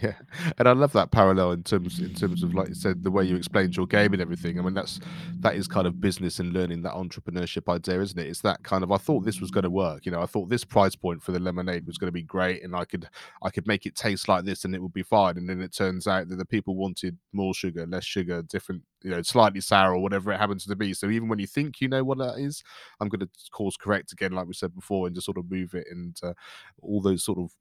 yeah, 0.01 0.15
and 0.57 0.67
I 0.67 0.71
love 0.71 0.91
that 0.93 1.11
parallel 1.11 1.51
in 1.51 1.63
terms 1.63 1.99
in 1.99 2.13
terms 2.15 2.41
of 2.41 2.53
like 2.53 2.69
you 2.69 2.73
said 2.73 3.03
the 3.03 3.11
way 3.11 3.23
you 3.23 3.35
explained 3.35 3.75
your 3.75 3.85
game 3.85 4.13
and 4.13 4.21
everything. 4.21 4.59
I 4.59 4.63
mean 4.63 4.73
that's 4.73 4.99
that 5.39 5.55
is 5.55 5.67
kind 5.67 5.85
of 5.85 6.01
business 6.01 6.39
and 6.39 6.53
learning 6.53 6.81
that 6.83 6.93
entrepreneurship 6.93 7.71
idea, 7.71 8.01
isn't 8.01 8.17
it? 8.17 8.27
It's 8.27 8.41
that 8.41 8.63
kind 8.63 8.83
of 8.83 8.91
I 8.91 8.97
thought 8.97 9.23
this 9.23 9.39
was 9.39 9.51
going 9.51 9.63
to 9.63 9.69
work. 9.69 10.05
You 10.05 10.11
know, 10.11 10.21
I 10.21 10.25
thought 10.25 10.49
this 10.49 10.63
price 10.63 10.95
point 10.95 11.21
for 11.21 11.31
the 11.31 11.39
lemonade 11.39 11.85
was 11.85 11.97
going 11.97 12.07
to 12.07 12.11
be 12.11 12.23
great, 12.23 12.63
and 12.63 12.75
I 12.75 12.85
could 12.85 13.07
I 13.43 13.49
could 13.51 13.67
make 13.67 13.85
it 13.85 13.95
taste 13.95 14.27
like 14.27 14.45
this, 14.45 14.65
and 14.65 14.73
it 14.73 14.81
would 14.81 14.93
be 14.93 15.03
fine. 15.03 15.37
And 15.37 15.47
then 15.47 15.61
it 15.61 15.73
turns 15.73 16.07
out 16.07 16.27
that 16.29 16.37
the 16.37 16.45
people 16.45 16.75
wanted 16.75 17.17
more 17.33 17.53
sugar, 17.53 17.85
less 17.85 18.05
sugar, 18.05 18.41
different, 18.41 18.81
you 19.03 19.11
know, 19.11 19.21
slightly 19.21 19.61
sour 19.61 19.93
or 19.93 19.99
whatever 20.01 20.31
it 20.31 20.39
happens 20.39 20.65
to 20.65 20.75
be. 20.75 20.93
So 20.93 21.09
even 21.09 21.27
when 21.29 21.39
you 21.39 21.47
think 21.47 21.81
you 21.81 21.87
know 21.87 22.03
what 22.03 22.17
that 22.17 22.39
is, 22.39 22.63
I'm 22.99 23.09
going 23.09 23.19
to 23.19 23.29
course 23.51 23.77
correct 23.77 24.11
again, 24.11 24.31
like 24.31 24.47
we 24.47 24.53
said 24.53 24.73
before, 24.73 25.05
and 25.05 25.15
just 25.15 25.25
sort 25.25 25.37
of 25.37 25.51
move 25.51 25.75
it 25.75 25.85
and 25.91 26.17
uh, 26.23 26.33
all 26.81 27.01
those 27.01 27.23
sort 27.23 27.37
of 27.37 27.51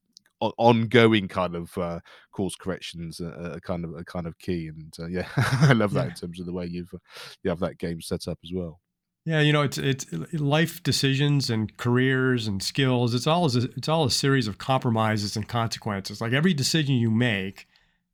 ongoing 0.59 1.29
kind 1.29 1.55
of 1.55 1.77
uh, 1.79 2.01
course 2.33 2.55
corrections 2.55 3.21
are, 3.21 3.59
kind 3.61 3.85
of 3.85 3.95
a 3.95 4.05
kind 4.05 4.27
of 4.27 4.39
key. 4.39 4.69
And 4.69 4.93
uh, 4.99 5.07
yeah, 5.07 5.29
I 5.37 5.73
love 5.73 5.93
that 5.95 6.05
yeah. 6.05 6.09
in 6.11 6.15
terms 6.15 6.41
of 6.41 6.47
the 6.47 6.53
way 6.53 6.67
you've 6.67 6.93
uh, 6.95 6.99
you 7.43 7.51
have 7.51 7.61
that 7.61 7.79
game 7.79 8.01
set 8.01 8.29
up 8.29 8.39
as 8.45 8.51
well. 8.53 8.81
Yeah, 9.27 9.41
you 9.41 9.55
know, 9.55 9.63
it's 9.63 9.79
it's 9.79 10.07
life 10.35 10.83
decisions 10.83 11.49
and 11.49 11.75
careers 11.79 12.47
and 12.47 12.63
skills. 12.63 13.15
It's 13.15 13.27
all 13.27 13.47
a, 13.47 13.59
it's 13.77 13.89
all 13.89 14.05
a 14.05 14.11
series 14.11 14.47
of 14.47 14.59
compromises 14.59 15.35
and 15.35 15.49
consequences. 15.49 16.21
Like 16.21 16.33
every 16.33 16.53
decision 16.53 16.97
you 16.97 17.11
make 17.11 17.67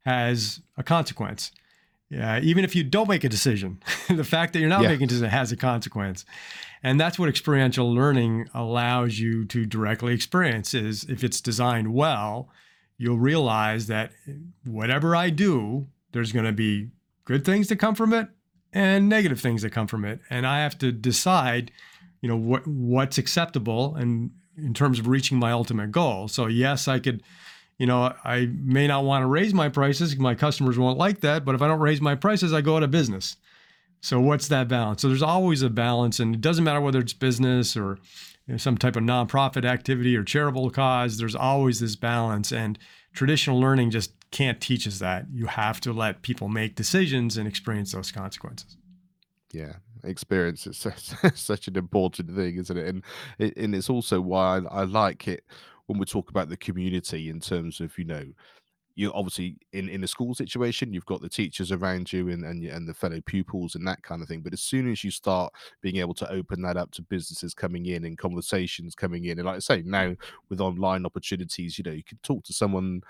has 0.04 0.60
a 0.76 0.84
consequence. 0.84 1.50
Yeah, 2.10 2.40
even 2.40 2.64
if 2.64 2.74
you 2.74 2.82
don't 2.82 3.08
make 3.08 3.22
a 3.22 3.28
decision, 3.28 3.80
the 4.08 4.24
fact 4.24 4.52
that 4.52 4.58
you're 4.58 4.68
not 4.68 4.82
yeah. 4.82 4.88
making 4.88 5.04
a 5.04 5.08
decision 5.08 5.30
has 5.30 5.52
a 5.52 5.56
consequence. 5.56 6.24
And 6.82 6.98
that's 6.98 7.18
what 7.18 7.28
experiential 7.28 7.92
learning 7.92 8.48
allows 8.52 9.18
you 9.18 9.44
to 9.46 9.64
directly 9.64 10.12
experience 10.12 10.74
is 10.74 11.04
if 11.04 11.22
it's 11.22 11.40
designed 11.40 11.94
well, 11.94 12.48
you'll 12.98 13.18
realize 13.18 13.86
that 13.86 14.10
whatever 14.64 15.14
I 15.14 15.30
do, 15.30 15.86
there's 16.12 16.32
going 16.32 16.46
to 16.46 16.52
be 16.52 16.90
good 17.24 17.44
things 17.44 17.68
that 17.68 17.76
come 17.76 17.94
from 17.94 18.12
it 18.12 18.28
and 18.72 19.08
negative 19.08 19.40
things 19.40 19.62
that 19.62 19.70
come 19.70 19.86
from 19.86 20.04
it. 20.04 20.20
And 20.30 20.46
I 20.46 20.60
have 20.60 20.76
to 20.78 20.90
decide, 20.90 21.70
you 22.20 22.28
know, 22.28 22.36
what 22.36 22.66
what's 22.66 23.18
acceptable 23.18 23.94
and 23.94 24.30
in 24.56 24.74
terms 24.74 24.98
of 24.98 25.06
reaching 25.06 25.38
my 25.38 25.52
ultimate 25.52 25.92
goal. 25.92 26.28
So 26.28 26.46
yes, 26.46 26.88
I 26.88 26.98
could 26.98 27.22
you 27.80 27.86
know, 27.86 28.14
I 28.24 28.44
may 28.44 28.86
not 28.86 29.04
want 29.04 29.22
to 29.22 29.26
raise 29.26 29.54
my 29.54 29.70
prices. 29.70 30.14
My 30.18 30.34
customers 30.34 30.78
won't 30.78 30.98
like 30.98 31.20
that. 31.20 31.46
But 31.46 31.54
if 31.54 31.62
I 31.62 31.66
don't 31.66 31.80
raise 31.80 32.02
my 32.02 32.14
prices, 32.14 32.52
I 32.52 32.60
go 32.60 32.76
out 32.76 32.82
of 32.82 32.90
business. 32.90 33.38
So 34.02 34.20
what's 34.20 34.48
that 34.48 34.68
balance? 34.68 35.00
So 35.00 35.08
there's 35.08 35.22
always 35.22 35.62
a 35.62 35.70
balance, 35.70 36.20
and 36.20 36.34
it 36.34 36.42
doesn't 36.42 36.62
matter 36.62 36.82
whether 36.82 36.98
it's 36.98 37.14
business 37.14 37.78
or 37.78 37.98
you 38.46 38.52
know, 38.52 38.56
some 38.58 38.76
type 38.76 38.96
of 38.96 39.02
nonprofit 39.02 39.64
activity 39.64 40.14
or 40.14 40.22
charitable 40.22 40.68
cause. 40.68 41.16
There's 41.16 41.34
always 41.34 41.80
this 41.80 41.96
balance, 41.96 42.52
and 42.52 42.78
traditional 43.14 43.58
learning 43.58 43.92
just 43.92 44.12
can't 44.30 44.60
teach 44.60 44.86
us 44.86 44.98
that. 44.98 45.24
You 45.32 45.46
have 45.46 45.80
to 45.80 45.94
let 45.94 46.20
people 46.20 46.48
make 46.48 46.74
decisions 46.74 47.38
and 47.38 47.48
experience 47.48 47.92
those 47.92 48.12
consequences. 48.12 48.76
Yeah, 49.52 49.76
experience 50.04 50.66
is 50.66 50.86
such 51.34 51.66
an 51.66 51.78
important 51.78 52.36
thing, 52.36 52.58
isn't 52.58 52.76
it? 52.76 52.86
And 52.86 53.02
and 53.56 53.74
it's 53.74 53.88
also 53.88 54.20
why 54.20 54.60
I 54.70 54.84
like 54.84 55.26
it 55.26 55.44
when 55.90 55.98
we 55.98 56.07
talk 56.07 56.31
about 56.31 56.48
the 56.48 56.57
community 56.57 57.31
in 57.31 57.40
terms 57.40 57.81
of 57.81 57.98
you 57.98 58.05
know 58.05 58.24
you 58.94 59.12
obviously 59.12 59.57
in 59.72 59.88
in 59.88 60.05
a 60.05 60.07
school 60.07 60.35
situation 60.35 60.92
you've 60.92 61.05
got 61.07 61.20
the 61.20 61.29
teachers 61.29 61.72
around 61.72 62.12
you 62.12 62.29
and 62.29 62.44
and, 62.44 62.62
and 62.64 62.88
the 62.88 62.94
fellow 62.94 63.20
pupils 63.26 63.74
and 63.74 63.85
that 63.88 64.00
kind 64.05 64.22
of 64.22 64.29
thing. 64.29 64.40
But 64.40 64.53
as 64.53 64.61
soon 64.61 64.88
as 64.88 65.03
you 65.03 65.11
start 65.11 65.53
being 65.83 65.96
able 65.96 66.14
to 66.14 66.31
open 66.31 66.62
that 66.62 66.76
up 66.76 66.92
to 66.92 67.03
businesses 67.03 67.55
coming 67.55 67.87
in 67.87 68.05
and 68.05 68.16
conversations 68.16 68.94
coming 68.94 69.24
in 69.24 69.40
and 69.40 69.46
like 69.46 69.57
i 69.57 69.59
say 69.59 69.83
now 69.85 70.14
with 70.48 70.61
online 70.61 71.05
opportunities 71.05 71.76
you 71.76 71.83
know 71.83 71.90
you 71.90 72.05
can 72.05 72.18
talk 72.22 72.44
to 72.44 72.53
someone 72.53 73.00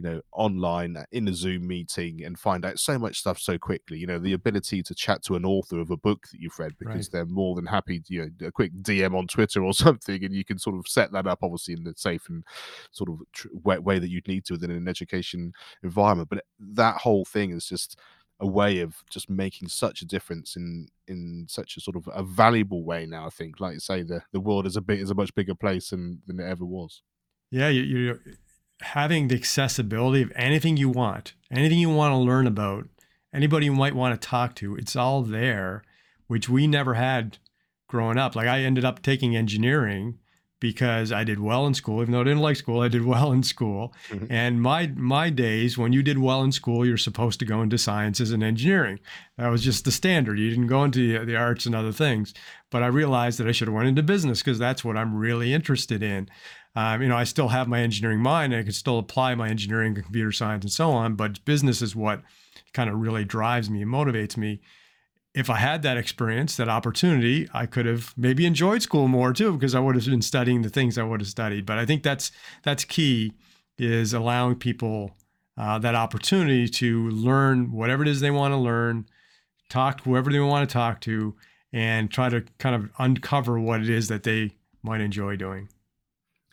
you 0.00 0.08
know, 0.08 0.22
online 0.32 0.96
uh, 0.96 1.04
in 1.12 1.28
a 1.28 1.34
Zoom 1.34 1.66
meeting 1.66 2.24
and 2.24 2.38
find 2.38 2.64
out 2.64 2.78
so 2.78 2.98
much 2.98 3.18
stuff 3.18 3.38
so 3.38 3.58
quickly. 3.58 3.98
You 3.98 4.06
know, 4.06 4.18
the 4.18 4.32
ability 4.32 4.82
to 4.84 4.94
chat 4.94 5.22
to 5.24 5.36
an 5.36 5.44
author 5.44 5.78
of 5.78 5.90
a 5.90 5.96
book 5.96 6.26
that 6.32 6.40
you've 6.40 6.58
read 6.58 6.72
because 6.78 7.08
right. 7.08 7.12
they're 7.12 7.26
more 7.26 7.54
than 7.54 7.66
happy 7.66 8.00
to, 8.00 8.14
you 8.14 8.22
know, 8.22 8.46
a 8.46 8.50
quick 8.50 8.72
DM 8.80 9.14
on 9.14 9.26
Twitter 9.26 9.62
or 9.62 9.74
something, 9.74 10.24
and 10.24 10.34
you 10.34 10.42
can 10.42 10.58
sort 10.58 10.78
of 10.78 10.88
set 10.88 11.12
that 11.12 11.26
up, 11.26 11.40
obviously, 11.42 11.74
in 11.74 11.84
the 11.84 11.92
safe 11.98 12.30
and 12.30 12.44
sort 12.92 13.10
of 13.10 13.18
tr- 13.32 13.48
way, 13.62 13.78
way 13.78 13.98
that 13.98 14.08
you'd 14.08 14.26
need 14.26 14.46
to 14.46 14.54
within 14.54 14.70
an 14.70 14.88
education 14.88 15.52
environment. 15.82 16.30
But 16.30 16.44
that 16.58 16.96
whole 16.96 17.26
thing 17.26 17.50
is 17.50 17.66
just 17.66 17.98
a 18.40 18.46
way 18.46 18.80
of 18.80 19.04
just 19.10 19.28
making 19.28 19.68
such 19.68 20.00
a 20.00 20.06
difference 20.06 20.56
in 20.56 20.88
in 21.08 21.44
such 21.46 21.76
a 21.76 21.80
sort 21.80 21.96
of 21.96 22.08
a 22.14 22.22
valuable 22.22 22.84
way 22.84 23.04
now. 23.04 23.26
I 23.26 23.30
think, 23.30 23.60
like 23.60 23.74
you 23.74 23.80
say, 23.80 24.02
the 24.02 24.22
the 24.32 24.40
world 24.40 24.66
is 24.66 24.76
a 24.76 24.80
bit 24.80 25.00
is 25.00 25.10
a 25.10 25.14
much 25.14 25.34
bigger 25.34 25.54
place 25.54 25.90
than 25.90 26.22
than 26.26 26.40
it 26.40 26.48
ever 26.48 26.64
was. 26.64 27.02
Yeah, 27.50 27.68
you, 27.68 27.82
you 27.82 28.20
having 28.80 29.28
the 29.28 29.34
accessibility 29.34 30.22
of 30.22 30.32
anything 30.34 30.76
you 30.76 30.88
want, 30.88 31.34
anything 31.50 31.78
you 31.78 31.90
want 31.90 32.12
to 32.12 32.16
learn 32.18 32.46
about, 32.46 32.88
anybody 33.32 33.66
you 33.66 33.72
might 33.72 33.94
want 33.94 34.20
to 34.20 34.28
talk 34.28 34.54
to, 34.56 34.76
it's 34.76 34.96
all 34.96 35.22
there, 35.22 35.82
which 36.26 36.48
we 36.48 36.66
never 36.66 36.94
had 36.94 37.38
growing 37.88 38.18
up. 38.18 38.34
Like 38.34 38.46
I 38.46 38.60
ended 38.60 38.84
up 38.84 39.02
taking 39.02 39.36
engineering 39.36 40.18
because 40.60 41.10
I 41.10 41.24
did 41.24 41.40
well 41.40 41.66
in 41.66 41.74
school, 41.74 42.02
even 42.02 42.12
though 42.12 42.20
I 42.20 42.24
didn't 42.24 42.42
like 42.42 42.56
school, 42.56 42.80
I 42.80 42.88
did 42.88 43.04
well 43.04 43.32
in 43.32 43.42
school. 43.42 43.94
Mm-hmm. 44.10 44.26
And 44.30 44.62
my 44.62 44.88
my 44.88 45.30
days 45.30 45.76
when 45.76 45.92
you 45.92 46.02
did 46.02 46.18
well 46.18 46.42
in 46.42 46.52
school, 46.52 46.86
you're 46.86 46.98
supposed 46.98 47.40
to 47.40 47.46
go 47.46 47.62
into 47.62 47.78
sciences 47.78 48.30
and 48.30 48.44
engineering. 48.44 49.00
That 49.38 49.48
was 49.48 49.64
just 49.64 49.84
the 49.84 49.90
standard. 49.90 50.38
You 50.38 50.50
didn't 50.50 50.66
go 50.66 50.84
into 50.84 51.24
the 51.24 51.36
arts 51.36 51.66
and 51.66 51.74
other 51.74 51.92
things. 51.92 52.34
But 52.70 52.82
I 52.82 52.86
realized 52.86 53.40
that 53.40 53.48
I 53.48 53.52
should 53.52 53.68
have 53.68 53.74
went 53.74 53.88
into 53.88 54.02
business 54.02 54.40
because 54.40 54.58
that's 54.58 54.84
what 54.84 54.96
I'm 54.96 55.16
really 55.16 55.52
interested 55.52 56.02
in. 56.02 56.28
Um, 56.76 57.02
you 57.02 57.08
know, 57.08 57.16
I 57.16 57.24
still 57.24 57.48
have 57.48 57.66
my 57.66 57.80
engineering 57.80 58.20
mind 58.20 58.52
and 58.52 58.60
I 58.60 58.62
can 58.62 58.72
still 58.72 58.98
apply 58.98 59.34
my 59.34 59.48
engineering 59.48 59.96
and 59.96 60.04
computer 60.04 60.30
science 60.30 60.64
and 60.64 60.72
so 60.72 60.90
on, 60.90 61.16
but 61.16 61.44
business 61.44 61.82
is 61.82 61.96
what 61.96 62.22
kind 62.72 62.88
of 62.88 62.96
really 62.96 63.24
drives 63.24 63.68
me 63.68 63.82
and 63.82 63.90
motivates 63.90 64.36
me. 64.36 64.60
If 65.34 65.48
I 65.48 65.56
had 65.56 65.82
that 65.82 65.96
experience, 65.96 66.56
that 66.56 66.68
opportunity, 66.68 67.48
I 67.54 67.66
could 67.66 67.86
have 67.86 68.14
maybe 68.16 68.46
enjoyed 68.46 68.82
school 68.82 69.06
more 69.08 69.32
too, 69.32 69.52
because 69.52 69.74
I 69.74 69.80
would 69.80 69.94
have 69.94 70.04
been 70.04 70.22
studying 70.22 70.62
the 70.62 70.70
things 70.70 70.98
I 70.98 71.04
would 71.04 71.20
have 71.20 71.28
studied. 71.28 71.66
But 71.66 71.78
I 71.78 71.86
think 71.86 72.02
that's 72.02 72.32
that's 72.62 72.84
key 72.84 73.32
is 73.78 74.12
allowing 74.12 74.56
people 74.56 75.16
uh, 75.56 75.78
that 75.78 75.94
opportunity 75.94 76.68
to 76.68 77.08
learn 77.10 77.72
whatever 77.72 78.02
it 78.02 78.08
is 78.08 78.20
they 78.20 78.30
want 78.30 78.52
to 78.52 78.58
learn, 78.58 79.06
talk 79.68 79.98
to 79.98 80.04
whoever 80.04 80.32
they 80.32 80.40
want 80.40 80.68
to 80.68 80.72
talk 80.72 81.00
to, 81.02 81.34
and 81.72 82.10
try 82.10 82.28
to 82.28 82.44
kind 82.58 82.74
of 82.74 82.90
uncover 82.98 83.58
what 83.58 83.80
it 83.80 83.88
is 83.88 84.08
that 84.08 84.24
they 84.24 84.50
might 84.82 85.00
enjoy 85.00 85.36
doing. 85.36 85.68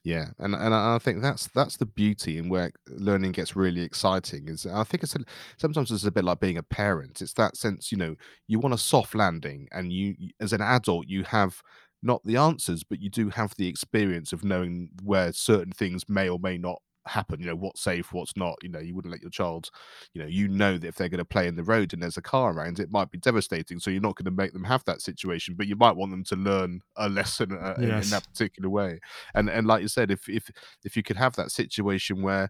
Yeah, 0.08 0.28
and 0.39 0.55
and 0.55 0.74
I 0.74 0.99
think 0.99 1.22
that's 1.22 1.47
that's 1.47 1.76
the 1.78 1.86
beauty 1.86 2.38
and 2.38 2.49
where 2.49 2.72
learning 2.88 3.34
gets 3.34 3.55
really 3.58 3.82
exciting. 3.82 4.47
Is 4.47 4.66
I 4.66 4.84
think 4.86 5.03
it's 5.03 5.16
a, 5.16 5.20
sometimes 5.58 5.91
it's 5.91 6.05
a 6.05 6.12
bit 6.12 6.24
like 6.24 6.39
being 6.39 6.58
a 6.58 6.64
parent. 6.64 7.22
It's 7.22 7.34
that 7.34 7.58
sense, 7.58 7.91
you 7.91 7.97
know, 7.97 8.16
you 8.47 8.60
want 8.60 8.74
a 8.74 8.78
soft 8.78 9.16
landing, 9.16 9.68
and 9.72 9.91
you 9.91 10.16
as 10.39 10.53
an 10.53 10.62
adult 10.62 11.08
you 11.10 11.24
have 11.24 11.62
not 12.01 12.24
the 12.24 12.38
answers, 12.38 12.84
but 12.84 13.01
you 13.01 13.10
do 13.10 13.30
have 13.30 13.53
the 13.58 13.68
experience 13.68 14.32
of 14.32 14.45
knowing 14.45 14.89
where 15.03 15.34
certain 15.34 15.74
things 15.74 16.08
may 16.08 16.30
or 16.30 16.39
may 16.39 16.58
not 16.58 16.82
happen 17.10 17.39
you 17.39 17.45
know 17.45 17.55
what's 17.55 17.82
safe 17.82 18.14
what's 18.14 18.36
not 18.36 18.55
you 18.62 18.70
know 18.70 18.80
you 18.80 18.95
wouldn't 18.95 19.12
let 19.12 19.22
your 19.22 19.32
child 19.32 19.70
you 20.14 20.22
know 20.22 20.28
you 20.28 20.47
know 20.47 20.78
that 20.78 20.88
if 20.88 20.95
they're 20.95 21.10
going 21.10 21.18
to 21.18 21.26
play 21.26 21.47
in 21.47 21.55
the 21.55 21.64
road 21.64 21.93
and 21.93 22.01
there's 22.01 22.18
a 22.18 22.22
car 22.22 22.53
around 22.53 22.80
it 22.80 22.91
might 22.91 23.12
be 23.12 23.18
devastating 23.18 23.80
so 23.80 23.89
you're 23.89 24.01
not 24.01 24.16
going 24.16 24.26
to 24.26 24.32
make 24.32 24.53
them 24.53 24.64
have 24.64 24.84
that 24.86 25.01
situation 25.01 25.55
but 25.58 25.68
you 25.68 25.76
might 25.76 25.95
want 25.95 26.12
them 26.12 26.24
to 26.24 26.36
learn 26.36 26.82
a 26.97 27.10
lesson 27.18 27.51
uh, 27.53 27.76
yes. 27.80 27.80
in, 27.80 27.91
in, 27.91 28.10
that 28.10 28.28
particular 28.28 28.70
way 28.70 28.99
and 29.36 29.49
and 29.49 29.68
like 29.68 29.82
you 29.82 29.88
said 29.88 30.12
if 30.12 30.28
if 30.30 30.49
if 30.84 30.95
you 30.95 31.03
could 31.03 31.18
have 31.18 31.36
that 31.36 31.51
situation 31.51 32.22
where 32.22 32.49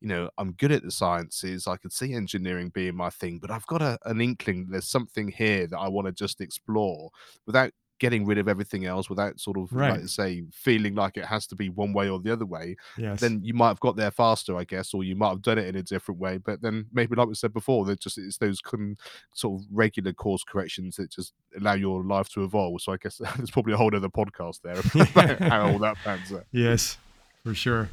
you 0.00 0.08
know 0.08 0.28
i'm 0.38 0.52
good 0.52 0.72
at 0.72 0.82
the 0.82 0.90
sciences 0.90 1.66
i 1.66 1.76
could 1.76 1.92
see 1.92 2.14
engineering 2.14 2.70
being 2.74 2.94
my 2.94 3.10
thing 3.10 3.38
but 3.38 3.50
i've 3.50 3.66
got 3.66 3.80
a, 3.80 3.98
an 4.04 4.20
inkling 4.20 4.66
there's 4.70 4.88
something 4.88 5.28
here 5.28 5.66
that 5.66 5.78
i 5.78 5.88
want 5.88 6.06
to 6.06 6.12
just 6.12 6.40
explore 6.40 7.10
without 7.46 7.72
getting 8.00 8.26
rid 8.26 8.38
of 8.38 8.48
everything 8.48 8.86
else 8.86 9.08
without 9.08 9.38
sort 9.38 9.56
of 9.56 9.72
right. 9.72 10.00
like 10.00 10.08
say 10.08 10.42
feeling 10.52 10.94
like 10.94 11.16
it 11.16 11.24
has 11.24 11.46
to 11.46 11.54
be 11.54 11.68
one 11.68 11.92
way 11.92 12.08
or 12.08 12.18
the 12.18 12.32
other 12.32 12.44
way 12.44 12.76
yes. 12.98 13.20
then 13.20 13.40
you 13.42 13.54
might 13.54 13.68
have 13.68 13.80
got 13.80 13.96
there 13.96 14.10
faster 14.10 14.56
i 14.56 14.64
guess 14.64 14.92
or 14.92 15.04
you 15.04 15.14
might 15.14 15.28
have 15.28 15.42
done 15.42 15.58
it 15.58 15.66
in 15.66 15.76
a 15.76 15.82
different 15.82 16.20
way 16.20 16.38
but 16.38 16.60
then 16.60 16.86
maybe 16.92 17.14
like 17.14 17.28
we 17.28 17.34
said 17.34 17.52
before 17.52 17.84
that 17.84 18.00
just 18.00 18.18
it's 18.18 18.38
those 18.38 18.60
con- 18.60 18.96
sort 19.32 19.60
of 19.60 19.66
regular 19.72 20.12
course 20.12 20.42
corrections 20.42 20.96
that 20.96 21.10
just 21.10 21.32
allow 21.58 21.74
your 21.74 22.02
life 22.04 22.28
to 22.28 22.42
evolve 22.42 22.80
so 22.80 22.92
i 22.92 22.96
guess 22.96 23.16
there's 23.36 23.50
probably 23.50 23.72
a 23.72 23.76
whole 23.76 23.94
other 23.94 24.08
podcast 24.08 24.60
there 24.62 24.74
about 25.12 25.38
how 25.50 25.70
all 25.70 25.78
that 25.78 25.96
pans 26.04 26.32
out 26.32 26.44
yes 26.50 26.98
for 27.44 27.54
sure 27.54 27.88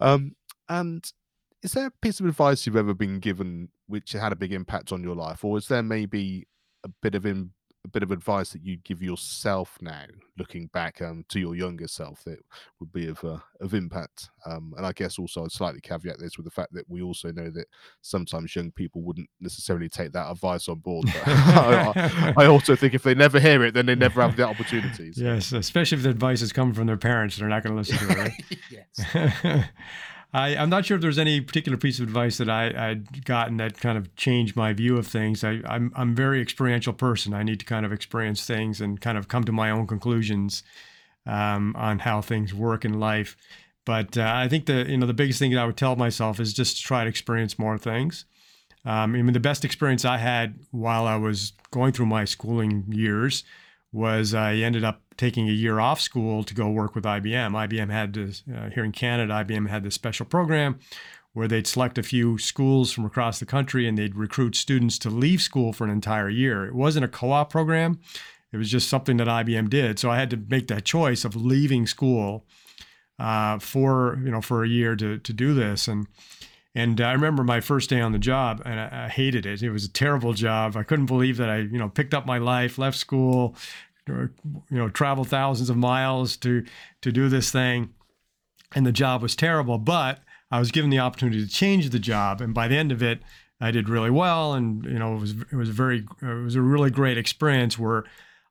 um 0.00 0.34
and 0.68 1.12
is 1.62 1.72
there 1.72 1.86
a 1.86 1.92
piece 2.02 2.20
of 2.20 2.26
advice 2.26 2.66
you've 2.66 2.76
ever 2.76 2.94
been 2.94 3.20
given 3.20 3.68
which 3.86 4.12
had 4.12 4.32
a 4.32 4.36
big 4.36 4.52
impact 4.52 4.92
on 4.92 5.02
your 5.02 5.14
life 5.14 5.44
or 5.44 5.56
is 5.56 5.68
there 5.68 5.82
maybe 5.82 6.46
a 6.84 6.88
bit 7.00 7.14
of 7.14 7.24
in 7.24 7.50
a 7.84 7.88
bit 7.88 8.02
of 8.02 8.12
advice 8.12 8.50
that 8.50 8.64
you'd 8.64 8.84
give 8.84 9.02
yourself 9.02 9.76
now, 9.80 10.04
looking 10.38 10.68
back 10.68 11.02
um, 11.02 11.24
to 11.28 11.40
your 11.40 11.56
younger 11.56 11.88
self, 11.88 12.22
that 12.24 12.38
would 12.78 12.92
be 12.92 13.08
of 13.08 13.22
uh, 13.24 13.38
of 13.60 13.74
impact? 13.74 14.30
Um, 14.46 14.72
and 14.76 14.86
I 14.86 14.92
guess 14.92 15.18
also 15.18 15.44
I'd 15.44 15.50
slightly 15.50 15.80
caveat 15.80 16.18
this 16.20 16.36
with 16.36 16.44
the 16.44 16.50
fact 16.50 16.72
that 16.74 16.88
we 16.88 17.02
also 17.02 17.32
know 17.32 17.50
that 17.50 17.66
sometimes 18.00 18.54
young 18.54 18.70
people 18.70 19.02
wouldn't 19.02 19.28
necessarily 19.40 19.88
take 19.88 20.12
that 20.12 20.30
advice 20.30 20.68
on 20.68 20.78
board. 20.78 21.06
I, 21.26 22.32
I, 22.36 22.46
also 22.46 22.76
think 22.76 22.94
if 22.94 23.02
they 23.02 23.14
never 23.14 23.40
hear 23.40 23.64
it, 23.64 23.74
then 23.74 23.86
they 23.86 23.96
never 23.96 24.22
have 24.22 24.36
the 24.36 24.44
opportunities. 24.48 25.18
Yes, 25.18 25.52
especially 25.52 25.96
if 25.96 26.04
the 26.04 26.10
advice 26.10 26.40
is 26.40 26.52
coming 26.52 26.74
from 26.74 26.86
their 26.86 26.96
parents, 26.96 27.36
they're 27.36 27.48
not 27.48 27.64
going 27.64 27.74
to 27.74 27.78
listen 27.78 28.06
to 28.06 28.12
it. 28.12 28.18
Right? 28.18 28.58
yes. 28.70 29.68
I, 30.34 30.50
am 30.50 30.70
not 30.70 30.86
sure 30.86 30.94
if 30.94 31.02
there's 31.02 31.18
any 31.18 31.40
particular 31.40 31.76
piece 31.76 31.98
of 31.98 32.08
advice 32.08 32.38
that 32.38 32.48
I, 32.48 32.88
would 32.88 33.24
gotten 33.24 33.58
that 33.58 33.78
kind 33.78 33.98
of 33.98 34.14
changed 34.16 34.56
my 34.56 34.72
view 34.72 34.96
of 34.96 35.06
things. 35.06 35.44
I, 35.44 35.60
I'm 35.66 35.92
I'm 35.94 36.12
a 36.12 36.14
very 36.14 36.40
experiential 36.40 36.92
person. 36.92 37.34
I 37.34 37.42
need 37.42 37.60
to 37.60 37.66
kind 37.66 37.84
of 37.84 37.92
experience 37.92 38.46
things 38.46 38.80
and 38.80 39.00
kind 39.00 39.18
of 39.18 39.28
come 39.28 39.44
to 39.44 39.52
my 39.52 39.70
own 39.70 39.86
conclusions 39.86 40.62
um, 41.26 41.74
on 41.76 42.00
how 42.00 42.22
things 42.22 42.54
work 42.54 42.84
in 42.84 42.98
life. 42.98 43.36
But 43.84 44.16
uh, 44.16 44.30
I 44.34 44.48
think 44.48 44.66
the 44.66 44.86
you 44.88 44.96
know 44.96 45.06
the 45.06 45.14
biggest 45.14 45.38
thing 45.38 45.50
that 45.52 45.60
I 45.60 45.66
would 45.66 45.76
tell 45.76 45.96
myself 45.96 46.40
is 46.40 46.54
just 46.54 46.78
to 46.78 46.82
try 46.82 47.04
to 47.04 47.10
experience 47.10 47.58
more 47.58 47.76
things. 47.76 48.24
Um, 48.84 49.14
I 49.14 49.22
mean, 49.22 49.32
the 49.32 49.40
best 49.40 49.64
experience 49.64 50.04
I 50.04 50.16
had 50.16 50.58
while 50.70 51.06
I 51.06 51.16
was 51.16 51.52
going 51.70 51.92
through 51.92 52.06
my 52.06 52.24
schooling 52.24 52.84
years 52.88 53.44
was 53.92 54.32
I 54.34 54.54
ended 54.54 54.84
up 54.84 55.02
taking 55.16 55.48
a 55.48 55.52
year 55.52 55.78
off 55.78 56.00
school 56.00 56.42
to 56.44 56.54
go 56.54 56.68
work 56.68 56.94
with 56.94 57.04
IBM. 57.04 57.52
IBM 57.52 57.90
had 57.90 58.14
this, 58.14 58.42
uh, 58.54 58.70
here 58.70 58.84
in 58.84 58.92
Canada, 58.92 59.34
IBM 59.34 59.68
had 59.68 59.84
this 59.84 59.94
special 59.94 60.24
program 60.24 60.78
where 61.34 61.48
they'd 61.48 61.66
select 61.66 61.98
a 61.98 62.02
few 62.02 62.38
schools 62.38 62.92
from 62.92 63.04
across 63.04 63.38
the 63.38 63.46
country 63.46 63.86
and 63.86 63.96
they'd 63.96 64.16
recruit 64.16 64.54
students 64.54 64.98
to 64.98 65.10
leave 65.10 65.40
school 65.40 65.72
for 65.72 65.84
an 65.84 65.90
entire 65.90 66.28
year. 66.28 66.66
It 66.66 66.74
wasn't 66.74 67.04
a 67.04 67.08
co 67.08 67.32
op 67.32 67.50
program, 67.50 68.00
it 68.52 68.56
was 68.56 68.70
just 68.70 68.88
something 68.88 69.16
that 69.18 69.28
IBM 69.28 69.70
did. 69.70 69.98
So 69.98 70.10
I 70.10 70.18
had 70.18 70.30
to 70.30 70.36
make 70.36 70.68
that 70.68 70.84
choice 70.84 71.24
of 71.24 71.34
leaving 71.36 71.86
school 71.86 72.46
uh, 73.18 73.58
for, 73.58 74.20
you 74.24 74.30
know, 74.30 74.40
for 74.40 74.64
a 74.64 74.68
year 74.68 74.94
to, 74.96 75.18
to 75.18 75.32
do 75.32 75.54
this. 75.54 75.88
And 75.88 76.06
and 76.74 77.00
I 77.00 77.12
remember 77.12 77.44
my 77.44 77.60
first 77.60 77.90
day 77.90 78.00
on 78.00 78.12
the 78.12 78.18
job, 78.18 78.62
and 78.64 78.80
I, 78.80 79.04
I, 79.04 79.08
hated 79.08 79.44
it. 79.44 79.62
It 79.62 79.70
was 79.70 79.84
a 79.84 79.92
terrible 79.92 80.32
job. 80.32 80.76
I 80.76 80.82
couldn't 80.82 81.06
believe 81.06 81.36
that 81.36 81.50
I, 81.50 81.58
you 81.58 81.78
know, 81.78 81.88
picked 81.88 82.14
up 82.14 82.24
my 82.24 82.38
life, 82.38 82.78
left 82.78 82.96
school, 82.96 83.54
you 84.06 84.30
know, 84.70 84.88
traveled 84.88 85.28
thousands 85.28 85.70
of 85.70 85.76
miles 85.76 86.36
to 86.38 86.64
to 87.02 87.12
do 87.12 87.28
this 87.28 87.50
thing, 87.50 87.90
and 88.74 88.86
the 88.86 88.92
job 88.92 89.22
was 89.22 89.36
terrible. 89.36 89.78
But 89.78 90.20
I 90.50 90.58
was 90.58 90.70
given 90.70 90.90
the 90.90 90.98
opportunity 90.98 91.44
to 91.44 91.50
change 91.50 91.90
the 91.90 91.98
job, 91.98 92.40
and 92.40 92.54
by 92.54 92.68
the 92.68 92.76
end 92.76 92.90
of 92.90 93.02
it, 93.02 93.22
I 93.60 93.70
did 93.70 93.88
really 93.88 94.10
well. 94.10 94.54
And 94.54 94.84
you 94.84 94.98
know, 94.98 95.16
it 95.16 95.20
was 95.20 95.34
it 95.52 95.56
was 95.56 95.68
very 95.68 96.06
it 96.22 96.42
was 96.42 96.54
a 96.54 96.62
really 96.62 96.90
great 96.90 97.18
experience 97.18 97.78
where 97.78 98.04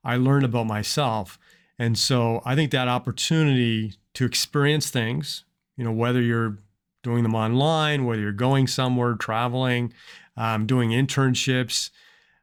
I 0.04 0.16
learned 0.16 0.44
about 0.44 0.66
myself. 0.66 1.38
And 1.78 1.98
so 1.98 2.40
I 2.44 2.54
think 2.54 2.70
that 2.70 2.86
opportunity 2.88 3.94
to 4.14 4.24
experience 4.24 4.90
things, 4.90 5.44
you 5.76 5.84
know, 5.84 5.92
whether 5.92 6.20
you're 6.20 6.58
doing 7.02 7.22
them 7.22 7.34
online, 7.34 8.04
whether 8.04 8.22
you're 8.22 8.32
going 8.32 8.66
somewhere, 8.66 9.14
traveling, 9.14 9.92
um, 10.36 10.66
doing 10.66 10.90
internships, 10.90 11.90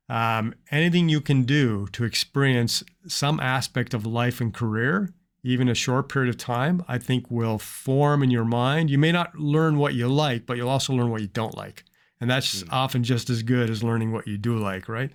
um, 0.10 0.54
anything 0.72 1.08
you 1.08 1.22
can 1.22 1.44
do 1.44 1.88
to 1.92 2.04
experience 2.04 2.84
some 3.08 3.40
aspect 3.40 3.94
of 3.94 4.06
life 4.06 4.42
and 4.42 4.54
career, 4.54 5.14
even 5.44 5.70
a 5.70 5.76
short 5.76 6.10
period 6.10 6.30
of 6.30 6.38
time, 6.38 6.84
I 6.88 6.98
think 6.98 7.30
will 7.30 7.58
form 7.60 8.24
in 8.24 8.32
your 8.32 8.46
mind. 8.46 8.90
You 8.90 8.98
may 8.98 9.12
not 9.12 9.36
learn 9.40 9.78
what 9.78 9.94
you 9.94 10.08
like, 10.08 10.46
but 10.46 10.58
you'll 10.58 10.70
also 10.70 10.94
learn 10.94 11.12
what 11.12 11.22
you 11.22 11.28
don't 11.28 11.56
like. 11.56 11.84
And 12.20 12.30
that's 12.30 12.64
mm. 12.64 12.70
often 12.72 13.04
just 13.04 13.30
as 13.30 13.44
good 13.44 13.70
as 13.70 13.84
learning 13.84 14.12
what 14.12 14.28
you 14.28 14.38
do 14.38 14.58
like, 14.58 14.90
right? 14.90 15.12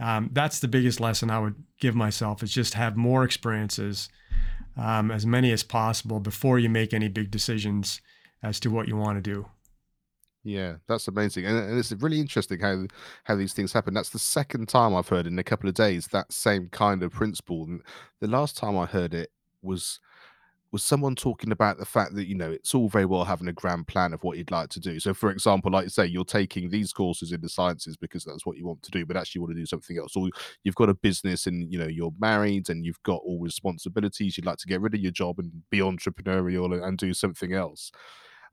Um, 0.00 0.30
that's 0.32 0.60
the 0.60 0.68
biggest 0.68 0.98
lesson 0.98 1.30
I 1.30 1.38
would 1.38 1.54
give 1.78 1.94
myself 1.94 2.42
is 2.42 2.50
just 2.50 2.74
have 2.74 2.96
more 2.96 3.22
experiences, 3.22 4.08
um, 4.76 5.10
as 5.10 5.26
many 5.26 5.52
as 5.52 5.62
possible 5.62 6.18
before 6.18 6.58
you 6.58 6.70
make 6.70 6.94
any 6.94 7.08
big 7.08 7.30
decisions 7.30 8.00
as 8.42 8.60
to 8.60 8.70
what 8.70 8.88
you 8.88 8.96
want 8.96 9.22
to 9.22 9.22
do. 9.22 9.46
Yeah, 10.42 10.76
that's 10.88 11.06
amazing, 11.06 11.44
and, 11.44 11.58
and 11.58 11.78
it's 11.78 11.92
really 11.92 12.18
interesting 12.18 12.60
how 12.60 12.86
how 13.24 13.36
these 13.36 13.52
things 13.52 13.74
happen. 13.74 13.92
That's 13.92 14.08
the 14.08 14.18
second 14.18 14.68
time 14.70 14.94
I've 14.94 15.08
heard 15.08 15.26
in 15.26 15.38
a 15.38 15.44
couple 15.44 15.68
of 15.68 15.74
days 15.74 16.06
that 16.08 16.32
same 16.32 16.68
kind 16.70 17.02
of 17.02 17.12
principle. 17.12 17.64
And 17.64 17.82
the 18.20 18.26
last 18.26 18.56
time 18.56 18.78
I 18.78 18.86
heard 18.86 19.12
it 19.12 19.30
was 19.60 20.00
was 20.72 20.82
someone 20.84 21.16
talking 21.16 21.50
about 21.50 21.78
the 21.78 21.84
fact 21.84 22.14
that 22.14 22.26
you 22.26 22.34
know 22.34 22.50
it's 22.50 22.74
all 22.74 22.88
very 22.88 23.04
well 23.04 23.24
having 23.24 23.48
a 23.48 23.52
grand 23.52 23.86
plan 23.86 24.14
of 24.14 24.22
what 24.22 24.38
you'd 24.38 24.50
like 24.50 24.70
to 24.70 24.80
do. 24.80 24.98
So, 24.98 25.12
for 25.12 25.30
example, 25.30 25.70
like 25.72 25.84
you 25.84 25.90
say, 25.90 26.06
you're 26.06 26.24
taking 26.24 26.70
these 26.70 26.92
courses 26.92 27.32
in 27.32 27.42
the 27.42 27.48
sciences 27.48 27.98
because 27.98 28.24
that's 28.24 28.46
what 28.46 28.56
you 28.56 28.66
want 28.66 28.82
to 28.84 28.90
do, 28.90 29.04
but 29.04 29.18
actually 29.18 29.40
you 29.40 29.42
want 29.42 29.54
to 29.56 29.60
do 29.60 29.66
something 29.66 29.98
else. 29.98 30.16
Or 30.16 30.28
you've 30.64 30.74
got 30.74 30.88
a 30.88 30.94
business 30.94 31.46
and 31.46 31.70
you 31.70 31.78
know 31.78 31.88
you're 31.88 32.14
married 32.18 32.70
and 32.70 32.84
you've 32.84 33.02
got 33.02 33.20
all 33.24 33.40
responsibilities. 33.40 34.38
You'd 34.38 34.46
like 34.46 34.58
to 34.58 34.68
get 34.68 34.80
rid 34.80 34.94
of 34.94 35.00
your 35.00 35.12
job 35.12 35.38
and 35.38 35.52
be 35.70 35.80
entrepreneurial 35.80 36.82
and 36.82 36.96
do 36.96 37.12
something 37.12 37.52
else. 37.52 37.92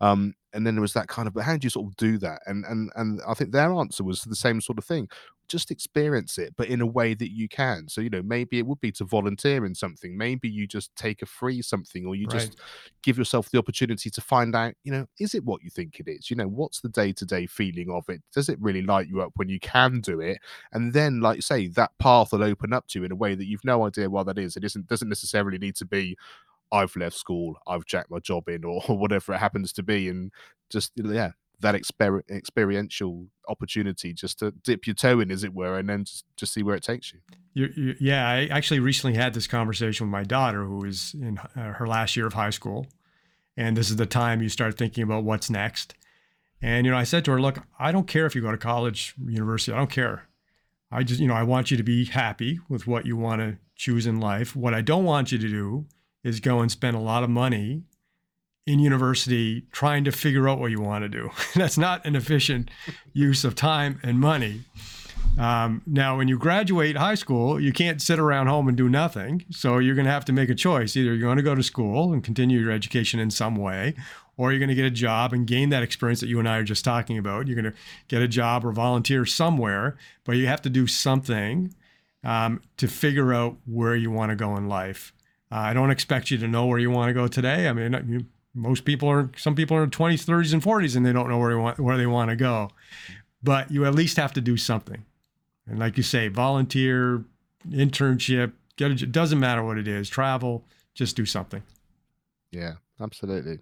Um, 0.01 0.35
and 0.53 0.65
then 0.65 0.75
there 0.75 0.81
was 0.81 0.93
that 0.93 1.07
kind 1.07 1.27
of, 1.27 1.33
but 1.33 1.43
how 1.43 1.57
do 1.57 1.65
you 1.65 1.69
sort 1.69 1.87
of 1.87 1.95
do 1.97 2.17
that? 2.19 2.41
And 2.45 2.65
and 2.65 2.91
and 2.95 3.21
I 3.27 3.33
think 3.33 3.51
their 3.51 3.71
answer 3.73 4.03
was 4.03 4.23
the 4.23 4.35
same 4.35 4.61
sort 4.61 4.77
of 4.77 4.85
thing. 4.85 5.07
Just 5.47 5.71
experience 5.71 6.37
it, 6.37 6.53
but 6.57 6.67
in 6.67 6.81
a 6.81 6.85
way 6.85 7.13
that 7.13 7.31
you 7.31 7.47
can. 7.47 7.87
So 7.87 8.01
you 8.01 8.09
know, 8.09 8.21
maybe 8.21 8.57
it 8.57 8.65
would 8.65 8.81
be 8.81 8.91
to 8.93 9.05
volunteer 9.05 9.65
in 9.65 9.75
something. 9.75 10.17
Maybe 10.17 10.49
you 10.49 10.67
just 10.67 10.93
take 10.95 11.21
a 11.21 11.25
free 11.25 11.61
something, 11.61 12.05
or 12.05 12.15
you 12.15 12.27
right. 12.27 12.39
just 12.39 12.59
give 13.03 13.17
yourself 13.17 13.49
the 13.51 13.57
opportunity 13.57 14.09
to 14.09 14.21
find 14.21 14.55
out. 14.55 14.73
You 14.83 14.91
know, 14.93 15.05
is 15.19 15.35
it 15.35 15.45
what 15.45 15.63
you 15.63 15.69
think 15.69 15.99
it 15.99 16.07
is? 16.07 16.29
You 16.29 16.35
know, 16.35 16.47
what's 16.47 16.81
the 16.81 16.89
day 16.89 17.13
to 17.13 17.25
day 17.25 17.45
feeling 17.45 17.89
of 17.91 18.09
it? 18.09 18.21
Does 18.33 18.49
it 18.49 18.59
really 18.59 18.81
light 18.81 19.07
you 19.07 19.21
up 19.21 19.33
when 19.35 19.49
you 19.49 19.59
can 19.59 20.01
do 20.01 20.19
it? 20.19 20.39
And 20.73 20.91
then, 20.91 21.21
like 21.21 21.37
you 21.37 21.41
say, 21.41 21.67
that 21.67 21.91
path 21.99 22.31
will 22.31 22.43
open 22.43 22.73
up 22.73 22.87
to 22.87 22.99
you 22.99 23.05
in 23.05 23.11
a 23.11 23.15
way 23.15 23.35
that 23.35 23.45
you've 23.45 23.65
no 23.65 23.85
idea 23.85 24.09
what 24.09 24.25
that 24.25 24.39
is. 24.39 24.57
It 24.57 24.63
isn't 24.63 24.87
doesn't 24.87 25.09
necessarily 25.09 25.57
need 25.57 25.75
to 25.75 25.85
be 25.85 26.17
I've 26.71 26.95
left 26.95 27.15
school, 27.15 27.57
I've 27.67 27.85
jacked 27.85 28.11
my 28.11 28.19
job 28.19 28.49
in, 28.49 28.63
or, 28.63 28.81
whatever 28.87 29.33
it 29.33 29.39
happens 29.39 29.71
to 29.73 29.83
be, 29.83 30.09
and 30.09 30.31
just 30.69 30.91
yeah, 30.95 31.31
that 31.59 31.75
exper- 31.75 32.29
experiential 32.29 33.27
opportunity 33.47 34.13
just 34.13 34.39
to 34.39 34.51
dip 34.51 34.85
your 34.85 34.93
toe 34.93 35.19
in, 35.19 35.31
as 35.31 35.43
it 35.43 35.53
were, 35.53 35.77
and 35.77 35.89
then 35.89 36.03
just, 36.03 36.25
just 36.35 36.53
see 36.53 36.63
where 36.63 36.75
it 36.75 36.83
takes 36.83 37.13
you. 37.13 37.19
you, 37.53 37.73
you 37.75 37.95
yeah, 37.99 38.27
I 38.27 38.45
actually 38.47 38.79
recently 38.79 39.17
had 39.17 39.33
this 39.33 39.47
conversation 39.47 40.07
with 40.07 40.11
my 40.11 40.23
daughter, 40.23 40.65
who 40.65 40.83
is 40.85 41.15
in 41.19 41.37
uh, 41.37 41.73
her 41.73 41.87
last 41.87 42.15
year 42.15 42.27
of 42.27 42.33
high 42.33 42.51
school, 42.51 42.87
and 43.55 43.75
this 43.75 43.89
is 43.89 43.95
the 43.95 44.05
time 44.05 44.41
you 44.41 44.49
start 44.49 44.77
thinking 44.77 45.03
about 45.03 45.23
what's 45.23 45.49
next. 45.49 45.95
And 46.61 46.85
you 46.85 46.91
know, 46.91 46.97
I 46.97 47.03
said 47.03 47.23
to 47.25 47.31
her, 47.31 47.41
"Look, 47.41 47.59
I 47.79 47.91
don't 47.91 48.07
care 48.07 48.25
if 48.25 48.35
you 48.35 48.41
go 48.41 48.51
to 48.51 48.57
college, 48.57 49.13
university. 49.23 49.73
I 49.73 49.77
don't 49.77 49.91
care. 49.91 50.27
I 50.89 51.03
just, 51.03 51.19
you 51.19 51.27
know, 51.27 51.33
I 51.33 51.43
want 51.43 51.69
you 51.69 51.77
to 51.77 51.83
be 51.83 52.05
happy 52.05 52.59
with 52.69 52.87
what 52.87 53.05
you 53.05 53.17
want 53.17 53.41
to 53.41 53.57
choose 53.75 54.07
in 54.07 54.19
life. 54.19 54.55
What 54.55 54.73
I 54.73 54.81
don't 54.81 55.03
want 55.03 55.31
you 55.31 55.37
to 55.37 55.49
do 55.49 55.85
is 56.23 56.39
go 56.39 56.59
and 56.59 56.71
spend 56.71 56.95
a 56.95 56.99
lot 56.99 57.23
of 57.23 57.29
money 57.29 57.83
in 58.65 58.79
university 58.79 59.65
trying 59.71 60.03
to 60.03 60.11
figure 60.11 60.49
out 60.49 60.59
what 60.59 60.71
you 60.71 60.81
want 60.81 61.03
to 61.03 61.09
do. 61.09 61.29
That's 61.55 61.77
not 61.77 62.05
an 62.05 62.15
efficient 62.15 62.69
use 63.13 63.43
of 63.43 63.55
time 63.55 63.99
and 64.03 64.19
money. 64.19 64.63
Um, 65.37 65.83
now, 65.85 66.17
when 66.17 66.27
you 66.27 66.37
graduate 66.37 66.97
high 66.97 67.15
school, 67.15 67.59
you 67.59 67.71
can't 67.71 68.01
sit 68.01 68.19
around 68.19 68.47
home 68.47 68.67
and 68.67 68.75
do 68.75 68.89
nothing. 68.89 69.45
So 69.51 69.77
you're 69.77 69.95
going 69.95 70.05
to 70.05 70.11
have 70.11 70.25
to 70.25 70.33
make 70.33 70.49
a 70.49 70.55
choice. 70.55 70.97
Either 70.97 71.13
you're 71.13 71.19
going 71.19 71.37
to 71.37 71.43
go 71.43 71.55
to 71.55 71.63
school 71.63 72.11
and 72.11 72.23
continue 72.23 72.59
your 72.59 72.71
education 72.71 73.19
in 73.19 73.29
some 73.29 73.55
way, 73.55 73.93
or 74.35 74.51
you're 74.51 74.59
going 74.59 74.69
to 74.69 74.75
get 74.75 74.85
a 74.85 74.91
job 74.91 75.33
and 75.33 75.45
gain 75.45 75.69
that 75.69 75.83
experience 75.83 76.19
that 76.21 76.27
you 76.27 76.39
and 76.39 76.49
I 76.49 76.57
are 76.57 76.63
just 76.63 76.83
talking 76.83 77.17
about. 77.17 77.47
You're 77.47 77.61
going 77.61 77.71
to 77.71 77.79
get 78.07 78.21
a 78.21 78.27
job 78.27 78.65
or 78.65 78.71
volunteer 78.71 79.25
somewhere, 79.25 79.95
but 80.23 80.37
you 80.37 80.47
have 80.47 80.61
to 80.63 80.69
do 80.69 80.87
something 80.87 81.73
um, 82.23 82.61
to 82.77 82.87
figure 82.87 83.33
out 83.33 83.57
where 83.65 83.95
you 83.95 84.09
want 84.09 84.31
to 84.31 84.35
go 84.35 84.57
in 84.57 84.67
life. 84.67 85.13
Uh, 85.51 85.55
I 85.55 85.73
don't 85.73 85.91
expect 85.91 86.31
you 86.31 86.37
to 86.39 86.47
know 86.47 86.65
where 86.65 86.79
you 86.79 86.91
want 86.91 87.09
to 87.09 87.13
go 87.13 87.27
today. 87.27 87.67
I 87.67 87.73
mean, 87.73 88.05
you, 88.07 88.25
most 88.53 88.85
people 88.85 89.09
are, 89.09 89.29
some 89.37 89.55
people 89.55 89.77
are 89.77 89.83
in 89.83 89.91
20s, 89.91 90.25
30s, 90.25 90.53
and 90.53 90.61
40s, 90.61 90.95
and 90.95 91.05
they 91.05 91.13
don't 91.13 91.29
know 91.29 91.37
where 91.37 91.51
they 91.51 91.59
want, 91.59 91.79
where 91.79 91.97
they 91.97 92.07
want 92.07 92.29
to 92.29 92.35
go. 92.35 92.69
But 93.41 93.71
you 93.71 93.85
at 93.85 93.95
least 93.95 94.17
have 94.17 94.33
to 94.33 94.41
do 94.41 94.57
something. 94.57 95.05
And 95.67 95.79
like 95.79 95.95
you 95.95 96.03
say, 96.03 96.27
volunteer, 96.27 97.23
internship, 97.69 98.53
get 98.77 98.91
a, 98.91 98.93
it 98.93 99.11
doesn't 99.11 99.39
matter 99.39 99.63
what 99.63 99.77
it 99.77 99.87
is, 99.87 100.09
travel, 100.09 100.65
just 100.93 101.15
do 101.15 101.25
something. 101.25 101.63
Yeah, 102.51 102.73
absolutely. 103.01 103.59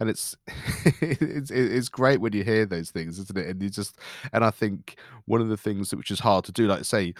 And 0.00 0.10
it's 0.10 0.36
it's 1.00 1.50
it's 1.50 1.88
great 1.88 2.20
when 2.20 2.32
you 2.32 2.44
hear 2.44 2.66
those 2.66 2.90
things, 2.90 3.18
isn't 3.18 3.38
it? 3.38 3.46
And 3.46 3.62
you 3.62 3.70
just 3.70 3.96
and 4.32 4.44
I 4.44 4.50
think 4.50 4.98
one 5.26 5.40
of 5.40 5.48
the 5.48 5.56
things 5.56 5.94
which 5.94 6.10
is 6.10 6.20
hard 6.20 6.44
to 6.46 6.52
do, 6.52 6.66
like 6.66 6.84
say, 6.84 7.14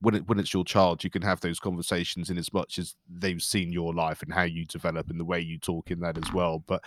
when 0.00 0.14
it 0.14 0.28
when 0.28 0.38
it's 0.38 0.52
your 0.52 0.64
child, 0.64 1.04
you 1.04 1.10
can 1.10 1.22
have 1.22 1.40
those 1.40 1.58
conversations 1.58 2.30
in 2.30 2.38
as 2.38 2.52
much 2.52 2.78
as 2.78 2.96
they've 3.08 3.42
seen 3.42 3.72
your 3.72 3.94
life 3.94 4.22
and 4.22 4.32
how 4.32 4.42
you 4.42 4.64
develop 4.64 5.10
and 5.10 5.18
the 5.18 5.24
way 5.24 5.40
you 5.40 5.58
talk 5.58 5.90
in 5.90 6.00
that 6.00 6.18
as 6.18 6.32
well. 6.32 6.62
But 6.66 6.82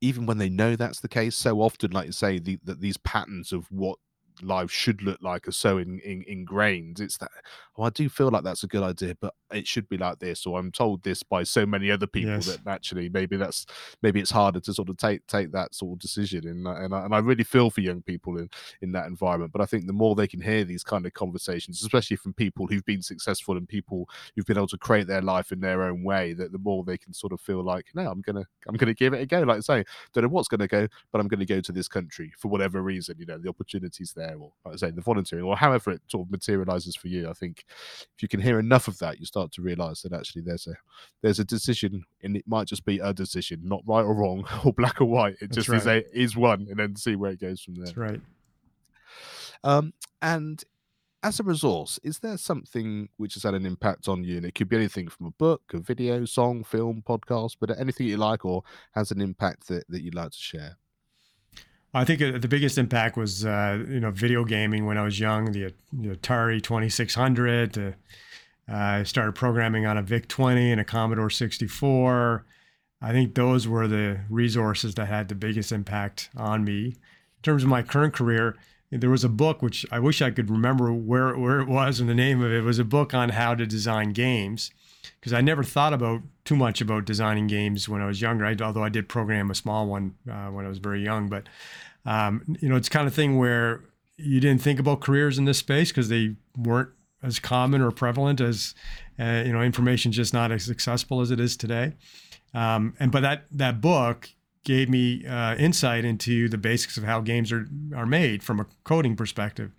even 0.00 0.26
when 0.26 0.38
they 0.38 0.48
know 0.48 0.74
that's 0.74 1.00
the 1.00 1.08
case, 1.08 1.36
so 1.36 1.60
often, 1.60 1.92
like 1.92 2.06
you 2.06 2.12
say, 2.12 2.38
the, 2.38 2.58
that 2.64 2.80
these 2.80 2.96
patterns 2.96 3.52
of 3.52 3.70
what 3.70 3.98
life 4.40 4.70
should 4.70 5.02
look 5.02 5.20
like 5.22 5.46
are 5.46 5.52
so 5.52 5.78
in, 5.78 5.98
in, 6.00 6.24
ingrained. 6.26 7.00
It's 7.00 7.18
that 7.18 7.30
oh, 7.76 7.84
I 7.84 7.90
do 7.90 8.08
feel 8.08 8.30
like 8.30 8.44
that's 8.44 8.64
a 8.64 8.68
good 8.68 8.82
idea, 8.82 9.16
but 9.20 9.34
it 9.50 9.66
should 9.66 9.88
be 9.88 9.96
like 9.96 10.18
this, 10.18 10.46
or 10.46 10.58
I'm 10.58 10.72
told 10.72 11.02
this 11.02 11.22
by 11.22 11.42
so 11.42 11.66
many 11.66 11.90
other 11.90 12.06
people 12.06 12.32
yes. 12.32 12.46
that 12.46 12.60
actually 12.66 13.08
maybe 13.08 13.36
that's 13.36 13.66
maybe 14.02 14.20
it's 14.20 14.30
harder 14.30 14.60
to 14.60 14.74
sort 14.74 14.88
of 14.88 14.96
take 14.96 15.26
take 15.26 15.52
that 15.52 15.74
sort 15.74 15.94
of 15.94 15.98
decision. 15.98 16.46
And 16.46 16.66
and 16.66 16.94
I, 16.94 17.04
and 17.04 17.14
I 17.14 17.18
really 17.18 17.44
feel 17.44 17.70
for 17.70 17.80
young 17.80 18.02
people 18.02 18.38
in 18.38 18.48
in 18.80 18.92
that 18.92 19.06
environment. 19.06 19.52
But 19.52 19.62
I 19.62 19.66
think 19.66 19.86
the 19.86 19.92
more 19.92 20.14
they 20.14 20.28
can 20.28 20.40
hear 20.40 20.64
these 20.64 20.84
kind 20.84 21.06
of 21.06 21.12
conversations, 21.14 21.82
especially 21.82 22.16
from 22.16 22.34
people 22.34 22.66
who've 22.66 22.84
been 22.84 23.02
successful 23.02 23.56
and 23.56 23.68
people 23.68 24.08
who've 24.34 24.46
been 24.46 24.56
able 24.56 24.68
to 24.68 24.78
create 24.78 25.06
their 25.06 25.22
life 25.22 25.52
in 25.52 25.60
their 25.60 25.82
own 25.82 26.02
way, 26.04 26.32
that 26.34 26.52
the 26.52 26.58
more 26.58 26.84
they 26.84 26.98
can 26.98 27.12
sort 27.12 27.32
of 27.32 27.40
feel 27.40 27.62
like, 27.62 27.86
no, 27.94 28.10
I'm 28.10 28.20
gonna 28.20 28.44
I'm 28.68 28.76
gonna 28.76 28.94
give 28.94 29.14
it 29.14 29.22
a 29.22 29.26
go. 29.26 29.40
Like 29.40 29.58
I 29.58 29.60
say, 29.60 29.84
don't 30.12 30.22
know 30.22 30.28
what's 30.28 30.48
gonna 30.48 30.68
go, 30.68 30.86
but 31.10 31.20
I'm 31.20 31.28
gonna 31.28 31.44
go 31.44 31.60
to 31.60 31.72
this 31.72 31.88
country 31.88 32.32
for 32.38 32.48
whatever 32.48 32.82
reason. 32.82 33.16
You 33.18 33.26
know, 33.26 33.38
the 33.38 33.48
opportunities 33.48 34.12
there, 34.14 34.21
or 34.30 34.52
like 34.64 34.74
I 34.74 34.76
say, 34.76 34.90
the 34.90 35.00
volunteering, 35.00 35.44
or 35.44 35.56
however 35.56 35.92
it 35.92 36.02
sort 36.08 36.26
of 36.26 36.30
materializes 36.30 36.96
for 36.96 37.08
you. 37.08 37.28
I 37.28 37.32
think 37.32 37.64
if 37.68 38.22
you 38.22 38.28
can 38.28 38.40
hear 38.40 38.58
enough 38.58 38.88
of 38.88 38.98
that, 38.98 39.18
you 39.20 39.26
start 39.26 39.52
to 39.52 39.62
realize 39.62 40.02
that 40.02 40.12
actually 40.12 40.42
there's 40.42 40.66
a 40.66 40.74
there's 41.22 41.38
a 41.38 41.44
decision, 41.44 42.04
and 42.22 42.36
it 42.36 42.46
might 42.46 42.66
just 42.66 42.84
be 42.84 42.98
a 42.98 43.12
decision, 43.12 43.60
not 43.64 43.82
right 43.86 44.02
or 44.02 44.14
wrong 44.14 44.46
or 44.64 44.72
black 44.72 45.00
or 45.00 45.06
white. 45.06 45.34
It 45.34 45.50
That's 45.50 45.56
just 45.56 45.68
right. 45.68 45.80
is 45.80 45.86
a 45.86 46.18
is 46.18 46.36
one, 46.36 46.66
and 46.68 46.78
then 46.78 46.96
see 46.96 47.16
where 47.16 47.32
it 47.32 47.40
goes 47.40 47.60
from 47.60 47.74
there. 47.74 47.86
That's 47.86 47.96
right. 47.96 48.20
Um, 49.64 49.92
and 50.20 50.62
as 51.22 51.38
a 51.38 51.44
resource, 51.44 52.00
is 52.02 52.18
there 52.18 52.36
something 52.36 53.08
which 53.16 53.34
has 53.34 53.44
had 53.44 53.54
an 53.54 53.64
impact 53.64 54.08
on 54.08 54.24
you? 54.24 54.38
And 54.38 54.46
it 54.46 54.54
could 54.54 54.68
be 54.68 54.76
anything 54.76 55.08
from 55.08 55.26
a 55.26 55.30
book, 55.30 55.62
a 55.72 55.78
video, 55.78 56.24
song, 56.24 56.64
film, 56.64 57.02
podcast, 57.06 57.56
but 57.60 57.78
anything 57.78 58.08
you 58.08 58.16
like 58.16 58.44
or 58.44 58.64
has 58.92 59.12
an 59.12 59.20
impact 59.20 59.68
that, 59.68 59.84
that 59.88 60.02
you'd 60.02 60.14
like 60.14 60.32
to 60.32 60.38
share. 60.38 60.76
I 61.94 62.04
think 62.04 62.22
uh, 62.22 62.38
the 62.38 62.48
biggest 62.48 62.78
impact 62.78 63.16
was 63.16 63.44
uh, 63.44 63.84
you 63.88 64.00
know 64.00 64.10
video 64.10 64.44
gaming 64.44 64.86
when 64.86 64.96
I 64.96 65.02
was 65.02 65.20
young. 65.20 65.52
The, 65.52 65.72
the 65.92 66.16
Atari 66.16 66.62
2600. 66.62 67.78
Uh, 67.78 67.92
I 68.68 69.02
started 69.02 69.32
programming 69.34 69.86
on 69.86 69.98
a 69.98 70.02
VIC 70.02 70.28
20 70.28 70.72
and 70.72 70.80
a 70.80 70.84
Commodore 70.84 71.30
64. 71.30 72.46
I 73.02 73.10
think 73.12 73.34
those 73.34 73.66
were 73.66 73.88
the 73.88 74.20
resources 74.30 74.94
that 74.94 75.06
had 75.06 75.28
the 75.28 75.34
biggest 75.34 75.72
impact 75.72 76.30
on 76.36 76.64
me. 76.64 76.86
In 76.86 77.42
terms 77.42 77.64
of 77.64 77.68
my 77.68 77.82
current 77.82 78.14
career, 78.14 78.56
there 78.90 79.10
was 79.10 79.24
a 79.24 79.28
book 79.28 79.60
which 79.60 79.84
I 79.90 79.98
wish 79.98 80.22
I 80.22 80.30
could 80.30 80.48
remember 80.48 80.92
where 80.92 81.36
where 81.36 81.60
it 81.60 81.68
was 81.68 82.00
and 82.00 82.08
the 82.08 82.14
name 82.14 82.40
of 82.40 82.52
it. 82.52 82.58
it 82.58 82.62
was 82.62 82.78
a 82.78 82.84
book 82.84 83.12
on 83.12 83.30
how 83.30 83.54
to 83.54 83.66
design 83.66 84.12
games 84.12 84.70
because 85.20 85.32
I 85.32 85.40
never 85.40 85.62
thought 85.62 85.92
about 85.92 86.22
too 86.44 86.56
much 86.56 86.80
about 86.80 87.04
designing 87.04 87.46
games 87.46 87.88
when 87.88 88.02
I 88.02 88.06
was 88.06 88.20
younger. 88.20 88.44
I, 88.44 88.56
although 88.60 88.84
I 88.84 88.88
did 88.88 89.08
program 89.08 89.50
a 89.50 89.54
small 89.54 89.86
one 89.86 90.14
uh, 90.30 90.48
when 90.48 90.64
I 90.64 90.68
was 90.68 90.78
very 90.78 91.02
young, 91.02 91.28
but 91.28 91.48
um, 92.04 92.56
you 92.60 92.68
know, 92.68 92.76
it's 92.76 92.88
kind 92.88 93.06
of 93.06 93.14
thing 93.14 93.38
where 93.38 93.82
you 94.16 94.40
didn't 94.40 94.62
think 94.62 94.78
about 94.80 95.00
careers 95.00 95.38
in 95.38 95.44
this 95.44 95.58
space 95.58 95.90
because 95.90 96.08
they 96.08 96.36
weren't 96.56 96.90
as 97.22 97.38
common 97.38 97.80
or 97.80 97.90
prevalent 97.90 98.40
as 98.40 98.74
uh, 99.18 99.42
you 99.46 99.52
know, 99.52 99.62
information 99.62 100.10
just 100.12 100.34
not 100.34 100.50
as 100.50 100.70
accessible 100.70 101.20
as 101.20 101.30
it 101.30 101.38
is 101.38 101.56
today. 101.56 101.94
Um, 102.54 102.94
and 102.98 103.12
but 103.12 103.20
that 103.20 103.44
that 103.52 103.80
book 103.80 104.30
gave 104.64 104.88
me 104.88 105.26
uh, 105.26 105.54
insight 105.56 106.04
into 106.04 106.48
the 106.48 106.58
basics 106.58 106.96
of 106.96 107.04
how 107.04 107.20
games 107.20 107.52
are 107.52 107.68
are 107.94 108.06
made 108.06 108.42
from 108.42 108.60
a 108.60 108.66
coding 108.84 109.16
perspective, 109.16 109.72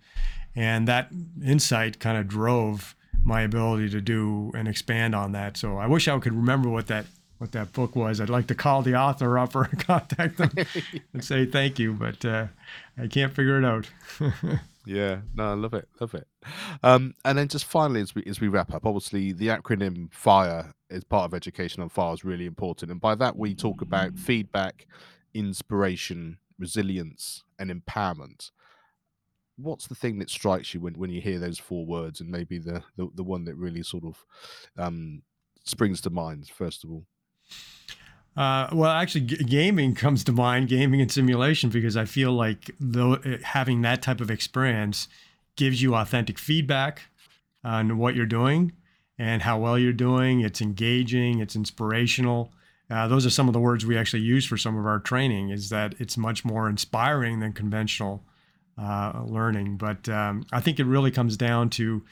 and 0.54 0.88
that 0.88 1.10
insight 1.44 1.98
kind 2.00 2.18
of 2.18 2.28
drove 2.28 2.96
my 3.24 3.42
ability 3.42 3.90
to 3.90 4.00
do 4.00 4.52
and 4.54 4.68
expand 4.68 5.14
on 5.14 5.32
that. 5.32 5.56
So 5.56 5.78
I 5.78 5.86
wish 5.86 6.08
I 6.08 6.18
could 6.18 6.34
remember 6.34 6.68
what 6.68 6.86
that 6.88 7.06
what 7.38 7.52
that 7.52 7.72
book 7.72 7.96
was. 7.96 8.20
I'd 8.20 8.30
like 8.30 8.46
to 8.48 8.54
call 8.54 8.82
the 8.82 8.94
author 8.94 9.38
up 9.38 9.56
or 9.56 9.64
contact 9.78 10.38
them 10.38 10.52
and 11.12 11.24
say 11.24 11.46
thank 11.46 11.78
you, 11.78 11.92
but 11.92 12.24
uh, 12.24 12.46
I 12.96 13.06
can't 13.06 13.34
figure 13.34 13.58
it 13.58 13.64
out. 13.64 13.90
yeah, 14.86 15.20
no, 15.34 15.50
I 15.50 15.54
love 15.54 15.74
it, 15.74 15.88
love 16.00 16.14
it. 16.14 16.26
Um, 16.82 17.14
and 17.24 17.36
then 17.36 17.48
just 17.48 17.64
finally, 17.64 18.00
as 18.00 18.14
we 18.14 18.22
as 18.26 18.40
we 18.40 18.48
wrap 18.48 18.72
up, 18.72 18.86
obviously 18.86 19.32
the 19.32 19.48
acronym 19.48 20.12
FIRE 20.12 20.74
is 20.90 21.04
part 21.04 21.24
of 21.24 21.34
Education 21.34 21.82
on 21.82 21.88
Fire 21.88 22.14
is 22.14 22.24
really 22.24 22.46
important, 22.46 22.90
and 22.90 23.00
by 23.00 23.14
that 23.14 23.36
we 23.36 23.54
talk 23.54 23.80
about 23.80 24.18
feedback, 24.18 24.86
inspiration, 25.32 26.38
resilience, 26.58 27.42
and 27.58 27.70
empowerment 27.70 28.50
what's 29.56 29.86
the 29.86 29.94
thing 29.94 30.18
that 30.18 30.30
strikes 30.30 30.74
you 30.74 30.80
when, 30.80 30.94
when 30.94 31.10
you 31.10 31.20
hear 31.20 31.38
those 31.38 31.58
four 31.58 31.86
words 31.86 32.20
and 32.20 32.30
maybe 32.30 32.58
the, 32.58 32.82
the, 32.96 33.08
the 33.14 33.22
one 33.22 33.44
that 33.44 33.56
really 33.56 33.82
sort 33.82 34.04
of 34.04 34.24
um, 34.78 35.22
springs 35.64 36.00
to 36.00 36.10
mind 36.10 36.48
first 36.48 36.84
of 36.84 36.90
all 36.90 37.04
uh, 38.36 38.68
well, 38.72 38.90
actually, 38.90 39.20
g- 39.20 39.44
gaming 39.44 39.94
comes 39.94 40.24
to 40.24 40.32
mind, 40.32 40.68
gaming 40.68 41.00
and 41.00 41.10
simulation, 41.10 41.70
because 41.70 41.96
I 41.96 42.04
feel 42.04 42.32
like 42.32 42.70
though 42.80 43.14
eh, 43.24 43.38
having 43.42 43.82
that 43.82 44.02
type 44.02 44.20
of 44.20 44.30
experience 44.30 45.06
gives 45.56 45.80
you 45.80 45.94
authentic 45.94 46.38
feedback 46.38 47.02
on 47.62 47.96
what 47.96 48.16
you're 48.16 48.26
doing 48.26 48.72
and 49.18 49.42
how 49.42 49.58
well 49.58 49.78
you're 49.78 49.92
doing. 49.92 50.40
It's 50.40 50.60
engaging, 50.60 51.38
it's 51.38 51.54
inspirational. 51.54 52.52
Uh, 52.90 53.06
those 53.06 53.24
are 53.24 53.30
some 53.30 53.48
of 53.48 53.52
the 53.52 53.60
words 53.60 53.86
we 53.86 53.96
actually 53.96 54.22
use 54.22 54.44
for 54.44 54.56
some 54.56 54.76
of 54.76 54.84
our 54.84 54.98
training. 54.98 55.50
Is 55.50 55.68
that 55.68 55.94
it's 56.00 56.16
much 56.16 56.44
more 56.44 56.68
inspiring 56.68 57.38
than 57.38 57.52
conventional 57.52 58.24
uh, 58.78 59.22
learning. 59.26 59.76
But 59.76 60.08
um, 60.08 60.44
I 60.52 60.60
think 60.60 60.78
it 60.80 60.86
really 60.86 61.10
comes 61.10 61.36
down 61.36 61.70
to, 61.70 62.02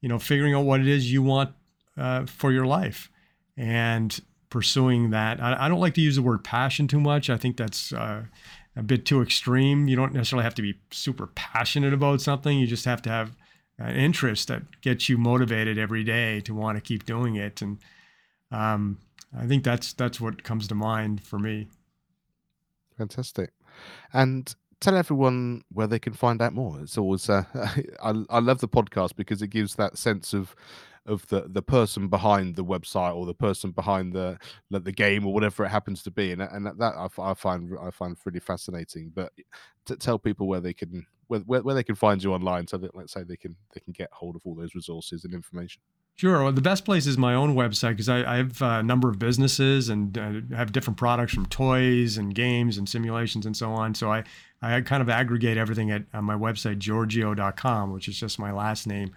you 0.00 0.08
know, 0.08 0.18
figuring 0.18 0.54
out 0.54 0.64
what 0.64 0.80
it 0.80 0.88
is 0.88 1.12
you 1.12 1.22
want 1.22 1.54
uh, 1.96 2.26
for 2.26 2.52
your 2.52 2.66
life 2.66 3.10
and 3.56 4.20
pursuing 4.50 5.10
that. 5.10 5.42
I, 5.42 5.66
I, 5.66 5.68
don't 5.68 5.80
like 5.80 5.94
to 5.94 6.00
use 6.00 6.16
the 6.16 6.22
word 6.22 6.44
passion 6.44 6.86
too 6.86 7.00
much. 7.00 7.30
I 7.30 7.36
think 7.36 7.56
that's 7.56 7.92
uh, 7.92 8.24
a 8.76 8.82
bit 8.82 9.06
too 9.06 9.22
extreme. 9.22 9.88
You 9.88 9.96
don't 9.96 10.12
necessarily 10.12 10.44
have 10.44 10.54
to 10.56 10.62
be 10.62 10.78
super 10.90 11.26
passionate 11.28 11.92
about 11.92 12.20
something. 12.20 12.58
You 12.58 12.66
just 12.66 12.84
have 12.84 13.02
to 13.02 13.10
have 13.10 13.36
an 13.78 13.96
interest 13.96 14.48
that 14.48 14.80
gets 14.80 15.08
you 15.08 15.18
motivated 15.18 15.78
every 15.78 16.04
day 16.04 16.40
to 16.42 16.54
want 16.54 16.76
to 16.76 16.82
keep 16.82 17.04
doing 17.04 17.36
it. 17.36 17.62
And 17.62 17.78
um, 18.50 18.98
I 19.36 19.46
think 19.46 19.64
that's 19.64 19.92
that's 19.92 20.20
what 20.20 20.44
comes 20.44 20.68
to 20.68 20.74
mind 20.74 21.22
for 21.22 21.38
me. 21.38 21.68
Fantastic. 22.98 23.50
And 24.12 24.54
tell 24.82 24.96
everyone 24.96 25.62
where 25.72 25.86
they 25.86 25.98
can 25.98 26.12
find 26.12 26.42
out 26.42 26.52
more. 26.52 26.80
It's 26.80 26.98
always 26.98 27.30
uh, 27.30 27.44
I, 28.02 28.24
I 28.28 28.40
love 28.40 28.60
the 28.60 28.68
podcast 28.68 29.16
because 29.16 29.40
it 29.40 29.48
gives 29.48 29.76
that 29.76 29.96
sense 29.96 30.34
of 30.34 30.54
of 31.06 31.26
the 31.28 31.46
the 31.48 31.62
person 31.62 32.08
behind 32.08 32.54
the 32.54 32.64
website 32.64 33.16
or 33.16 33.26
the 33.26 33.34
person 33.34 33.70
behind 33.70 34.12
the 34.12 34.38
the 34.70 34.92
game 34.92 35.26
or 35.26 35.32
whatever 35.32 35.64
it 35.64 35.68
happens 35.70 36.02
to 36.02 36.10
be, 36.10 36.32
and 36.32 36.42
and 36.42 36.66
that 36.66 36.94
I, 36.96 37.08
I 37.18 37.34
find 37.34 37.70
I 37.80 37.90
find 37.90 38.16
really 38.24 38.40
fascinating. 38.40 39.12
But 39.14 39.32
to 39.86 39.96
tell 39.96 40.18
people 40.18 40.46
where 40.46 40.60
they 40.60 40.74
can 40.74 41.06
where, 41.28 41.40
where 41.40 41.74
they 41.74 41.84
can 41.84 41.94
find 41.94 42.22
you 42.22 42.34
online, 42.34 42.66
so 42.66 42.76
that 42.78 42.94
let's 42.94 43.12
say 43.12 43.22
they 43.22 43.36
can 43.36 43.56
they 43.74 43.80
can 43.80 43.92
get 43.92 44.10
hold 44.12 44.36
of 44.36 44.42
all 44.44 44.54
those 44.54 44.74
resources 44.74 45.24
and 45.24 45.32
information. 45.32 45.80
Sure. 46.16 46.44
Well, 46.44 46.52
the 46.52 46.60
best 46.60 46.84
place 46.84 47.06
is 47.06 47.18
my 47.18 47.34
own 47.34 47.54
website 47.54 47.90
because 47.90 48.08
I, 48.08 48.34
I, 48.34 48.36
have 48.36 48.60
a 48.62 48.82
number 48.82 49.08
of 49.08 49.18
businesses 49.18 49.88
and 49.88 50.16
uh, 50.16 50.56
have 50.56 50.70
different 50.70 50.98
products 50.98 51.32
from 51.32 51.46
toys 51.46 52.16
and 52.16 52.34
games 52.34 52.78
and 52.78 52.88
simulations 52.88 53.46
and 53.46 53.56
so 53.56 53.72
on. 53.72 53.94
So 53.94 54.12
I, 54.12 54.22
I 54.60 54.80
kind 54.82 55.02
of 55.02 55.08
aggregate 55.08 55.56
everything 55.56 55.90
at 55.90 56.04
my 56.12 56.34
website, 56.34 56.78
georghiou.com, 56.78 57.92
which 57.92 58.08
is 58.08 58.20
just 58.20 58.38
my 58.38 58.52
last 58.52 58.86
name, 58.86 59.16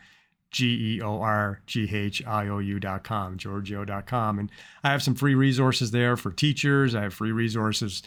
G 0.52 0.96
E 0.96 1.02
O 1.02 1.22
R 1.22 1.62
G 1.68 1.88
H 1.94 2.26
I 2.26 2.48
O 2.48 2.60
U.com, 2.60 3.38
georghiou.com. 3.38 4.40
And 4.40 4.52
I 4.84 4.92
have 4.92 5.04
some 5.04 5.16
free 5.16 5.36
resources 5.36 5.92
there 5.92 6.16
for 6.16 6.32
teachers. 6.32 6.96
I 6.96 7.04
have 7.04 7.14
free 7.14 7.34
resources 7.34 8.02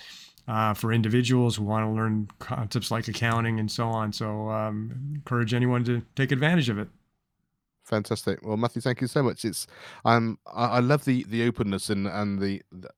uh, 0.49 0.73
for 0.73 0.93
individuals 0.93 1.57
who 1.57 1.65
want 1.65 1.85
to 1.85 1.91
learn 1.91 2.27
concepts 2.39 2.91
like 2.91 3.07
accounting 3.07 3.61
and 3.61 3.71
so 3.71 3.87
on. 3.87 4.13
So 4.13 4.49
um, 4.51 5.13
encourage 5.15 5.53
anyone 5.53 5.85
to 5.85 6.03
take 6.17 6.33
advantage 6.33 6.71
of 6.71 6.79
it. 6.79 6.89
Fantastic. 7.89 8.41
Well, 8.43 8.59
Matthew, 8.59 8.83
thank 8.83 9.01
you 9.01 9.07
so 9.07 9.23
much. 9.23 9.47
It's 9.47 9.67
um, 10.05 10.39
I, 10.47 10.67
I 10.67 10.81
love 10.81 11.07
the 11.07 11.25
the 11.25 11.47
openness 11.47 11.89
and 11.89 12.07
and 12.07 12.39
the, 12.39 12.61
the 12.71 12.91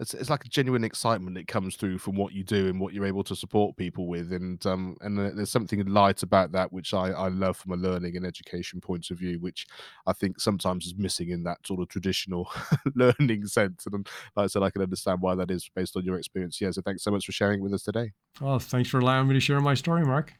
it's 0.00 0.14
it's 0.14 0.30
like 0.30 0.46
a 0.46 0.48
genuine 0.48 0.84
excitement 0.84 1.36
that 1.36 1.46
comes 1.46 1.76
through 1.76 1.98
from 1.98 2.16
what 2.16 2.32
you 2.32 2.44
do 2.44 2.68
and 2.68 2.80
what 2.80 2.94
you're 2.94 3.04
able 3.04 3.22
to 3.24 3.36
support 3.36 3.76
people 3.76 4.06
with, 4.06 4.32
and 4.32 4.64
um, 4.64 4.96
and 5.02 5.18
there's 5.18 5.50
something 5.50 5.84
light 5.84 6.22
about 6.22 6.52
that 6.52 6.72
which 6.72 6.94
I 6.94 7.10
I 7.10 7.28
love 7.28 7.58
from 7.58 7.72
a 7.72 7.76
learning 7.76 8.16
and 8.16 8.24
education 8.24 8.80
point 8.80 9.10
of 9.10 9.18
view, 9.18 9.38
which 9.38 9.66
I 10.06 10.14
think 10.14 10.40
sometimes 10.40 10.86
is 10.86 10.94
missing 10.96 11.28
in 11.28 11.42
that 11.42 11.66
sort 11.66 11.80
of 11.80 11.88
traditional 11.88 12.50
learning 12.94 13.46
sense. 13.48 13.84
And 13.84 14.08
like 14.34 14.44
I 14.44 14.46
said, 14.46 14.62
I 14.62 14.70
can 14.70 14.80
understand 14.80 15.20
why 15.20 15.34
that 15.34 15.50
is 15.50 15.68
based 15.76 15.94
on 15.94 16.04
your 16.04 16.16
experience. 16.16 16.58
Yeah. 16.58 16.70
So 16.70 16.80
thanks 16.80 17.02
so 17.04 17.10
much 17.10 17.26
for 17.26 17.32
sharing 17.32 17.60
with 17.60 17.74
us 17.74 17.82
today. 17.82 18.12
Well, 18.40 18.60
thanks 18.60 18.88
for 18.88 18.98
allowing 18.98 19.28
me 19.28 19.34
to 19.34 19.40
share 19.40 19.60
my 19.60 19.74
story, 19.74 20.06
Mark. 20.06 20.32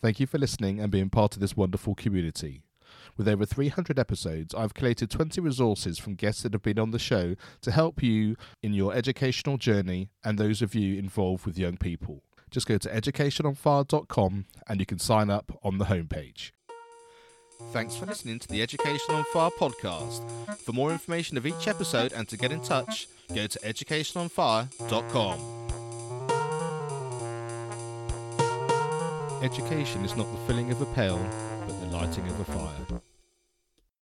Thank 0.00 0.18
you 0.18 0.26
for 0.26 0.38
listening 0.38 0.80
and 0.80 0.90
being 0.90 1.10
part 1.10 1.34
of 1.34 1.40
this 1.40 1.54
wonderful 1.54 1.94
community. 1.94 2.62
With 3.16 3.28
over 3.28 3.44
300 3.44 3.98
episodes, 3.98 4.54
I've 4.54 4.74
collated 4.74 5.10
20 5.10 5.40
resources 5.40 5.98
from 5.98 6.14
guests 6.14 6.42
that 6.42 6.52
have 6.54 6.62
been 6.62 6.78
on 6.78 6.90
the 6.92 6.98
show 6.98 7.34
to 7.60 7.70
help 7.70 8.02
you 8.02 8.36
in 8.62 8.72
your 8.72 8.94
educational 8.94 9.58
journey 9.58 10.08
and 10.24 10.38
those 10.38 10.62
of 10.62 10.74
you 10.74 10.98
involved 10.98 11.44
with 11.44 11.58
young 11.58 11.76
people. 11.76 12.22
Just 12.50 12.66
go 12.66 12.78
to 12.78 12.88
educationonfire.com 12.88 14.46
and 14.66 14.80
you 14.80 14.86
can 14.86 14.98
sign 14.98 15.30
up 15.30 15.58
on 15.62 15.78
the 15.78 15.86
homepage. 15.86 16.52
Thanks 17.70 17.96
for 17.96 18.06
listening 18.06 18.38
to 18.40 18.48
the 18.48 18.60
Education 18.60 19.14
on 19.14 19.24
Fire 19.32 19.50
podcast. 19.58 20.58
For 20.58 20.72
more 20.72 20.90
information 20.90 21.36
of 21.36 21.46
each 21.46 21.68
episode 21.68 22.12
and 22.12 22.28
to 22.28 22.36
get 22.36 22.50
in 22.52 22.60
touch, 22.60 23.08
go 23.34 23.46
to 23.46 23.58
educationonfire.com. 23.60 25.38
Education 29.42 30.04
is 30.04 30.14
not 30.16 30.30
the 30.30 30.38
filling 30.46 30.70
of 30.70 30.80
a 30.80 30.86
pail, 30.86 31.18
lighting 31.92 32.26
of 32.26 32.40
a 32.40 32.44
fire. 32.44 33.11